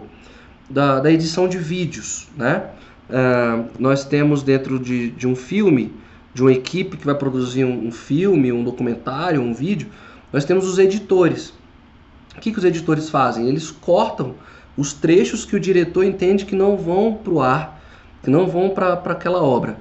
da, 0.71 0.99
da 0.99 1.11
edição 1.11 1.47
de 1.47 1.57
vídeos, 1.57 2.27
né? 2.35 2.69
Uh, 3.09 3.69
nós 3.77 4.05
temos 4.05 4.41
dentro 4.41 4.79
de, 4.79 5.11
de 5.11 5.27
um 5.27 5.35
filme, 5.35 5.93
de 6.33 6.41
uma 6.41 6.51
equipe 6.51 6.95
que 6.95 7.05
vai 7.05 7.15
produzir 7.15 7.65
um, 7.65 7.87
um, 7.87 7.91
filme, 7.91 8.51
um 8.51 8.63
documentário, 8.63 9.41
um 9.41 9.53
vídeo, 9.53 9.89
nós 10.31 10.45
temos 10.45 10.65
os 10.65 10.79
editores. 10.79 11.53
O 12.35 12.39
que, 12.39 12.51
que 12.51 12.57
os 12.57 12.63
editores 12.63 13.09
fazem? 13.09 13.49
Eles 13.49 13.69
cortam 13.69 14.35
os 14.77 14.93
trechos 14.93 15.43
que 15.43 15.57
o 15.57 15.59
diretor 15.59 16.05
entende 16.05 16.45
que 16.45 16.55
não 16.55 16.77
vão 16.77 17.13
para 17.13 17.33
o 17.33 17.41
ar, 17.41 17.81
que 18.23 18.29
não 18.29 18.47
vão 18.47 18.69
para 18.69 18.93
aquela 18.93 19.43
obra. 19.43 19.75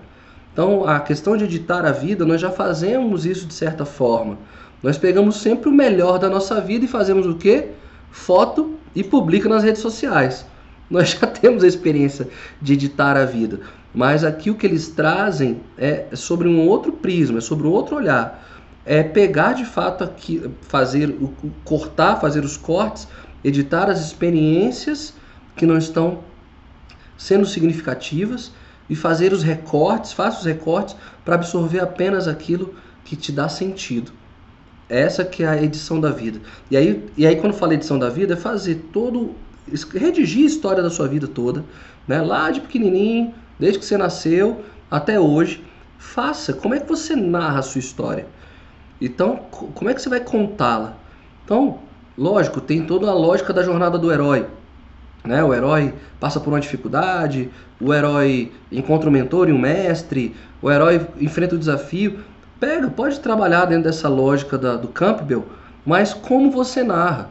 Então, 0.53 0.85
a 0.85 0.99
questão 0.99 1.37
de 1.37 1.45
editar 1.45 1.87
a 1.87 1.93
vida, 1.93 2.27
nós 2.27 2.41
já 2.41 2.51
fazemos 2.51 3.25
isso 3.25 3.47
de 3.47 3.55
certa 3.55 3.85
forma. 3.85 4.37
Nós 4.83 4.99
pegamos 4.99 5.37
sempre 5.37 5.69
o 5.69 5.73
melhor 5.73 6.19
da 6.19 6.29
nossa 6.29 6.61
vida 6.61 6.85
e 6.85 6.89
fazemos 6.89 7.27
o 7.27 7.37
quê? 7.37 7.69
Foto 8.11 8.75
e 8.95 9.05
publica 9.05 9.49
nas 9.49 9.63
redes 9.63 9.81
sociais. 9.81 10.45
Nós 10.91 11.11
já 11.11 11.27
temos 11.27 11.63
a 11.63 11.69
experiência 11.69 12.29
de 12.61 12.73
editar 12.73 13.17
a 13.17 13.25
vida, 13.25 13.61
mas 13.95 14.25
aqui 14.25 14.51
o 14.51 14.57
que 14.57 14.67
eles 14.67 14.89
trazem 14.89 15.61
é 15.79 16.07
sobre 16.15 16.49
um 16.49 16.67
outro 16.67 16.93
prisma, 16.93 17.39
é 17.39 17.41
sobre 17.41 17.69
um 17.69 17.71
outro 17.71 17.97
olhar. 17.97 18.49
É 18.85 19.03
pegar 19.03 19.53
de 19.53 19.65
fato 19.65 20.03
aqui, 20.03 20.51
fazer, 20.63 21.17
cortar, 21.65 22.17
fazer 22.17 22.45
os 22.45 22.57
cortes, 22.57 23.07
editar 23.45 23.89
as 23.89 24.01
experiências 24.01 25.15
que 25.55 25.65
não 25.65 25.79
estão 25.79 26.25
sendo 27.17 27.47
significativas 27.47 28.51
e 28.89 28.97
fazer 28.97 29.33
os 29.33 29.43
recortes, 29.43 30.13
faça 30.13 30.41
os 30.41 30.45
recortes 30.45 30.97
para 31.25 31.37
absorver 31.37 31.81
apenas 31.81 32.27
aquilo 32.27 32.75
que 33.05 33.15
te 33.15 33.31
dá 33.31 33.49
sentido. 33.49 34.13
Essa 34.89 35.25
que 35.25 35.45
é 35.45 35.49
a 35.49 35.63
edição 35.63 36.01
da 36.01 36.11
vida. 36.11 36.41
E 36.69 36.77
aí, 36.77 37.09
e 37.17 37.25
aí 37.25 37.37
quando 37.37 37.53
falo 37.53 37.75
edição 37.75 37.99
da 37.99 38.09
vida, 38.09 38.35
é 38.35 38.37
fazer 38.37 38.87
todo 38.93 39.37
redigir 39.95 40.45
a 40.45 40.47
história 40.47 40.83
da 40.83 40.91
sua 40.91 41.09
vida 41.09 41.27
toda, 41.27 41.65
né? 42.07 42.21
lá 42.21 42.51
de 42.51 42.61
pequenininho, 42.61 43.35
desde 43.59 43.79
que 43.79 43.85
você 43.85 43.97
nasceu 43.97 44.65
até 44.91 45.19
hoje. 45.19 45.65
Faça. 45.99 46.53
Como 46.53 46.75
é 46.75 46.81
que 46.81 46.89
você 46.89 47.15
narra 47.15 47.59
a 47.59 47.63
sua 47.63 47.79
história? 47.79 48.27
Então, 49.01 49.37
como 49.75 49.91
é 49.91 49.95
que 49.95 50.01
você 50.01 50.09
vai 50.09 50.21
contá-la? 50.21 50.97
Então, 51.45 51.79
lógico, 52.17 52.61
tem 52.61 52.85
toda 52.85 53.09
a 53.11 53.15
lógica 53.15 53.53
da 53.53 53.63
jornada 53.63 53.99
do 53.99 54.11
herói. 54.11 54.47
Né? 55.25 55.43
O 55.45 55.53
herói 55.53 55.95
passa 56.19 56.41
por 56.41 56.51
uma 56.51 56.61
dificuldade, 56.61 57.51
o 57.81 57.93
herói 57.93 58.53
encontra 58.71 59.09
um 59.09 59.13
mentor 59.13 59.49
e 59.49 59.53
um 59.53 59.59
mestre, 59.59 60.35
o 60.63 60.71
herói 60.71 61.07
enfrenta 61.19 61.55
o 61.55 61.59
desafio. 61.59 62.21
Pega, 62.59 62.89
pode 62.89 63.21
trabalhar 63.21 63.65
dentro 63.67 63.85
dessa 63.85 64.09
lógica 64.09 64.59
da, 64.59 64.77
do 64.77 64.89
Campbell, 64.89 65.47
mas 65.85 66.13
como 66.13 66.51
você 66.51 66.83
narra? 66.83 67.31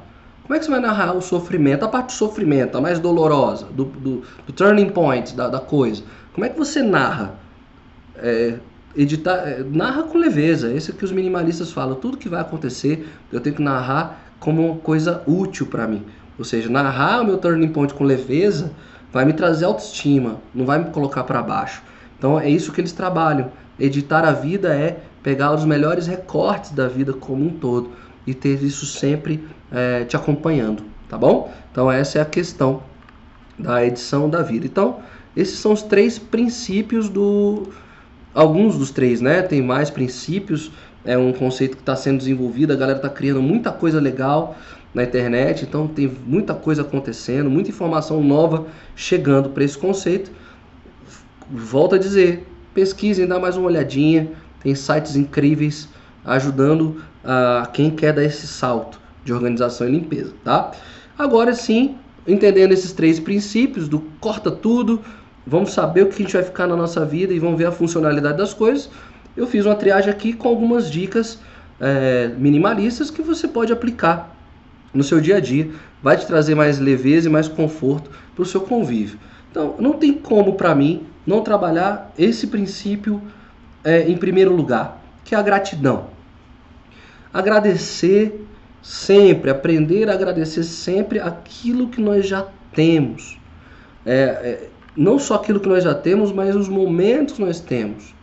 Como 0.50 0.58
é 0.58 0.60
que 0.60 0.66
você 0.66 0.72
vai 0.72 0.80
narrar 0.80 1.14
o 1.14 1.22
sofrimento, 1.22 1.86
a 1.86 1.88
parte 1.88 2.08
do 2.08 2.14
sofrimento, 2.14 2.76
a 2.76 2.82
mais 2.82 3.00
dolorosa, 3.00 3.68
do, 3.68 3.86
do, 3.86 4.24
do 4.48 4.52
turning 4.52 4.90
point 4.90 5.36
da, 5.36 5.48
da, 5.48 5.60
coisa? 5.60 6.02
Como 6.34 6.44
é 6.44 6.50
que 6.50 6.58
você 6.58 6.82
narra? 6.82 7.36
É, 8.16 8.56
editar, 8.98 9.48
é, 9.48 9.64
narra 9.64 10.02
com 10.02 10.18
leveza. 10.18 10.74
Esse 10.74 10.90
é 10.90 10.94
que 10.96 11.06
os 11.06 11.12
minimalistas 11.12 11.72
falam. 11.72 11.94
Tudo 11.94 12.18
que 12.18 12.28
vai 12.28 12.42
acontecer, 12.42 13.08
eu 13.32 13.40
tenho 13.40 13.58
que 13.58 13.62
narrar 13.62 14.24
como 14.40 14.78
coisa 14.78 15.22
útil 15.28 15.68
para 15.68 15.88
mim. 15.88 16.04
Ou 16.36 16.44
seja, 16.44 16.68
narrar 16.68 17.22
o 17.22 17.26
meu 17.26 17.38
turning 17.38 17.70
point 17.70 17.94
com 17.94 18.04
leveza 18.04 18.72
vai 19.14 19.26
me 19.26 19.34
trazer 19.34 19.66
autoestima, 19.66 20.42
não 20.52 20.66
vai 20.66 20.80
me 20.80 20.90
colocar 20.90 21.26
para 21.26 21.44
baixo. 21.44 21.84
Então 22.18 22.40
é 22.40 22.50
isso 22.50 22.72
que 22.72 22.82
eles 22.82 22.92
trabalham. 22.92 23.52
Editar 23.80 24.26
a 24.26 24.32
vida 24.32 24.74
é 24.74 25.00
pegar 25.22 25.54
os 25.54 25.64
melhores 25.64 26.08
recortes 26.08 26.72
da 26.72 26.88
vida 26.88 27.14
como 27.14 27.46
um 27.46 27.52
todo 27.52 27.92
e 28.30 28.34
ter 28.34 28.62
isso 28.64 28.86
sempre 28.86 29.44
é, 29.72 30.06
te 30.06 30.16
acompanhando, 30.16 30.84
tá 31.08 31.18
bom? 31.18 31.52
Então 31.72 31.92
essa 31.92 32.20
é 32.20 32.22
a 32.22 32.26
questão 32.26 32.84
da 33.58 33.86
edição 33.86 34.30
da 34.30 34.42
vida. 34.42 34.66
Então 34.66 35.00
esses 35.36 35.60
são 35.60 35.74
os 35.74 35.82
três 35.82 36.20
princípios 36.20 37.10
do. 37.10 37.68
Alguns 38.34 38.78
dos 38.78 38.92
três, 38.92 39.22
né? 39.22 39.42
Tem 39.42 39.62
mais 39.62 39.90
princípios, 39.90 40.72
é 41.04 41.18
um 41.18 41.34
conceito 41.34 41.76
que 41.76 41.82
está 41.82 41.96
sendo 41.96 42.20
desenvolvido, 42.20 42.72
a 42.72 42.76
galera 42.76 43.00
está 43.00 43.10
criando 43.10 43.42
muita 43.42 43.72
coisa 43.72 44.00
legal 44.00 44.56
na 44.94 45.04
internet, 45.04 45.64
então 45.64 45.88
tem 45.88 46.12
muita 46.26 46.54
coisa 46.54 46.84
acontecendo, 46.84 47.50
muita 47.50 47.70
informação 47.70 48.24
nova 48.24 48.68
chegando 48.96 49.50
para 49.50 49.64
esse 49.64 49.78
conceito. 49.78 50.32
Volto 51.50 51.96
a 51.96 51.98
dizer, 51.98 52.48
pesquisem, 52.74 53.26
dá 53.26 53.40
mais 53.40 53.58
uma 53.58 53.68
olhadinha, 53.68 54.32
tem 54.62 54.76
sites 54.76 55.16
incríveis 55.16 55.90
ajudando 56.24 57.02
a 57.32 57.68
quem 57.72 57.92
quer 57.92 58.12
dar 58.12 58.24
esse 58.24 58.48
salto 58.48 59.00
de 59.24 59.32
organização 59.32 59.88
e 59.88 59.92
limpeza, 59.92 60.34
tá? 60.44 60.72
Agora 61.16 61.54
sim, 61.54 61.96
entendendo 62.28 62.72
esses 62.72 62.92
três 62.92 63.20
princípios 63.20 63.88
do 63.88 64.00
corta 64.20 64.50
tudo, 64.50 65.00
vamos 65.46 65.72
saber 65.72 66.02
o 66.02 66.08
que 66.08 66.16
a 66.16 66.26
gente 66.26 66.34
vai 66.34 66.42
ficar 66.42 66.66
na 66.66 66.76
nossa 66.76 67.06
vida 67.06 67.32
e 67.32 67.38
vamos 67.38 67.60
ver 67.60 67.68
a 67.68 67.72
funcionalidade 67.72 68.40
das 68.40 68.52
coisas. 68.52 68.90
Eu 69.38 69.46
fiz 69.46 69.64
uma 69.64 69.76
triagem 69.76 70.10
aqui 70.10 70.34
com 70.34 70.48
algumas 70.48 70.90
dicas 70.90 71.38
é, 71.80 72.32
minimalistas 72.36 73.12
que 73.12 73.22
você 73.22 73.48
pode 73.48 73.72
aplicar 73.72 74.36
no 74.92 75.04
seu 75.04 75.22
dia 75.22 75.38
a 75.38 75.40
dia, 75.40 75.70
vai 76.02 76.18
te 76.18 76.26
trazer 76.26 76.56
mais 76.56 76.80
leveza 76.80 77.30
e 77.30 77.32
mais 77.32 77.48
conforto 77.48 78.10
para 78.34 78.42
o 78.42 78.46
seu 78.46 78.62
convívio. 78.62 79.20
Então, 79.52 79.76
não 79.78 79.94
tem 79.94 80.14
como 80.14 80.54
para 80.54 80.74
mim 80.74 81.06
não 81.28 81.42
trabalhar 81.42 82.12
esse 82.18 82.48
princípio 82.48 83.22
é, 83.84 84.10
em 84.10 84.18
primeiro 84.18 84.52
lugar, 84.52 85.00
que 85.24 85.36
é 85.36 85.38
a 85.38 85.44
gratidão. 85.44 86.18
Agradecer 87.34 88.46
sempre, 88.82 89.50
aprender 89.52 90.10
a 90.10 90.14
agradecer 90.14 90.64
sempre 90.64 91.20
aquilo 91.20 91.90
que 91.90 92.02
nós 92.02 92.28
já 92.28 92.48
temos. 92.74 93.38
É, 94.06 94.14
é, 94.14 94.70
não 94.96 95.20
só 95.20 95.36
aquilo 95.36 95.60
que 95.60 95.70
nós 95.70 95.84
já 95.84 95.94
temos, 95.94 96.32
mas 96.32 96.56
os 96.56 96.68
momentos 96.68 97.36
que 97.36 97.42
nós 97.42 97.60
temos. 97.60 98.14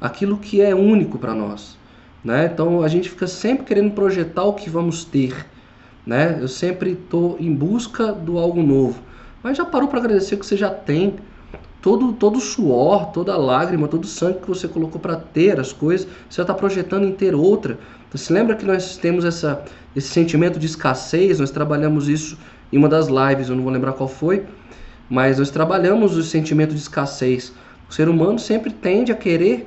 Aquilo 0.00 0.36
que 0.36 0.60
é 0.60 0.74
único 0.74 1.18
para 1.18 1.34
nós. 1.34 1.78
Né? 2.24 2.50
Então 2.52 2.82
a 2.82 2.88
gente 2.88 3.08
fica 3.08 3.26
sempre 3.26 3.64
querendo 3.64 3.92
projetar 3.92 4.44
o 4.44 4.54
que 4.54 4.68
vamos 4.68 5.04
ter. 5.04 5.46
Né? 6.06 6.38
Eu 6.40 6.48
sempre 6.48 6.92
estou 6.92 7.36
em 7.40 7.54
busca 7.54 8.12
do 8.12 8.38
algo 8.38 8.62
novo. 8.62 9.00
Mas 9.42 9.56
já 9.56 9.64
parou 9.64 9.88
para 9.88 9.98
agradecer 9.98 10.34
o 10.34 10.38
que 10.38 10.46
você 10.46 10.56
já 10.56 10.70
tem? 10.70 11.16
Todo, 11.80 12.12
todo 12.12 12.38
suor, 12.38 13.06
toda 13.06 13.36
lágrima, 13.36 13.88
todo 13.88 14.06
sangue 14.06 14.38
que 14.40 14.48
você 14.48 14.68
colocou 14.68 15.00
para 15.00 15.16
ter 15.16 15.58
as 15.58 15.72
coisas, 15.72 16.06
você 16.30 16.40
está 16.40 16.54
projetando 16.54 17.04
em 17.04 17.12
ter 17.12 17.34
outra. 17.34 17.76
Então, 18.12 18.22
se 18.22 18.30
lembra 18.30 18.54
que 18.54 18.66
nós 18.66 18.98
temos 18.98 19.24
essa, 19.24 19.64
esse 19.96 20.08
sentimento 20.08 20.58
de 20.58 20.66
escassez? 20.66 21.40
Nós 21.40 21.50
trabalhamos 21.50 22.10
isso 22.10 22.36
em 22.70 22.76
uma 22.76 22.86
das 22.86 23.06
lives, 23.08 23.48
eu 23.48 23.56
não 23.56 23.62
vou 23.62 23.72
lembrar 23.72 23.94
qual 23.94 24.06
foi, 24.06 24.44
mas 25.08 25.38
nós 25.38 25.50
trabalhamos 25.50 26.14
o 26.14 26.22
sentimento 26.22 26.74
de 26.74 26.80
escassez. 26.80 27.54
O 27.88 27.94
ser 27.94 28.10
humano 28.10 28.38
sempre 28.38 28.70
tende 28.70 29.10
a 29.10 29.14
querer 29.14 29.66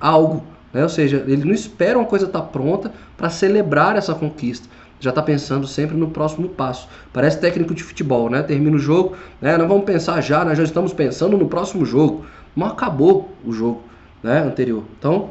algo, 0.00 0.42
né? 0.72 0.82
ou 0.82 0.88
seja, 0.88 1.22
ele 1.26 1.44
não 1.44 1.52
espera 1.52 1.98
uma 1.98 2.06
coisa 2.06 2.24
estar 2.24 2.40
tá 2.40 2.46
pronta 2.46 2.90
para 3.14 3.28
celebrar 3.28 3.94
essa 3.94 4.14
conquista 4.14 4.66
já 4.98 5.10
está 5.10 5.20
pensando 5.20 5.66
sempre 5.66 5.96
no 5.96 6.10
próximo 6.10 6.48
passo. 6.48 6.88
Parece 7.12 7.40
técnico 7.40 7.74
de 7.74 7.82
futebol, 7.82 8.30
né? 8.30 8.40
Termina 8.40 8.76
o 8.76 8.78
jogo, 8.78 9.16
né? 9.40 9.58
Não 9.58 9.66
vamos 9.66 9.84
pensar 9.84 10.20
já, 10.20 10.44
nós 10.44 10.56
já 10.56 10.62
estamos 10.62 10.92
pensando 10.92 11.36
no 11.36 11.48
próximo 11.48 11.84
jogo. 11.84 12.24
Mas 12.54 12.70
acabou 12.70 13.28
o 13.44 13.52
jogo 13.52 13.82
né? 14.22 14.38
anterior. 14.44 14.84
Então, 14.96 15.30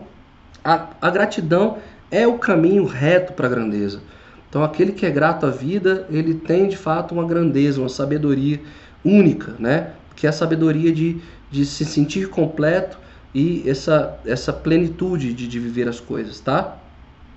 a, 0.62 0.88
a 1.02 1.10
gratidão 1.10 1.78
é 2.12 2.28
o 2.28 2.38
caminho 2.38 2.86
reto 2.86 3.34
para 3.34 3.48
a 3.48 3.50
grandeza. 3.50 4.02
Então, 4.50 4.64
aquele 4.64 4.92
que 4.92 5.06
é 5.06 5.10
grato 5.10 5.46
à 5.46 5.50
vida, 5.50 6.06
ele 6.12 6.34
tem 6.34 6.68
de 6.68 6.76
fato 6.76 7.14
uma 7.14 7.26
grandeza, 7.26 7.80
uma 7.80 7.88
sabedoria 7.88 8.60
única, 9.04 9.56
né? 9.58 9.92
Que 10.14 10.28
é 10.28 10.30
a 10.30 10.34
sabedoria 10.34 10.92
de, 10.92 11.22
de 11.50 11.66
se 11.66 11.86
sentir 11.86 12.28
completo 12.28 13.00
e 13.34 13.64
essa, 13.66 14.20
essa 14.26 14.52
plenitude 14.52 15.34
de, 15.34 15.48
de 15.48 15.60
viver 15.60 15.88
as 15.88 16.02
coisas, 16.02 16.42
tá? 16.42 16.78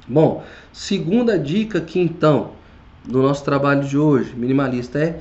Bom, 0.08 0.44
segunda 0.72 1.38
dica 1.38 1.78
aqui 1.78 2.00
então 2.00 2.50
do 3.04 3.22
nosso 3.22 3.44
trabalho 3.44 3.84
de 3.84 3.96
hoje, 3.96 4.34
minimalista, 4.34 4.98
é 4.98 5.20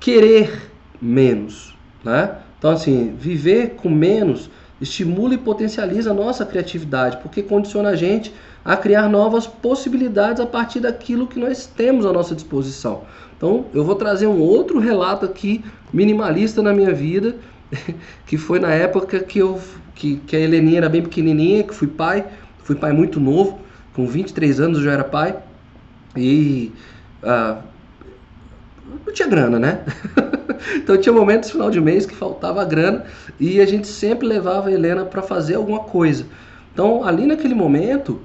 querer 0.00 0.68
menos, 1.00 1.76
né? 2.02 2.38
Então 2.58 2.72
assim, 2.72 3.14
viver 3.16 3.76
com 3.76 3.88
menos 3.88 4.50
estimula 4.82 5.34
e 5.34 5.38
potencializa 5.38 6.10
a 6.10 6.14
nossa 6.14 6.44
criatividade, 6.44 7.18
porque 7.18 7.42
condiciona 7.42 7.90
a 7.90 7.96
gente 7.96 8.34
a 8.64 8.76
criar 8.76 9.08
novas 9.08 9.46
possibilidades 9.46 10.40
a 10.40 10.46
partir 10.46 10.80
daquilo 10.80 11.26
que 11.26 11.38
nós 11.38 11.66
temos 11.66 12.04
à 12.04 12.12
nossa 12.12 12.34
disposição. 12.34 13.02
Então, 13.36 13.66
eu 13.72 13.84
vou 13.84 13.94
trazer 13.94 14.26
um 14.26 14.40
outro 14.40 14.78
relato 14.78 15.24
aqui 15.24 15.64
minimalista 15.92 16.62
na 16.62 16.72
minha 16.72 16.92
vida, 16.92 17.36
que 18.26 18.36
foi 18.36 18.58
na 18.58 18.72
época 18.72 19.20
que 19.20 19.38
eu 19.38 19.60
que, 19.94 20.16
que 20.16 20.34
a 20.34 20.40
Heleninha 20.40 20.78
era 20.78 20.88
bem 20.88 21.02
pequenininha, 21.02 21.62
que 21.62 21.74
fui 21.74 21.86
pai, 21.86 22.24
fui 22.64 22.74
pai 22.74 22.92
muito 22.92 23.20
novo, 23.20 23.60
com 23.94 24.06
23 24.06 24.58
anos 24.58 24.78
eu 24.78 24.84
já 24.84 24.92
era 24.92 25.04
pai 25.04 25.36
e 26.16 26.72
ah, 27.22 27.58
não 29.06 29.12
tinha 29.12 29.28
grana, 29.28 29.58
né? 29.58 29.84
então 30.74 30.96
tinha 30.96 31.12
momentos 31.12 31.48
no 31.50 31.54
final 31.54 31.70
de 31.70 31.80
mês 31.80 32.06
que 32.06 32.14
faltava 32.14 32.64
grana 32.64 33.04
e 33.38 33.60
a 33.60 33.66
gente 33.66 33.86
sempre 33.86 34.26
levava 34.26 34.68
a 34.68 34.72
Helena 34.72 35.04
para 35.04 35.22
fazer 35.22 35.54
alguma 35.54 35.80
coisa. 35.80 36.26
Então 36.72 37.04
ali 37.04 37.26
naquele 37.26 37.54
momento, 37.54 38.20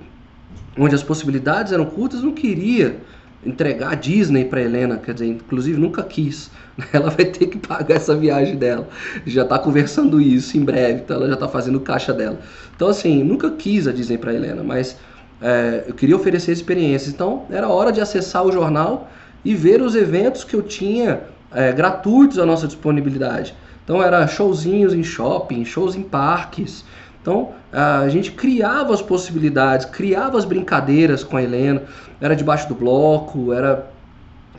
onde 0.78 0.96
as 0.96 1.04
possibilidades 1.04 1.72
eram 1.72 1.86
curtas, 1.86 2.22
não 2.22 2.34
queria 2.34 2.98
entregar 3.46 3.92
a 3.92 3.96
Disney 3.96 4.46
para 4.46 4.62
Helena, 4.62 4.98
quer 4.98 5.14
dizer, 5.14 5.28
inclusive 5.28 5.80
nunca 5.80 6.04
quis. 6.04 6.50
Ela 6.92 7.10
vai 7.10 7.26
ter 7.26 7.48
que 7.48 7.58
pagar 7.58 7.96
essa 7.96 8.16
viagem 8.16 8.56
dela. 8.56 8.88
Já 9.26 9.44
está 9.44 9.58
conversando 9.58 10.20
isso 10.20 10.58
em 10.58 10.64
breve, 10.64 11.02
então 11.02 11.18
ela 11.18 11.28
já 11.28 11.34
está 11.34 11.48
fazendo 11.48 11.80
caixa 11.80 12.14
dela. 12.14 12.40
Então 12.76 12.88
assim, 12.88 13.24
nunca 13.24 13.52
quis 13.52 13.88
a 13.88 13.92
Disney 13.92 14.18
para 14.18 14.34
Helena, 14.34 14.64
mas 14.64 14.98
é, 15.42 15.86
eu 15.88 15.94
queria 15.94 16.16
oferecer 16.16 16.52
experiências. 16.52 17.14
Então 17.14 17.46
era 17.50 17.68
hora 17.70 17.92
de 17.92 18.02
acessar 18.02 18.46
o 18.46 18.52
jornal 18.52 19.10
e 19.46 19.56
ver 19.56 19.82
os 19.82 19.96
eventos 19.96 20.44
que 20.44 20.56
eu 20.56 20.62
tinha 20.62 21.22
é, 21.52 21.72
gratuitos 21.72 22.40
à 22.40 22.46
nossa 22.46 22.68
disponibilidade. 22.68 23.56
Então 23.84 24.04
era 24.04 24.28
showzinhos 24.28 24.94
em 24.94 25.04
shopping, 25.04 25.64
shows 25.64 25.96
em 25.96 26.04
parques. 26.04 26.84
Então 27.22 27.52
a 27.72 28.08
gente 28.10 28.32
criava 28.32 28.94
as 28.94 29.02
possibilidades, 29.02 29.86
criava 29.86 30.38
as 30.38 30.46
brincadeiras 30.46 31.24
com 31.24 31.38
a 31.38 31.44
Helena. 31.44 31.84
Era 32.20 32.36
debaixo 32.36 32.68
do 32.68 32.76
bloco, 32.76 33.54
era, 33.54 33.90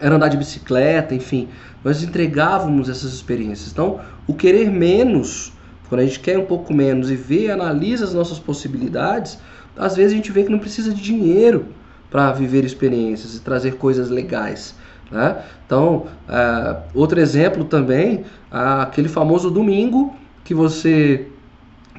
era 0.01 0.14
andar 0.14 0.28
de 0.28 0.36
bicicleta, 0.36 1.14
enfim. 1.14 1.49
Nós 1.84 2.03
entregávamos 2.03 2.89
essas 2.89 3.12
experiências. 3.12 3.70
Então 3.70 4.01
o 4.26 4.34
querer 4.34 4.70
menos, 4.70 5.53
quando 5.89 6.01
a 6.01 6.05
gente 6.05 6.20
quer 6.20 6.39
um 6.39 6.47
pouco 6.47 6.72
menos 6.72 7.11
e 7.11 7.16
vê 7.16 7.51
analisa 7.51 8.05
as 8.05 8.14
nossas 8.14 8.39
possibilidades, 8.39 9.39
às 9.76 9.95
vezes 9.97 10.12
a 10.12 10.16
gente 10.16 10.32
vê 10.32 10.43
que 10.43 10.51
não 10.51 10.59
precisa 10.59 10.93
de 10.93 11.03
dinheiro 11.03 11.66
para 12.11 12.32
viver 12.32 12.64
experiências 12.64 13.34
e 13.34 13.41
trazer 13.41 13.76
coisas 13.76 14.09
legais. 14.09 14.74
Né? 15.11 15.42
Então, 15.64 16.06
uh, 16.28 16.82
outro 16.94 17.18
exemplo 17.18 17.64
também, 17.64 18.24
aquele 18.50 19.09
famoso 19.09 19.50
domingo 19.50 20.14
que 20.44 20.54
você 20.54 21.26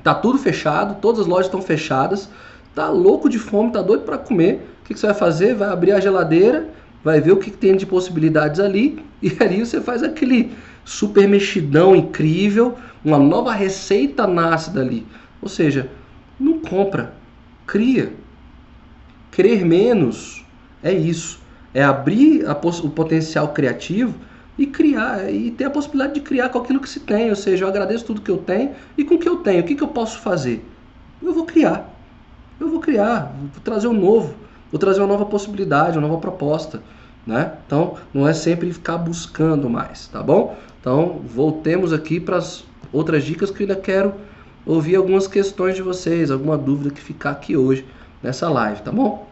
tá 0.03 0.13
tudo 0.13 0.37
fechado, 0.37 0.99
todas 1.01 1.21
as 1.21 1.27
lojas 1.27 1.47
estão 1.47 1.61
fechadas, 1.61 2.29
tá 2.73 2.89
louco 2.89 3.29
de 3.29 3.37
fome, 3.37 3.71
tá 3.71 3.81
doido 3.81 4.03
para 4.03 4.17
comer. 4.17 4.67
O 4.81 4.85
que, 4.85 4.93
que, 4.93 4.99
você 4.99 5.07
vai 5.07 5.15
fazer? 5.15 5.55
Vai 5.55 5.69
abrir 5.69 5.91
a 5.91 5.99
geladeira, 5.99 6.69
vai 7.03 7.19
ver 7.21 7.31
o 7.31 7.37
que, 7.37 7.51
que 7.51 7.57
tem 7.57 7.75
de 7.75 7.85
possibilidades 7.85 8.59
ali 8.59 9.03
e 9.21 9.35
ali 9.39 9.65
você 9.65 9.81
faz 9.81 10.03
aquele 10.03 10.51
super 10.85 11.27
mexidão 11.27 11.95
incrível, 11.95 12.75
uma 13.03 13.19
nova 13.19 13.53
receita 13.53 14.25
nasce 14.25 14.71
dali. 14.71 15.05
Ou 15.41 15.47
seja, 15.47 15.89
não 16.39 16.59
compra, 16.59 17.13
cria. 17.65 18.13
Crer 19.31 19.63
menos 19.63 20.43
é 20.81 20.91
isso. 20.91 21.39
É 21.73 21.83
abrir 21.83 22.45
o 22.49 22.89
potencial 22.89 23.49
criativo 23.49 24.15
e 24.57 24.65
criar, 24.65 25.31
e 25.31 25.51
ter 25.51 25.65
a 25.65 25.69
possibilidade 25.69 26.15
de 26.15 26.21
criar 26.21 26.49
com 26.49 26.59
aquilo 26.59 26.79
que 26.79 26.89
se 26.89 26.99
tem. 26.99 27.29
Ou 27.29 27.35
seja, 27.35 27.63
eu 27.63 27.69
agradeço 27.69 28.05
tudo 28.05 28.21
que 28.21 28.31
eu 28.31 28.37
tenho 28.37 28.71
e 28.97 29.03
com 29.03 29.15
o 29.15 29.19
que 29.19 29.29
eu 29.29 29.37
tenho, 29.37 29.61
o 29.61 29.65
que, 29.65 29.75
que 29.75 29.83
eu 29.83 29.87
posso 29.87 30.19
fazer? 30.19 30.65
Eu 31.21 31.33
vou 31.33 31.45
criar. 31.45 31.89
Eu 32.59 32.69
vou 32.69 32.79
criar, 32.81 33.33
vou 33.39 33.61
trazer 33.63 33.87
um 33.87 33.93
novo, 33.93 34.35
vou 34.69 34.77
trazer 34.77 34.99
uma 34.99 35.07
nova 35.07 35.25
possibilidade, 35.25 35.97
uma 35.97 36.07
nova 36.07 36.19
proposta. 36.19 36.81
Né? 37.25 37.53
Então, 37.65 37.95
não 38.13 38.27
é 38.27 38.33
sempre 38.33 38.71
ficar 38.73 38.97
buscando 38.97 39.69
mais, 39.69 40.07
tá 40.07 40.21
bom? 40.21 40.57
Então, 40.79 41.21
voltemos 41.23 41.93
aqui 41.93 42.19
para 42.19 42.37
as 42.37 42.65
outras 42.91 43.23
dicas 43.23 43.51
que 43.51 43.63
eu 43.63 43.67
ainda 43.67 43.79
quero 43.79 44.13
ouvir 44.65 44.95
algumas 44.95 45.27
questões 45.27 45.75
de 45.75 45.81
vocês, 45.81 46.31
alguma 46.31 46.57
dúvida 46.57 46.89
que 46.89 47.01
ficar 47.01 47.31
aqui 47.31 47.55
hoje 47.55 47.85
nessa 48.21 48.49
live, 48.49 48.81
tá 48.81 48.91
bom? 48.91 49.28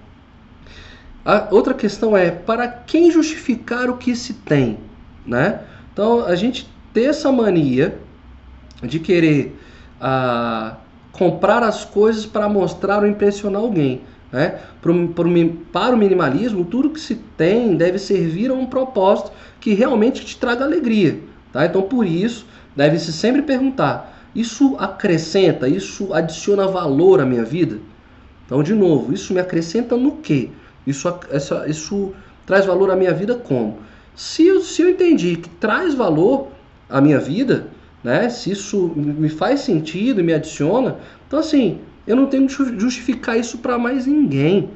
A 1.27 1.49
outra 1.51 1.73
questão 1.73 2.15
é 2.15 2.31
para 2.31 2.69
quem 2.69 3.11
justificar 3.11 3.89
o 3.89 3.97
que 3.97 4.15
se 4.15 4.33
tem, 4.33 4.77
né? 5.25 5.59
Então 5.91 6.25
a 6.25 6.35
gente 6.35 6.69
ter 6.93 7.09
essa 7.09 7.29
mania 7.33 7.99
de 8.81 8.97
querer 8.97 9.59
ah, 9.99 10.77
comprar 11.11 11.63
as 11.63 11.83
coisas 11.83 12.25
para 12.25 12.47
mostrar 12.47 12.99
ou 12.99 13.07
impressionar 13.07 13.61
alguém. 13.61 14.03
Né? 14.31 14.57
Para 14.81 15.93
o 15.93 15.97
minimalismo, 15.97 16.63
tudo 16.63 16.91
que 16.91 16.99
se 16.99 17.15
tem 17.35 17.75
deve 17.75 17.99
servir 17.99 18.49
a 18.49 18.53
um 18.53 18.65
propósito 18.65 19.33
que 19.59 19.73
realmente 19.73 20.25
te 20.25 20.37
traga 20.37 20.63
alegria. 20.63 21.19
Tá? 21.51 21.65
Então, 21.65 21.81
por 21.81 22.07
isso, 22.07 22.47
deve 22.73 22.97
se 22.99 23.11
sempre 23.11 23.41
perguntar: 23.41 24.17
isso 24.33 24.77
acrescenta, 24.79 25.67
isso 25.67 26.13
adiciona 26.13 26.69
valor 26.69 27.19
à 27.19 27.25
minha 27.25 27.43
vida? 27.43 27.79
Então, 28.45 28.63
de 28.63 28.73
novo, 28.73 29.11
isso 29.11 29.33
me 29.33 29.41
acrescenta 29.41 29.97
no 29.97 30.13
quê? 30.19 30.51
Isso, 30.87 31.13
essa, 31.29 31.67
isso 31.67 32.13
traz 32.45 32.65
valor 32.65 32.89
à 32.89 32.95
minha 32.95 33.13
vida 33.13 33.35
como? 33.35 33.79
Se 34.15 34.47
eu, 34.47 34.61
se 34.61 34.81
eu 34.81 34.89
entendi 34.89 35.35
que 35.35 35.49
traz 35.49 35.93
valor 35.93 36.47
à 36.89 37.01
minha 37.01 37.19
vida, 37.19 37.67
né? 38.01 38.29
Se 38.29 38.51
isso 38.51 38.93
me 38.95 39.27
faz 39.27 39.59
sentido 39.59 40.21
e 40.21 40.23
me 40.23 40.33
adiciona, 40.33 40.97
então 41.27 41.39
assim, 41.39 41.81
eu 42.07 42.15
não 42.15 42.27
tenho 42.27 42.47
que 42.47 42.79
justificar 42.79 43.37
isso 43.37 43.57
para 43.57 43.77
mais 43.77 44.07
ninguém. 44.07 44.69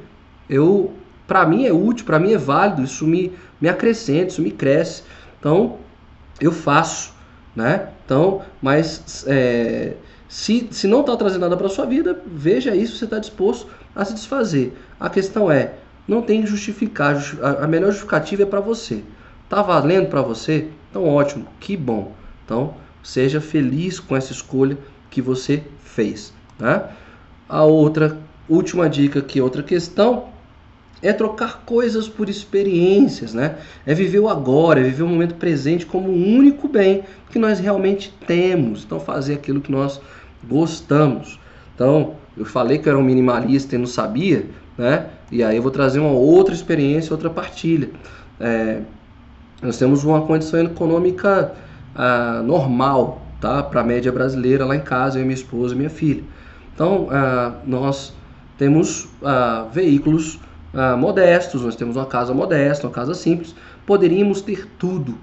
Eu, 0.50 0.92
para 1.26 1.46
mim 1.46 1.64
é 1.64 1.72
útil, 1.72 2.04
para 2.04 2.18
mim 2.18 2.34
é 2.34 2.38
válido, 2.38 2.82
isso 2.82 3.06
me, 3.06 3.32
me 3.58 3.68
acrescenta, 3.70 4.28
isso 4.28 4.42
me 4.42 4.50
cresce. 4.50 5.02
Então, 5.40 5.78
eu 6.38 6.52
faço, 6.52 7.14
né? 7.56 7.88
Então, 8.04 8.42
mas 8.60 9.24
é, 9.26 9.94
se, 10.28 10.68
se 10.70 10.86
não 10.86 11.00
está 11.00 11.16
trazendo 11.16 11.40
nada 11.40 11.56
para 11.56 11.70
sua 11.70 11.86
vida, 11.86 12.20
veja 12.26 12.76
isso, 12.76 12.98
você 12.98 13.04
está 13.06 13.18
disposto 13.18 13.66
a 13.96 14.04
se 14.04 14.12
desfazer. 14.12 14.76
A 15.00 15.08
questão 15.08 15.50
é, 15.50 15.74
não 16.06 16.22
tem 16.22 16.42
que 16.42 16.48
justificar, 16.48 17.16
a 17.60 17.66
melhor 17.66 17.90
justificativa 17.90 18.42
é 18.42 18.46
para 18.46 18.60
você. 18.60 19.02
Tá 19.48 19.62
valendo 19.62 20.08
para 20.08 20.22
você? 20.22 20.68
Então 20.90 21.06
ótimo, 21.06 21.46
que 21.60 21.76
bom. 21.76 22.12
Então, 22.44 22.74
seja 23.02 23.40
feliz 23.40 24.00
com 24.00 24.16
essa 24.16 24.32
escolha 24.32 24.76
que 25.10 25.20
você 25.20 25.62
fez, 25.84 26.32
né? 26.58 26.84
A 27.48 27.62
outra 27.64 28.18
última 28.48 28.88
dica 28.88 29.20
que 29.20 29.40
outra 29.40 29.62
questão 29.62 30.28
é 31.02 31.12
trocar 31.12 31.62
coisas 31.66 32.08
por 32.08 32.28
experiências, 32.28 33.34
né? 33.34 33.58
É 33.84 33.92
viver 33.92 34.20
o 34.20 34.28
agora, 34.28 34.80
é 34.80 34.84
viver 34.84 35.02
o 35.02 35.08
momento 35.08 35.34
presente 35.34 35.84
como 35.84 36.08
o 36.08 36.14
único 36.14 36.68
bem 36.68 37.02
que 37.30 37.38
nós 37.38 37.58
realmente 37.58 38.14
temos. 38.26 38.84
Então 38.84 39.00
fazer 39.00 39.34
aquilo 39.34 39.60
que 39.60 39.72
nós 39.72 40.00
gostamos. 40.44 41.38
Então, 41.74 42.14
eu 42.36 42.44
falei 42.44 42.78
que 42.78 42.88
eu 42.88 42.92
era 42.92 42.98
um 42.98 43.04
minimalista 43.04 43.74
e 43.74 43.78
não 43.78 43.86
sabia, 43.86 44.46
né? 44.76 45.06
E 45.30 45.42
aí 45.42 45.56
eu 45.56 45.62
vou 45.62 45.70
trazer 45.70 45.98
uma 45.98 46.10
outra 46.10 46.54
experiência, 46.54 47.12
outra 47.12 47.30
partilha. 47.30 47.90
É, 48.40 48.80
nós 49.62 49.78
temos 49.78 50.04
uma 50.04 50.22
condição 50.22 50.60
econômica 50.60 51.54
ah, 51.94 52.42
normal, 52.44 53.22
tá? 53.40 53.62
Para 53.62 53.80
a 53.80 53.84
média 53.84 54.10
brasileira 54.10 54.64
lá 54.64 54.74
em 54.74 54.80
casa, 54.80 55.18
eu, 55.18 55.22
minha 55.24 55.34
esposa 55.34 55.74
e 55.74 55.76
minha 55.76 55.90
filha. 55.90 56.24
Então, 56.74 57.08
ah, 57.10 57.54
nós 57.66 58.12
temos 58.58 59.08
ah, 59.22 59.66
veículos 59.72 60.40
ah, 60.74 60.96
modestos, 60.96 61.62
nós 61.62 61.76
temos 61.76 61.96
uma 61.96 62.06
casa 62.06 62.34
modesta, 62.34 62.86
uma 62.86 62.92
casa 62.92 63.14
simples. 63.14 63.54
Poderíamos 63.86 64.40
ter 64.40 64.66
tudo 64.78 65.16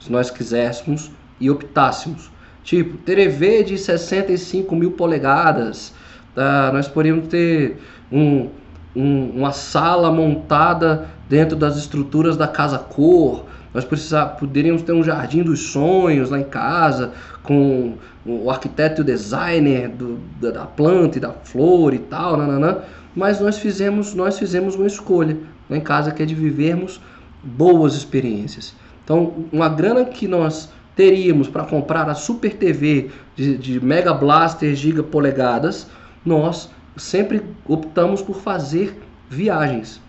se 0.00 0.10
nós 0.10 0.30
quiséssemos 0.30 1.10
e 1.40 1.50
optássemos. 1.50 2.30
Tipo, 2.62 2.96
TV 2.98 3.64
de 3.64 3.76
65 3.76 4.74
mil 4.76 4.92
polegadas, 4.92 5.92
tá? 6.34 6.70
nós 6.72 6.86
poderíamos 6.86 7.26
ter 7.26 7.76
um, 8.10 8.48
um, 8.94 9.30
uma 9.30 9.52
sala 9.52 10.10
montada 10.10 11.08
dentro 11.28 11.56
das 11.56 11.76
estruturas 11.76 12.36
da 12.36 12.46
casa 12.46 12.78
cor, 12.78 13.46
nós 13.72 13.84
precisar, 13.84 14.26
poderíamos 14.26 14.82
ter 14.82 14.92
um 14.92 15.02
jardim 15.02 15.42
dos 15.42 15.70
sonhos 15.70 16.28
lá 16.28 16.38
em 16.38 16.44
casa, 16.44 17.12
com 17.42 17.94
o 18.24 18.50
arquiteto 18.50 19.00
e 19.00 19.02
o 19.02 19.04
designer 19.04 19.88
do, 19.88 20.18
da 20.40 20.66
planta 20.66 21.18
e 21.18 21.20
da 21.20 21.30
flor 21.30 21.94
e 21.94 21.98
tal, 21.98 22.36
nananã. 22.36 22.78
mas 23.16 23.40
nós 23.40 23.58
fizemos, 23.58 24.14
nós 24.14 24.38
fizemos 24.38 24.74
uma 24.74 24.86
escolha 24.86 25.38
lá 25.70 25.76
em 25.76 25.80
casa 25.80 26.10
que 26.10 26.22
é 26.22 26.26
de 26.26 26.34
vivermos 26.34 27.00
boas 27.42 27.94
experiências. 27.94 28.74
Então, 29.02 29.46
uma 29.50 29.68
grana 29.68 30.04
que 30.04 30.28
nós 30.28 30.70
teríamos 30.94 31.48
para 31.48 31.64
comprar 31.64 32.08
a 32.08 32.14
Super 32.14 32.54
TV 32.54 33.10
de, 33.34 33.56
de 33.56 33.84
Mega 33.84 34.12
Blaster 34.12 34.74
Giga 34.74 35.02
polegadas, 35.02 35.88
nós 36.24 36.70
sempre 36.96 37.42
optamos 37.66 38.22
por 38.22 38.36
fazer 38.36 39.00
viagens. 39.28 40.00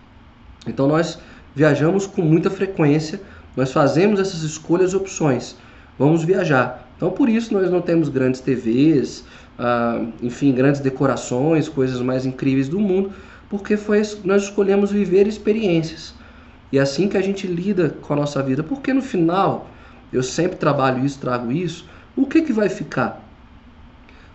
Então 0.67 0.87
nós 0.87 1.19
viajamos 1.55 2.05
com 2.05 2.21
muita 2.21 2.49
frequência 2.49 3.19
nós 3.55 3.71
fazemos 3.71 4.19
essas 4.19 4.41
escolhas 4.41 4.93
e 4.93 4.95
opções. 4.95 5.55
Vamos 5.97 6.23
viajar. 6.23 6.89
Então, 6.97 7.11
por 7.11 7.29
isso, 7.29 7.53
nós 7.53 7.69
não 7.69 7.81
temos 7.81 8.09
grandes 8.09 8.41
TVs, 8.41 9.23
ah, 9.59 10.03
enfim, 10.21 10.53
grandes 10.53 10.81
decorações, 10.81 11.69
coisas 11.69 12.01
mais 12.01 12.25
incríveis 12.25 12.67
do 12.67 12.79
mundo, 12.79 13.11
porque 13.49 13.77
foi, 13.77 14.01
nós 14.23 14.43
escolhemos 14.43 14.91
viver 14.91 15.27
experiências. 15.27 16.15
E 16.71 16.79
é 16.79 16.81
assim 16.81 17.07
que 17.07 17.17
a 17.17 17.21
gente 17.21 17.45
lida 17.45 17.89
com 18.01 18.13
a 18.13 18.15
nossa 18.15 18.41
vida. 18.41 18.63
Porque 18.63 18.91
no 18.91 19.01
final, 19.01 19.69
eu 20.11 20.23
sempre 20.23 20.57
trabalho 20.57 21.05
isso, 21.05 21.19
trago 21.19 21.51
isso, 21.51 21.85
o 22.15 22.25
que, 22.25 22.41
que 22.41 22.53
vai 22.53 22.69
ficar? 22.69 23.21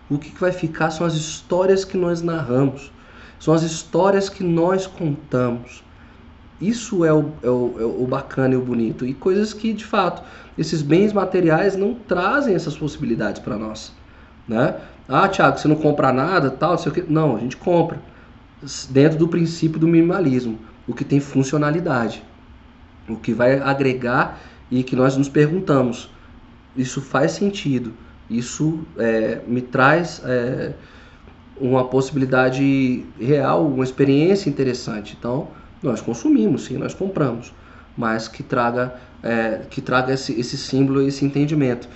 O 0.09 0.17
que, 0.17 0.33
vai 0.39 0.51
ficar 0.51 0.89
são 0.89 1.05
as 1.05 1.13
histórias 1.13 1.85
que 1.85 1.95
nós 1.95 2.21
narramos, 2.21 2.91
são 3.39 3.53
as 3.53 3.61
histórias 3.61 4.27
que 4.27 4.43
nós 4.43 4.87
contamos. 4.87 5.83
Isso 6.59 7.05
é 7.05 7.13
o, 7.13 7.31
é 7.43 7.49
o, 7.49 7.75
é 7.79 7.85
o 7.85 8.07
bacana 8.07 8.53
e 8.53 8.57
o 8.57 8.61
bonito. 8.61 9.05
E 9.05 9.13
coisas 9.13 9.53
que, 9.53 9.71
de 9.71 9.85
fato, 9.85 10.23
esses 10.57 10.81
bens 10.81 11.13
materiais 11.13 11.75
não 11.75 11.93
trazem 11.93 12.55
essas 12.55 12.75
possibilidades 12.75 13.39
para 13.41 13.57
nós. 13.57 13.93
Né? 14.47 14.75
Ah, 15.07 15.27
Thiago, 15.27 15.57
você 15.57 15.67
não 15.67 15.75
compra 15.75 16.11
nada, 16.11 16.49
tal, 16.49 16.71
não 16.71 16.77
sei 16.77 16.91
o 16.91 16.95
que. 16.95 17.01
Não, 17.01 17.37
a 17.37 17.39
gente 17.39 17.55
compra. 17.55 18.01
Dentro 18.89 19.17
do 19.17 19.27
princípio 19.27 19.79
do 19.79 19.87
minimalismo. 19.87 20.59
O 20.87 20.93
que 20.93 21.05
tem 21.05 21.19
funcionalidade. 21.19 22.23
O 23.07 23.15
que 23.15 23.31
vai 23.31 23.59
agregar 23.59 24.39
e 24.69 24.83
que 24.83 24.95
nós 24.95 25.15
nos 25.15 25.29
perguntamos: 25.29 26.09
isso 26.75 27.01
faz 27.01 27.31
sentido? 27.31 27.93
Isso 28.29 28.79
é, 28.97 29.41
me 29.47 29.61
traz 29.61 30.21
é, 30.23 30.73
uma 31.59 31.85
possibilidade 31.85 33.05
real, 33.19 33.65
uma 33.65 33.83
experiência 33.83 34.49
interessante. 34.49 35.15
Então, 35.17 35.47
nós 35.81 36.01
consumimos, 36.01 36.65
sim, 36.65 36.77
nós 36.77 36.93
compramos, 36.93 37.53
mas 37.97 38.27
que 38.27 38.43
traga, 38.43 38.93
é, 39.23 39.61
que 39.69 39.81
traga 39.81 40.13
esse, 40.13 40.39
esse 40.39 40.57
símbolo, 40.57 41.01
esse 41.01 41.25
entendimento. 41.25 41.89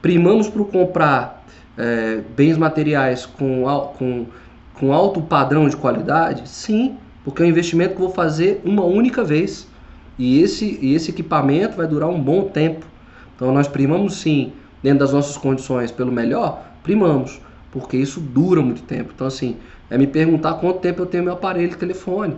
Primamos 0.00 0.48
para 0.48 0.64
comprar 0.64 1.44
é, 1.76 2.22
bens 2.36 2.56
materiais 2.56 3.26
com, 3.26 3.64
com, 3.98 4.26
com 4.74 4.92
alto 4.92 5.20
padrão 5.20 5.68
de 5.68 5.76
qualidade? 5.76 6.48
Sim, 6.48 6.96
porque 7.24 7.42
é 7.42 7.46
um 7.46 7.48
investimento 7.48 7.94
que 7.94 8.00
eu 8.00 8.06
vou 8.06 8.14
fazer 8.14 8.60
uma 8.64 8.84
única 8.84 9.24
vez. 9.24 9.68
E 10.18 10.40
esse, 10.42 10.78
e 10.82 10.94
esse 10.94 11.10
equipamento 11.10 11.76
vai 11.76 11.86
durar 11.86 12.08
um 12.08 12.20
bom 12.20 12.44
tempo. 12.44 12.86
Então 13.34 13.52
nós 13.52 13.66
primamos 13.66 14.16
sim, 14.16 14.52
dentro 14.82 15.00
das 15.00 15.12
nossas 15.12 15.36
condições, 15.36 15.90
pelo 15.90 16.12
melhor, 16.12 16.64
primamos, 16.82 17.40
porque 17.70 17.96
isso 17.96 18.20
dura 18.20 18.60
muito 18.62 18.82
tempo. 18.82 19.12
Então 19.14 19.26
assim, 19.26 19.56
é 19.88 19.98
me 19.98 20.06
perguntar 20.06 20.54
quanto 20.54 20.80
tempo 20.80 21.02
eu 21.02 21.06
tenho 21.06 21.24
meu 21.24 21.32
aparelho 21.32 21.68
de 21.68 21.76
telefone. 21.76 22.36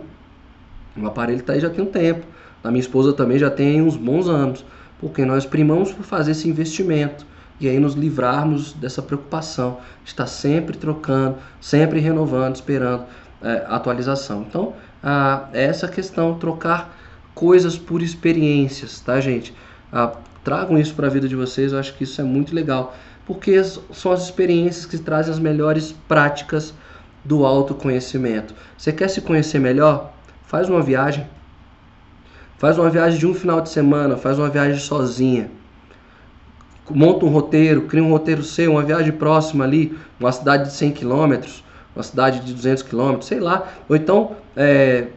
O 0.95 1.05
aparelho 1.05 1.39
está 1.39 1.53
aí 1.53 1.59
já 1.59 1.69
tem 1.69 1.83
um 1.83 1.87
tempo. 1.87 2.25
A 2.63 2.69
minha 2.69 2.81
esposa 2.81 3.13
também 3.13 3.37
já 3.37 3.49
tem 3.49 3.81
uns 3.81 3.95
bons 3.95 4.27
anos. 4.27 4.65
Porque 4.99 5.25
nós 5.25 5.45
primamos 5.45 5.91
por 5.91 6.03
fazer 6.03 6.31
esse 6.31 6.49
investimento. 6.49 7.25
E 7.59 7.67
aí 7.67 7.79
nos 7.79 7.93
livrarmos 7.93 8.73
dessa 8.73 9.01
preocupação 9.01 9.79
de 10.03 10.09
estar 10.09 10.27
sempre 10.27 10.77
trocando, 10.77 11.37
sempre 11.61 11.99
renovando, 11.99 12.55
esperando 12.55 13.05
é, 13.41 13.65
atualização. 13.67 14.45
Então, 14.47 14.73
ah, 15.01 15.47
essa 15.53 15.87
questão, 15.87 16.35
trocar 16.35 16.97
coisas 17.35 17.77
por 17.77 18.01
experiências, 18.01 18.99
tá, 18.99 19.19
gente? 19.19 19.53
Ah, 19.91 20.13
tragam 20.43 20.77
isso 20.77 20.93
para 20.93 21.07
a 21.07 21.09
vida 21.09 21.27
de 21.27 21.35
vocês, 21.35 21.71
eu 21.71 21.79
acho 21.79 21.93
que 21.93 22.03
isso 22.03 22.19
é 22.19 22.23
muito 22.23 22.53
legal. 22.53 22.95
Porque 23.25 23.61
são 23.63 24.11
as 24.11 24.23
experiências 24.23 24.85
que 24.85 24.97
trazem 24.97 25.31
as 25.31 25.39
melhores 25.39 25.93
práticas 26.07 26.73
do 27.23 27.45
autoconhecimento. 27.45 28.53
Você 28.77 28.91
quer 28.91 29.09
se 29.09 29.21
conhecer 29.21 29.59
melhor? 29.59 30.13
Faz 30.45 30.69
uma 30.69 30.81
viagem. 30.81 31.25
Faz 32.57 32.77
uma 32.77 32.89
viagem 32.89 33.19
de 33.19 33.27
um 33.27 33.33
final 33.33 33.61
de 33.61 33.69
semana, 33.69 34.17
faz 34.17 34.39
uma 34.39 34.49
viagem 34.49 34.79
sozinha. 34.79 35.49
Monta 36.89 37.25
um 37.25 37.29
roteiro, 37.29 37.83
cria 37.83 38.03
um 38.03 38.09
roteiro 38.09 38.43
seu, 38.43 38.71
uma 38.71 38.83
viagem 38.83 39.11
próxima 39.13 39.63
ali, 39.63 39.97
uma 40.19 40.31
cidade 40.31 40.65
de 40.65 40.73
100 40.73 40.91
quilômetros, 40.91 41.63
uma 41.95 42.03
cidade 42.03 42.41
de 42.41 42.53
200 42.53 42.83
quilômetros, 42.83 43.27
sei 43.27 43.39
lá. 43.39 43.67
Ou 43.87 43.95
então, 43.95 44.35
é, 44.55 45.07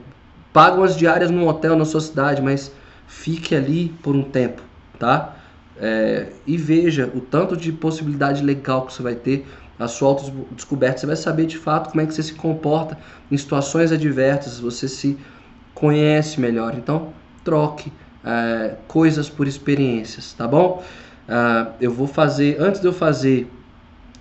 paga 0.52 0.76
umas 0.76 0.96
diárias 0.96 1.30
num 1.30 1.46
hotel 1.46 1.76
na 1.76 1.84
sua 1.84 2.00
cidade, 2.00 2.40
mas 2.40 2.72
fique 3.06 3.54
ali 3.54 3.88
por 4.02 4.14
um 4.14 4.22
tempo, 4.22 4.62
tá? 4.98 5.36
É, 5.78 6.28
e 6.46 6.56
veja 6.56 7.10
o 7.14 7.20
tanto 7.20 7.56
de 7.56 7.70
possibilidade 7.70 8.42
legal 8.42 8.86
que 8.86 8.92
você 8.92 9.02
vai 9.02 9.14
ter 9.14 9.46
a 9.78 9.86
sua 9.86 10.08
autodescoberta, 10.08 11.00
você 11.00 11.06
vai 11.06 11.16
saber 11.16 11.46
de 11.46 11.58
fato 11.58 11.90
como 11.90 12.00
é 12.00 12.06
que 12.06 12.14
você 12.14 12.22
se 12.22 12.34
comporta 12.34 12.98
em 13.30 13.36
situações 13.36 13.92
adversas, 13.92 14.58
você 14.58 14.88
se 14.88 15.18
conhece 15.74 16.40
melhor. 16.40 16.74
Então, 16.74 17.12
troque 17.44 17.92
é, 18.24 18.76
coisas 18.88 19.28
por 19.28 19.46
experiências, 19.46 20.32
tá 20.32 20.48
bom? 20.48 20.82
Uh, 21.28 21.72
eu 21.80 21.90
vou 21.90 22.06
fazer, 22.06 22.56
antes 22.60 22.80
de 22.80 22.86
eu 22.86 22.92
fazer 22.92 23.50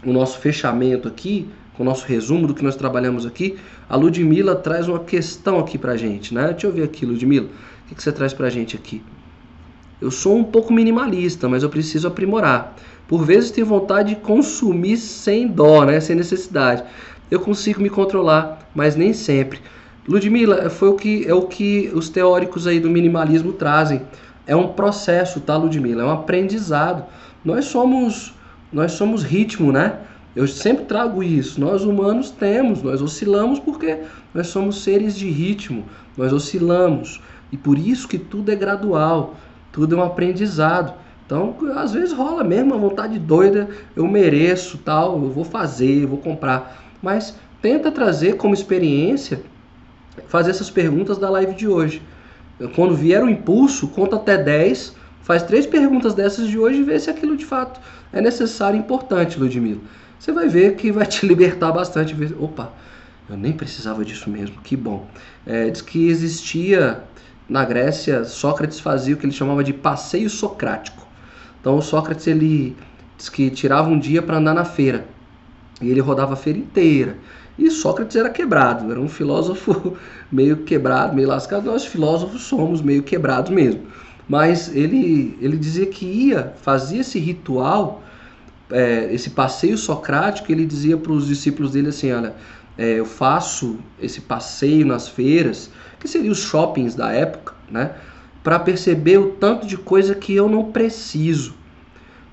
o 0.04 0.12
nosso 0.12 0.40
fechamento 0.40 1.08
aqui, 1.08 1.50
com 1.76 1.84
o 1.84 1.86
nosso 1.86 2.06
resumo 2.06 2.48
do 2.48 2.54
que 2.54 2.64
nós 2.64 2.76
trabalhamos 2.76 3.26
aqui, 3.26 3.58
a 3.88 3.96
Ludmilla 3.96 4.56
traz 4.56 4.88
uma 4.88 5.00
questão 5.00 5.60
aqui 5.60 5.78
pra 5.78 5.96
gente, 5.96 6.34
né? 6.34 6.48
Deixa 6.52 6.68
eu 6.68 6.72
ver 6.72 6.84
aqui, 6.84 7.06
Ludmilla, 7.06 7.48
o 7.48 7.88
que, 7.88 7.96
que 7.96 8.02
você 8.02 8.12
traz 8.12 8.34
pra 8.34 8.50
gente 8.50 8.76
aqui? 8.76 9.04
Eu 10.02 10.12
sou 10.12 10.38
um 10.38 10.44
pouco 10.44 10.74
minimalista, 10.74 11.48
mas 11.48 11.64
eu 11.64 11.70
preciso 11.70 12.08
aprimorar. 12.08 12.76
Por 13.08 13.24
vezes 13.24 13.52
tenho 13.52 13.68
vontade 13.68 14.10
de 14.10 14.22
consumir 14.22 14.98
sem 14.98 15.48
dó, 15.48 15.86
né? 15.86 16.00
sem 16.00 16.16
necessidade. 16.16 16.84
Eu 17.30 17.40
consigo 17.40 17.82
me 17.82 17.90
controlar, 17.90 18.68
mas 18.74 18.96
nem 18.96 19.14
sempre. 19.14 19.60
Ludmila, 20.08 20.70
foi 20.70 20.90
o 20.90 20.94
que 20.94 21.26
é 21.28 21.34
o 21.34 21.44
que 21.44 21.92
os 21.94 22.10
teóricos 22.10 22.68
aí 22.68 22.80
do 22.80 22.90
minimalismo 22.90 23.54
trazem. 23.54 24.02
É 24.46 24.56
um 24.56 24.68
processo, 24.68 25.40
tá, 25.40 25.58
Ludmila? 25.58 26.04
É 26.04 26.06
um 26.06 26.12
aprendizado. 26.12 27.06
Nós 27.44 27.66
somos 27.66 28.34
nós 28.72 28.92
somos 28.92 29.24
ritmo, 29.24 29.72
né? 29.72 30.00
Eu 30.36 30.48
sempre 30.48 30.86
trago 30.86 31.24
isso. 31.24 31.60
Nós 31.62 31.84
humanos 31.84 32.30
temos, 32.30 32.84
nós 32.84 33.02
oscilamos 33.02 33.58
porque 33.58 34.00
nós 34.34 34.48
somos 34.48 34.84
seres 34.84 35.16
de 35.16 35.30
ritmo. 35.30 35.86
Nós 36.18 36.34
oscilamos 36.34 37.22
e 37.52 37.58
por 37.58 37.78
isso 37.78 38.08
que 38.08 38.18
tudo 38.18 38.52
é 38.52 38.56
gradual, 38.56 39.36
tudo 39.76 39.96
é 39.96 39.98
um 39.98 40.04
aprendizado. 40.04 40.94
Então, 41.26 41.54
às 41.76 41.92
vezes 41.92 42.14
rola 42.14 42.46
mesmo 42.46 42.74
uma 42.74 42.80
vontade 42.80 43.20
doida, 43.20 43.68
eu 43.94 44.08
mereço, 44.08 44.78
tal, 44.78 45.22
eu 45.22 45.30
vou 45.30 45.44
fazer, 45.44 46.04
eu 46.04 46.08
vou 46.08 46.18
comprar. 46.18 46.86
Mas 47.02 47.36
tenta 47.62 47.92
trazer 47.92 48.38
como 48.38 48.54
experiência 48.54 49.42
fazer 50.28 50.52
essas 50.52 50.70
perguntas 50.70 51.18
da 51.18 51.30
live 51.30 51.54
de 51.54 51.68
hoje. 51.68 52.02
Quando 52.74 52.96
vier 52.96 53.22
o 53.22 53.30
impulso, 53.30 53.90
conta 53.90 54.16
até 54.16 54.38
10, 54.38 54.96
faz 55.22 55.44
três 55.44 55.66
perguntas 55.66 56.14
dessas 56.14 56.48
de 56.48 56.58
hoje 56.58 56.80
e 56.80 56.84
vê 56.84 56.98
se 56.98 57.10
aquilo 57.10 57.36
de 57.36 57.44
fato 57.44 57.82
é 58.14 58.22
necessário 58.22 58.78
e 58.78 58.80
importante, 58.80 59.38
Ludmila. 59.38 59.82
Você 60.18 60.32
vai 60.32 60.48
ver 60.48 60.78
que 60.78 60.90
vai 60.90 61.06
te 61.06 61.26
libertar 61.28 61.74
bastante. 61.74 62.16
Opa, 62.40 62.72
eu 63.30 63.36
nem 63.36 63.52
precisava 63.52 64.06
disso 64.06 64.30
mesmo, 64.30 64.56
que 64.64 64.78
bom. 64.78 65.06
É, 65.46 65.70
diz 65.70 65.82
que 65.82 66.08
existia 66.08 67.04
na 67.48 67.64
Grécia, 67.64 68.24
Sócrates 68.24 68.80
fazia 68.80 69.16
o 69.16 69.18
que 69.18 69.26
ele 69.26 69.34
chamava 69.34 69.64
de 69.64 69.74
passeio 69.74 70.30
socrático. 70.30 71.06
Então, 71.62 71.82
Sócrates 71.82 72.28
ele 72.28 72.76
diz 73.18 73.30
que 73.30 73.50
tirava 73.50 73.90
um 73.90 74.00
dia 74.00 74.22
para 74.22 74.38
andar 74.38 74.54
na 74.54 74.66
feira 74.66 75.06
e 75.82 75.90
ele 75.90 76.00
rodava 76.00 76.34
a 76.34 76.38
feira 76.38 76.60
inteira. 76.60 77.18
E 77.58 77.72
Sócrates 77.72 78.16
era 78.16 78.30
quebrado, 78.30 78.92
era 78.92 79.00
um 79.00 79.08
filósofo 79.08 79.96
meio 80.32 80.58
quebrado, 80.58 81.16
meio 81.16 81.28
lascado. 81.28 81.66
Nós 81.66 81.86
filósofos 81.86 82.42
somos 82.42 82.82
meio 82.82 83.04
quebrados 83.04 83.52
mesmo. 83.52 83.82
Mas 84.28 84.76
ele, 84.76 85.38
ele 85.40 85.56
dizia 85.56 85.86
que 85.86 86.06
ia, 86.06 86.54
fazia 86.62 87.02
esse 87.02 87.20
ritual, 87.20 88.04
é, 88.72 89.14
esse 89.14 89.30
passeio 89.30 89.78
socrático, 89.78 90.52
ele 90.52 90.66
dizia 90.66 90.98
para 90.98 91.12
os 91.12 91.28
discípulos 91.28 91.72
dele 91.72 91.90
assim, 91.90 92.12
olha, 92.12 92.34
é, 92.78 93.00
eu 93.00 93.06
faço 93.06 93.78
esse 94.02 94.22
passeio 94.22 94.86
nas 94.86 95.08
feiras, 95.08 95.70
que 96.06 96.10
seriam 96.10 96.32
os 96.32 96.40
shoppings 96.40 96.96
da 96.96 97.12
época, 97.12 97.54
né? 97.70 97.92
Para 98.44 98.60
perceber 98.60 99.18
o 99.18 99.32
tanto 99.32 99.68
de 99.68 99.78
coisa 99.78 100.16
que 100.16 100.34
eu 100.34 100.48
não 100.48 100.72
preciso. 100.72 101.54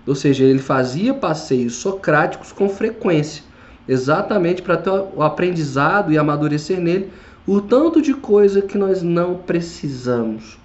Ou 0.06 0.14
seja, 0.14 0.44
ele 0.44 0.58
fazia 0.58 1.14
passeios 1.14 1.74
socráticos 1.76 2.52
com 2.52 2.68
frequência 2.68 3.44
exatamente 3.86 4.62
para 4.62 4.76
ter 4.76 4.90
o 4.90 5.22
aprendizado 5.22 6.12
e 6.12 6.18
amadurecer 6.18 6.80
nele 6.80 7.10
o 7.46 7.60
tanto 7.60 8.00
de 8.00 8.14
coisa 8.14 8.62
que 8.62 8.78
nós 8.78 9.02
não 9.02 9.36
precisamos. 9.36 10.58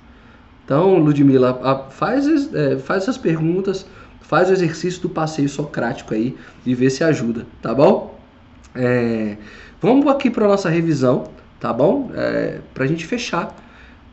Então, 0.64 0.98
Ludmila, 0.98 1.88
faz, 1.92 2.54
é, 2.54 2.78
faz 2.78 3.04
essas 3.04 3.18
perguntas, 3.18 3.86
faz 4.22 4.50
o 4.50 4.54
exercício 4.54 5.02
do 5.02 5.10
passeio 5.10 5.50
socrático 5.50 6.14
aí 6.14 6.36
e 6.66 6.76
vê 6.76 6.90
se 6.90 7.04
ajuda, 7.04 7.48
tá 7.62 7.74
bom? 7.74 8.20
É, 8.76 9.38
vamos 9.82 10.06
aqui 10.08 10.30
para 10.30 10.48
nossa 10.48 10.70
revisão, 10.70 11.24
tá 11.60 11.74
bom? 11.74 12.12
É, 12.14 12.60
para 12.74 12.84
a 12.84 12.88
gente 12.88 13.06
fechar 13.06 13.56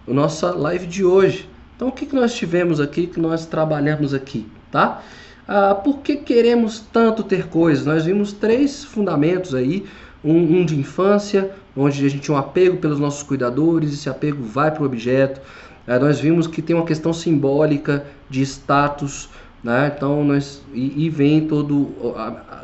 a 0.07 0.13
nossa 0.13 0.51
live 0.53 0.87
de 0.87 1.05
hoje. 1.05 1.49
Então, 1.77 1.89
o 1.89 1.93
que, 1.93 2.07
que 2.07 2.15
nós 2.15 2.35
tivemos 2.35 2.81
aqui, 2.81 3.07
que 3.07 3.21
nós 3.21 3.47
trabalhamos 3.47 4.15
aqui, 4.15 4.47
tá? 4.71 5.03
Ah, 5.47 5.75
por 5.75 5.99
que 5.99 6.17
queremos 6.17 6.81
tanto 6.93 7.23
ter 7.23 7.49
coisas? 7.49 7.85
Nós 7.85 8.05
vimos 8.05 8.33
três 8.33 8.85
fundamentos 8.85 9.55
aí. 9.55 9.85
Um, 10.25 10.61
um 10.61 10.65
de 10.65 10.75
infância, 10.75 11.51
onde 11.77 12.07
a 12.07 12.09
gente 12.09 12.27
tem 12.27 12.35
um 12.35 12.39
apego 12.39 12.79
pelos 12.79 12.99
nossos 12.99 13.23
cuidadores, 13.23 13.93
esse 13.93 14.09
apego 14.09 14.43
vai 14.43 14.71
para 14.71 14.83
o 14.83 14.87
objeto. 14.87 15.41
Ah, 15.87 15.99
nós 15.99 16.19
vimos 16.19 16.47
que 16.47 16.63
tem 16.63 16.75
uma 16.75 16.87
questão 16.87 17.13
simbólica 17.13 18.07
de 18.31 18.41
status, 18.41 19.29
né? 19.63 19.93
Então 19.95 20.25
nós 20.25 20.63
e, 20.73 21.05
e 21.05 21.11
vem 21.11 21.47
todo 21.47 21.93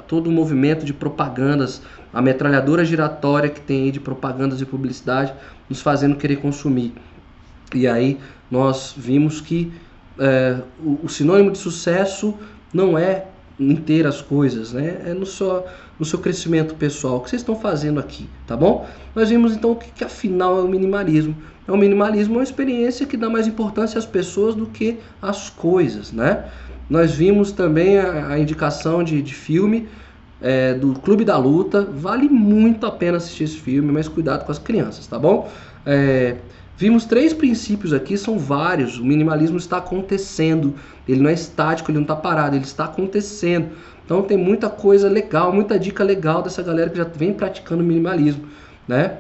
todo 0.07 0.29
o 0.29 0.33
movimento 0.33 0.85
de 0.85 0.93
propagandas, 0.93 1.83
a 2.13 2.21
metralhadora 2.21 2.85
giratória 2.85 3.49
que 3.49 3.61
tem 3.61 3.85
aí 3.85 3.91
de 3.91 4.01
propagandas 4.01 4.61
e 4.61 4.67
publicidade 4.67 5.33
nos 5.69 5.81
fazendo 5.81 6.17
querer 6.17 6.37
consumir. 6.37 6.93
E 7.75 7.87
aí 7.87 8.19
nós 8.51 8.95
vimos 8.97 9.41
que 9.41 9.73
é, 10.19 10.59
o, 10.85 11.01
o 11.05 11.09
sinônimo 11.09 11.51
de 11.51 11.59
sucesso 11.59 12.35
não 12.73 12.99
é 12.99 13.27
em 13.59 13.77
ter 13.77 14.07
as 14.07 14.23
coisas, 14.23 14.73
né? 14.73 15.03
É 15.07 15.15
no 15.15 15.27
seu, 15.27 15.65
no 15.99 16.05
seu 16.05 16.19
crescimento 16.19 16.75
pessoal. 16.75 17.17
O 17.17 17.21
que 17.21 17.31
vocês 17.31 17.43
estão 17.43 17.55
fazendo 17.55 18.01
aqui, 18.01 18.29
tá 18.47 18.57
bom? 18.57 18.89
Nós 19.15 19.29
vimos 19.29 19.55
então 19.55 19.73
o 19.73 19.77
que, 19.77 19.91
que 19.91 20.03
afinal 20.03 20.59
é 20.59 20.63
o 20.63 20.69
minimalismo. 20.69 21.37
É 21.69 21.73
o 21.73 21.77
minimalismo 21.77 22.35
é 22.35 22.39
uma 22.39 22.43
experiência 22.43 23.07
que 23.07 23.17
dá 23.17 23.29
mais 23.29 23.47
importância 23.47 23.99
às 23.99 24.07
pessoas 24.07 24.55
do 24.55 24.67
que 24.67 24.99
às 25.21 25.51
coisas, 25.51 26.11
né? 26.11 26.47
Nós 26.89 27.13
vimos 27.13 27.53
também 27.53 27.99
a, 27.99 28.29
a 28.29 28.39
indicação 28.39 29.05
de, 29.05 29.23
de 29.23 29.35
filme 29.35 29.89
é, 30.41 30.75
do 30.75 30.95
Clube 30.95 31.25
da 31.25 31.37
Luta. 31.37 31.83
Vale 31.83 32.29
muito 32.29 32.87
a 32.87 32.91
pena 32.91 33.17
assistir 33.19 33.45
esse 33.45 33.59
filme, 33.59 33.93
mas 33.93 34.09
cuidado 34.09 34.45
com 34.45 34.53
as 34.53 34.59
crianças, 34.59 35.07
tá 35.07 35.19
bom? 35.19 35.51
É, 35.85 36.37
Vimos 36.81 37.05
três 37.05 37.35
princípios 37.35 37.93
aqui, 37.93 38.17
são 38.17 38.39
vários. 38.39 38.99
O 38.99 39.05
minimalismo 39.05 39.59
está 39.59 39.77
acontecendo, 39.77 40.75
ele 41.07 41.21
não 41.21 41.29
é 41.29 41.35
estático, 41.35 41.91
ele 41.91 41.99
não 41.99 42.05
está 42.05 42.17
parado, 42.17 42.57
ele 42.57 42.65
está 42.65 42.87
acontecendo. 42.87 43.69
Então 44.03 44.23
tem 44.23 44.39
muita 44.39 44.71
coisa 44.71 45.07
legal, 45.07 45.53
muita 45.53 45.79
dica 45.79 46.03
legal 46.03 46.41
dessa 46.41 46.63
galera 46.63 46.89
que 46.89 46.97
já 46.97 47.05
vem 47.05 47.35
praticando 47.35 47.85
minimalismo, 47.85 48.47
né? 48.89 49.19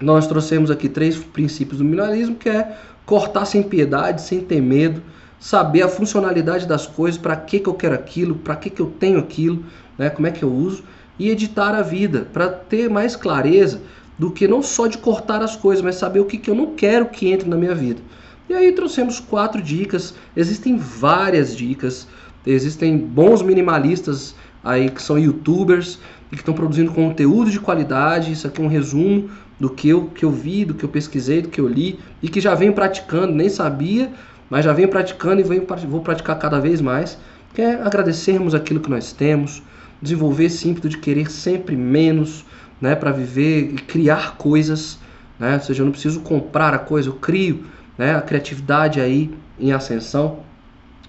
Nós 0.00 0.26
trouxemos 0.26 0.70
aqui 0.70 0.88
três 0.88 1.18
princípios 1.18 1.80
do 1.80 1.84
minimalismo, 1.84 2.34
que 2.34 2.48
é 2.48 2.78
cortar 3.04 3.44
sem 3.44 3.62
piedade, 3.62 4.22
sem 4.22 4.40
ter 4.40 4.62
medo, 4.62 5.02
saber 5.38 5.82
a 5.82 5.88
funcionalidade 5.88 6.66
das 6.66 6.86
coisas, 6.86 7.20
para 7.20 7.36
que, 7.36 7.60
que 7.60 7.68
eu 7.68 7.74
quero 7.74 7.94
aquilo, 7.94 8.36
para 8.36 8.56
que, 8.56 8.70
que 8.70 8.80
eu 8.80 8.86
tenho 8.86 9.18
aquilo, 9.18 9.62
né? 9.98 10.10
como 10.10 10.26
é 10.26 10.30
que 10.30 10.42
eu 10.42 10.52
uso, 10.52 10.84
e 11.18 11.30
editar 11.30 11.74
a 11.74 11.82
vida, 11.82 12.28
para 12.32 12.48
ter 12.48 12.90
mais 12.90 13.16
clareza 13.16 13.80
do 14.18 14.30
que 14.30 14.46
não 14.48 14.62
só 14.62 14.86
de 14.86 14.98
cortar 14.98 15.42
as 15.42 15.56
coisas, 15.56 15.82
mas 15.82 15.96
saber 15.96 16.20
o 16.20 16.24
que, 16.24 16.38
que 16.38 16.50
eu 16.50 16.54
não 16.54 16.74
quero 16.74 17.06
que 17.06 17.28
entre 17.30 17.48
na 17.48 17.56
minha 17.56 17.74
vida. 17.74 18.00
E 18.48 18.54
aí 18.54 18.72
trouxemos 18.72 19.18
quatro 19.18 19.60
dicas, 19.60 20.14
existem 20.36 20.76
várias 20.76 21.56
dicas, 21.56 22.06
existem 22.46 22.96
bons 22.96 23.42
minimalistas 23.42 24.34
aí 24.62 24.88
que 24.88 25.02
são 25.02 25.18
youtubers 25.18 25.98
e 26.30 26.36
que 26.36 26.42
estão 26.42 26.54
produzindo 26.54 26.92
conteúdo 26.92 27.50
de 27.50 27.58
qualidade. 27.58 28.32
Isso 28.32 28.46
aqui 28.46 28.60
é 28.60 28.64
um 28.64 28.68
resumo 28.68 29.28
do 29.58 29.68
que 29.68 29.88
eu, 29.88 30.06
que 30.06 30.24
eu 30.24 30.30
vi, 30.30 30.64
do 30.64 30.74
que 30.74 30.84
eu 30.84 30.88
pesquisei, 30.88 31.42
do 31.42 31.48
que 31.48 31.60
eu 31.60 31.66
li 31.66 31.98
e 32.22 32.28
que 32.28 32.40
já 32.40 32.54
venho 32.54 32.72
praticando, 32.72 33.34
nem 33.34 33.48
sabia, 33.48 34.12
mas 34.48 34.64
já 34.64 34.72
venho 34.72 34.88
praticando 34.88 35.40
e 35.40 35.44
venho, 35.44 35.66
vou 35.88 36.00
praticar 36.00 36.38
cada 36.38 36.60
vez 36.60 36.80
mais. 36.80 37.18
Que 37.52 37.62
é 37.62 37.82
agradecermos 37.82 38.54
aquilo 38.54 38.80
que 38.80 38.90
nós 38.90 39.12
temos, 39.12 39.62
desenvolver 40.00 40.44
esse 40.44 40.68
ímpeto 40.68 40.88
de 40.88 40.98
querer 40.98 41.30
sempre 41.30 41.76
menos, 41.76 42.44
né, 42.80 42.94
para 42.94 43.10
viver 43.10 43.72
e 43.72 43.76
criar 43.76 44.36
coisas, 44.36 44.98
né? 45.38 45.54
Ou 45.54 45.60
seja, 45.60 45.82
eu 45.82 45.84
não 45.84 45.92
preciso 45.92 46.20
comprar 46.20 46.74
a 46.74 46.78
coisa, 46.78 47.08
eu 47.08 47.14
crio, 47.14 47.64
né? 47.96 48.14
A 48.14 48.22
criatividade 48.22 49.00
aí 49.00 49.30
em 49.58 49.72
ascensão. 49.72 50.40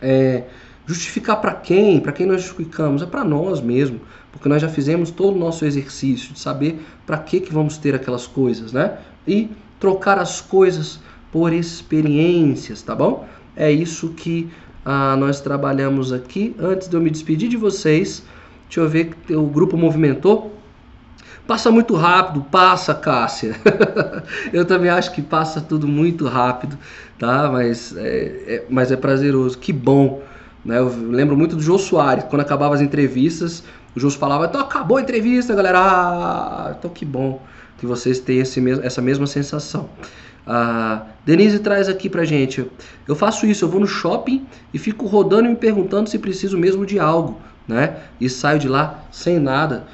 É, 0.01 0.43
justificar 0.85 1.41
para 1.41 1.53
quem? 1.53 1.99
Para 1.99 2.11
quem 2.11 2.25
nós 2.25 2.41
justificamos? 2.41 3.01
É 3.01 3.05
para 3.05 3.23
nós 3.23 3.61
mesmo, 3.61 3.99
porque 4.31 4.47
nós 4.47 4.61
já 4.61 4.69
fizemos 4.69 5.11
todo 5.11 5.35
o 5.35 5.39
nosso 5.39 5.65
exercício 5.65 6.33
de 6.33 6.39
saber 6.39 6.85
para 7.05 7.17
que 7.17 7.39
que 7.39 7.53
vamos 7.53 7.77
ter 7.77 7.95
aquelas 7.95 8.27
coisas, 8.27 8.71
né? 8.71 8.97
E 9.27 9.49
trocar 9.79 10.17
as 10.17 10.41
coisas 10.41 10.99
por 11.31 11.53
experiências, 11.53 12.81
tá 12.81 12.95
bom? 12.95 13.27
É 13.55 13.71
isso 13.71 14.09
que 14.09 14.49
ah, 14.85 15.17
nós 15.17 15.41
trabalhamos 15.41 16.13
aqui. 16.13 16.55
Antes 16.57 16.87
de 16.87 16.95
eu 16.95 17.01
me 17.01 17.09
despedir 17.09 17.49
de 17.49 17.57
vocês, 17.57 18.23
deixa 18.67 18.79
eu 18.79 18.89
ver 18.89 19.15
que 19.25 19.35
o 19.35 19.45
grupo 19.47 19.75
movimentou. 19.77 20.53
Passa 21.47 21.71
muito 21.71 21.95
rápido, 21.95 22.41
passa, 22.51 22.93
Cássia. 22.93 23.55
eu 24.51 24.65
também 24.65 24.89
acho 24.89 25.13
que 25.13 25.21
passa 25.21 25.61
tudo 25.61 25.87
muito 25.87 26.27
rápido, 26.27 26.77
tá? 27.17 27.49
Mas 27.49 27.95
é, 27.95 28.43
é, 28.47 28.65
mas 28.69 28.91
é 28.91 28.97
prazeroso. 28.97 29.57
Que 29.57 29.71
bom. 29.71 30.21
Né? 30.65 30.77
Eu 30.77 30.93
lembro 31.09 31.37
muito 31.37 31.55
do 31.55 31.61
Jô 31.61 31.77
Soares, 31.77 32.25
quando 32.25 32.41
acabava 32.41 32.75
as 32.75 32.81
entrevistas, 32.81 33.63
o 33.95 33.99
Jô 33.99 34.09
falava, 34.09 34.45
então 34.45 34.59
acabou 34.59 34.97
a 34.97 35.01
entrevista, 35.01 35.55
galera. 35.55 35.79
Ah, 35.79 36.75
então 36.77 36.91
que 36.91 37.05
bom 37.05 37.41
que 37.77 37.85
vocês 37.85 38.19
têm 38.19 38.39
esse 38.39 38.59
mesmo, 38.59 38.83
essa 38.83 39.01
mesma 39.01 39.27
sensação. 39.27 39.89
A 40.45 41.03
Denise 41.25 41.59
traz 41.59 41.89
aqui 41.89 42.09
pra 42.09 42.23
gente. 42.23 42.65
Eu 43.07 43.15
faço 43.15 43.45
isso, 43.45 43.65
eu 43.65 43.69
vou 43.69 43.79
no 43.79 43.87
shopping 43.87 44.45
e 44.73 44.79
fico 44.79 45.05
rodando 45.05 45.45
e 45.45 45.49
me 45.49 45.55
perguntando 45.55 46.09
se 46.09 46.17
preciso 46.17 46.57
mesmo 46.57 46.85
de 46.85 46.99
algo, 46.99 47.39
né? 47.67 47.97
E 48.19 48.29
saio 48.29 48.59
de 48.59 48.67
lá 48.67 49.03
sem 49.11 49.39
nada. 49.39 49.85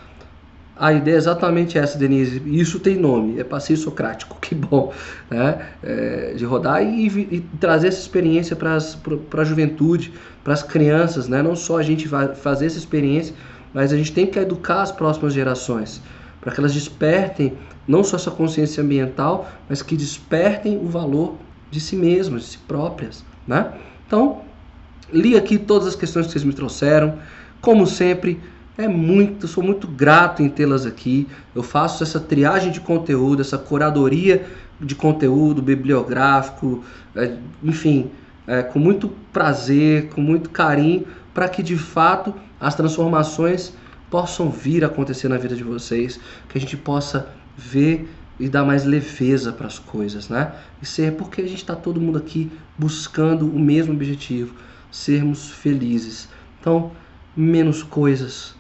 A 0.76 0.92
ideia 0.92 1.16
é 1.16 1.18
exatamente 1.18 1.78
essa, 1.78 1.98
Denise. 1.98 2.42
Isso 2.46 2.80
tem 2.80 2.98
nome, 2.98 3.40
é 3.40 3.44
passeio 3.44 3.78
socrático, 3.78 4.38
que 4.42 4.56
bom, 4.56 4.92
né? 5.30 5.68
É, 5.84 6.34
de 6.36 6.46
rodar 6.46 6.84
e, 6.84 7.08
e, 7.08 7.46
trazer 7.60 7.88
essa 7.88 8.00
experiência 8.00 8.56
para 8.56 8.76
a 8.76 9.44
juventude, 9.44 10.14
para 10.44 10.54
as 10.54 10.64
crianças, 10.64 11.28
né? 11.28 11.42
Não 11.42 11.56
só 11.56 11.78
a 11.78 11.84
gente 11.84 12.08
vai 12.08 12.34
fazer 12.36 12.66
essa 12.66 12.78
experiência, 12.78 13.36
mas 13.74 13.94
a 13.94 13.98
gente 13.98 14.12
tem 14.12 14.26
que 14.26 14.40
educar 14.40 14.82
as 14.82 14.92
próximas 14.92 15.34
gerações, 15.34 16.02
para 16.42 16.52
que 16.52 16.60
elas 16.60 16.74
despertem 16.74 17.54
não 17.88 18.04
só 18.04 18.16
essa 18.16 18.32
consciência 18.32 18.84
ambiental, 18.84 19.50
mas 19.70 19.82
que 19.82 19.96
despertem 19.96 20.78
o 20.78 20.88
valor 20.88 21.36
de 21.70 21.80
si 21.80 21.96
mesmas, 21.96 22.44
de 22.44 22.48
si 22.50 22.58
próprias, 22.60 23.24
né? 23.48 23.74
Então, 24.08 24.42
li 25.12 25.36
aqui 25.36 25.58
todas 25.58 25.88
as 25.88 25.96
questões 25.96 26.26
que 26.26 26.32
vocês 26.32 26.44
me 26.44 26.54
trouxeram. 26.54 27.18
Como 27.64 27.88
sempre, 27.88 28.41
é 28.78 28.89
muito, 28.89 29.47
sou 29.47 29.64
muito 29.64 29.88
grato 29.88 30.43
em 30.43 30.49
tê-las 30.49 30.86
aqui. 30.86 31.30
Eu 31.55 31.64
faço 31.64 32.03
essa 32.03 32.20
triagem 32.20 32.74
de 32.74 32.82
conteúdo, 32.82 33.41
essa 33.41 33.57
curadoria 33.57 34.45
de 34.82 34.93
conteúdo 34.93 35.61
bibliográfico, 35.61 36.84
é, 37.16 37.38
enfim, 37.64 38.11
é, 38.45 38.64
com 38.64 38.80
muito 38.80 39.07
prazer, 39.32 40.09
com 40.09 40.20
muito 40.20 40.49
carinho, 40.49 41.07
para 41.34 41.47
que 41.47 41.64
de 41.64 41.78
fato 41.78 42.36
as 42.59 42.76
transformações 42.76 43.72
possam 44.11 44.49
vir 44.49 44.84
a 44.84 44.88
acontecer 44.88 45.30
na 45.30 45.38
vida 45.38 45.55
de 45.55 45.64
vocês, 45.64 46.20
que 46.49 46.57
a 46.57 46.61
gente 46.61 46.76
possa 46.76 47.30
ver 47.55 48.09
e 48.38 48.49
dar 48.49 48.66
mais 48.66 48.84
leveza 48.84 49.53
para 49.53 49.68
as 49.68 49.80
coisas, 49.80 50.28
né? 50.28 50.51
E 50.82 50.86
ser 50.86 51.14
porque 51.14 51.39
a 51.39 51.47
gente 51.47 51.59
está 51.59 51.78
todo 51.78 52.01
mundo 52.01 52.18
aqui 52.18 52.51
buscando 52.78 53.47
o 53.47 53.57
mesmo 53.57 53.93
objetivo, 53.93 54.53
sermos 54.91 55.49
felizes. 55.49 56.28
Então, 56.59 56.91
menos 57.36 57.84
coisas, 57.84 58.56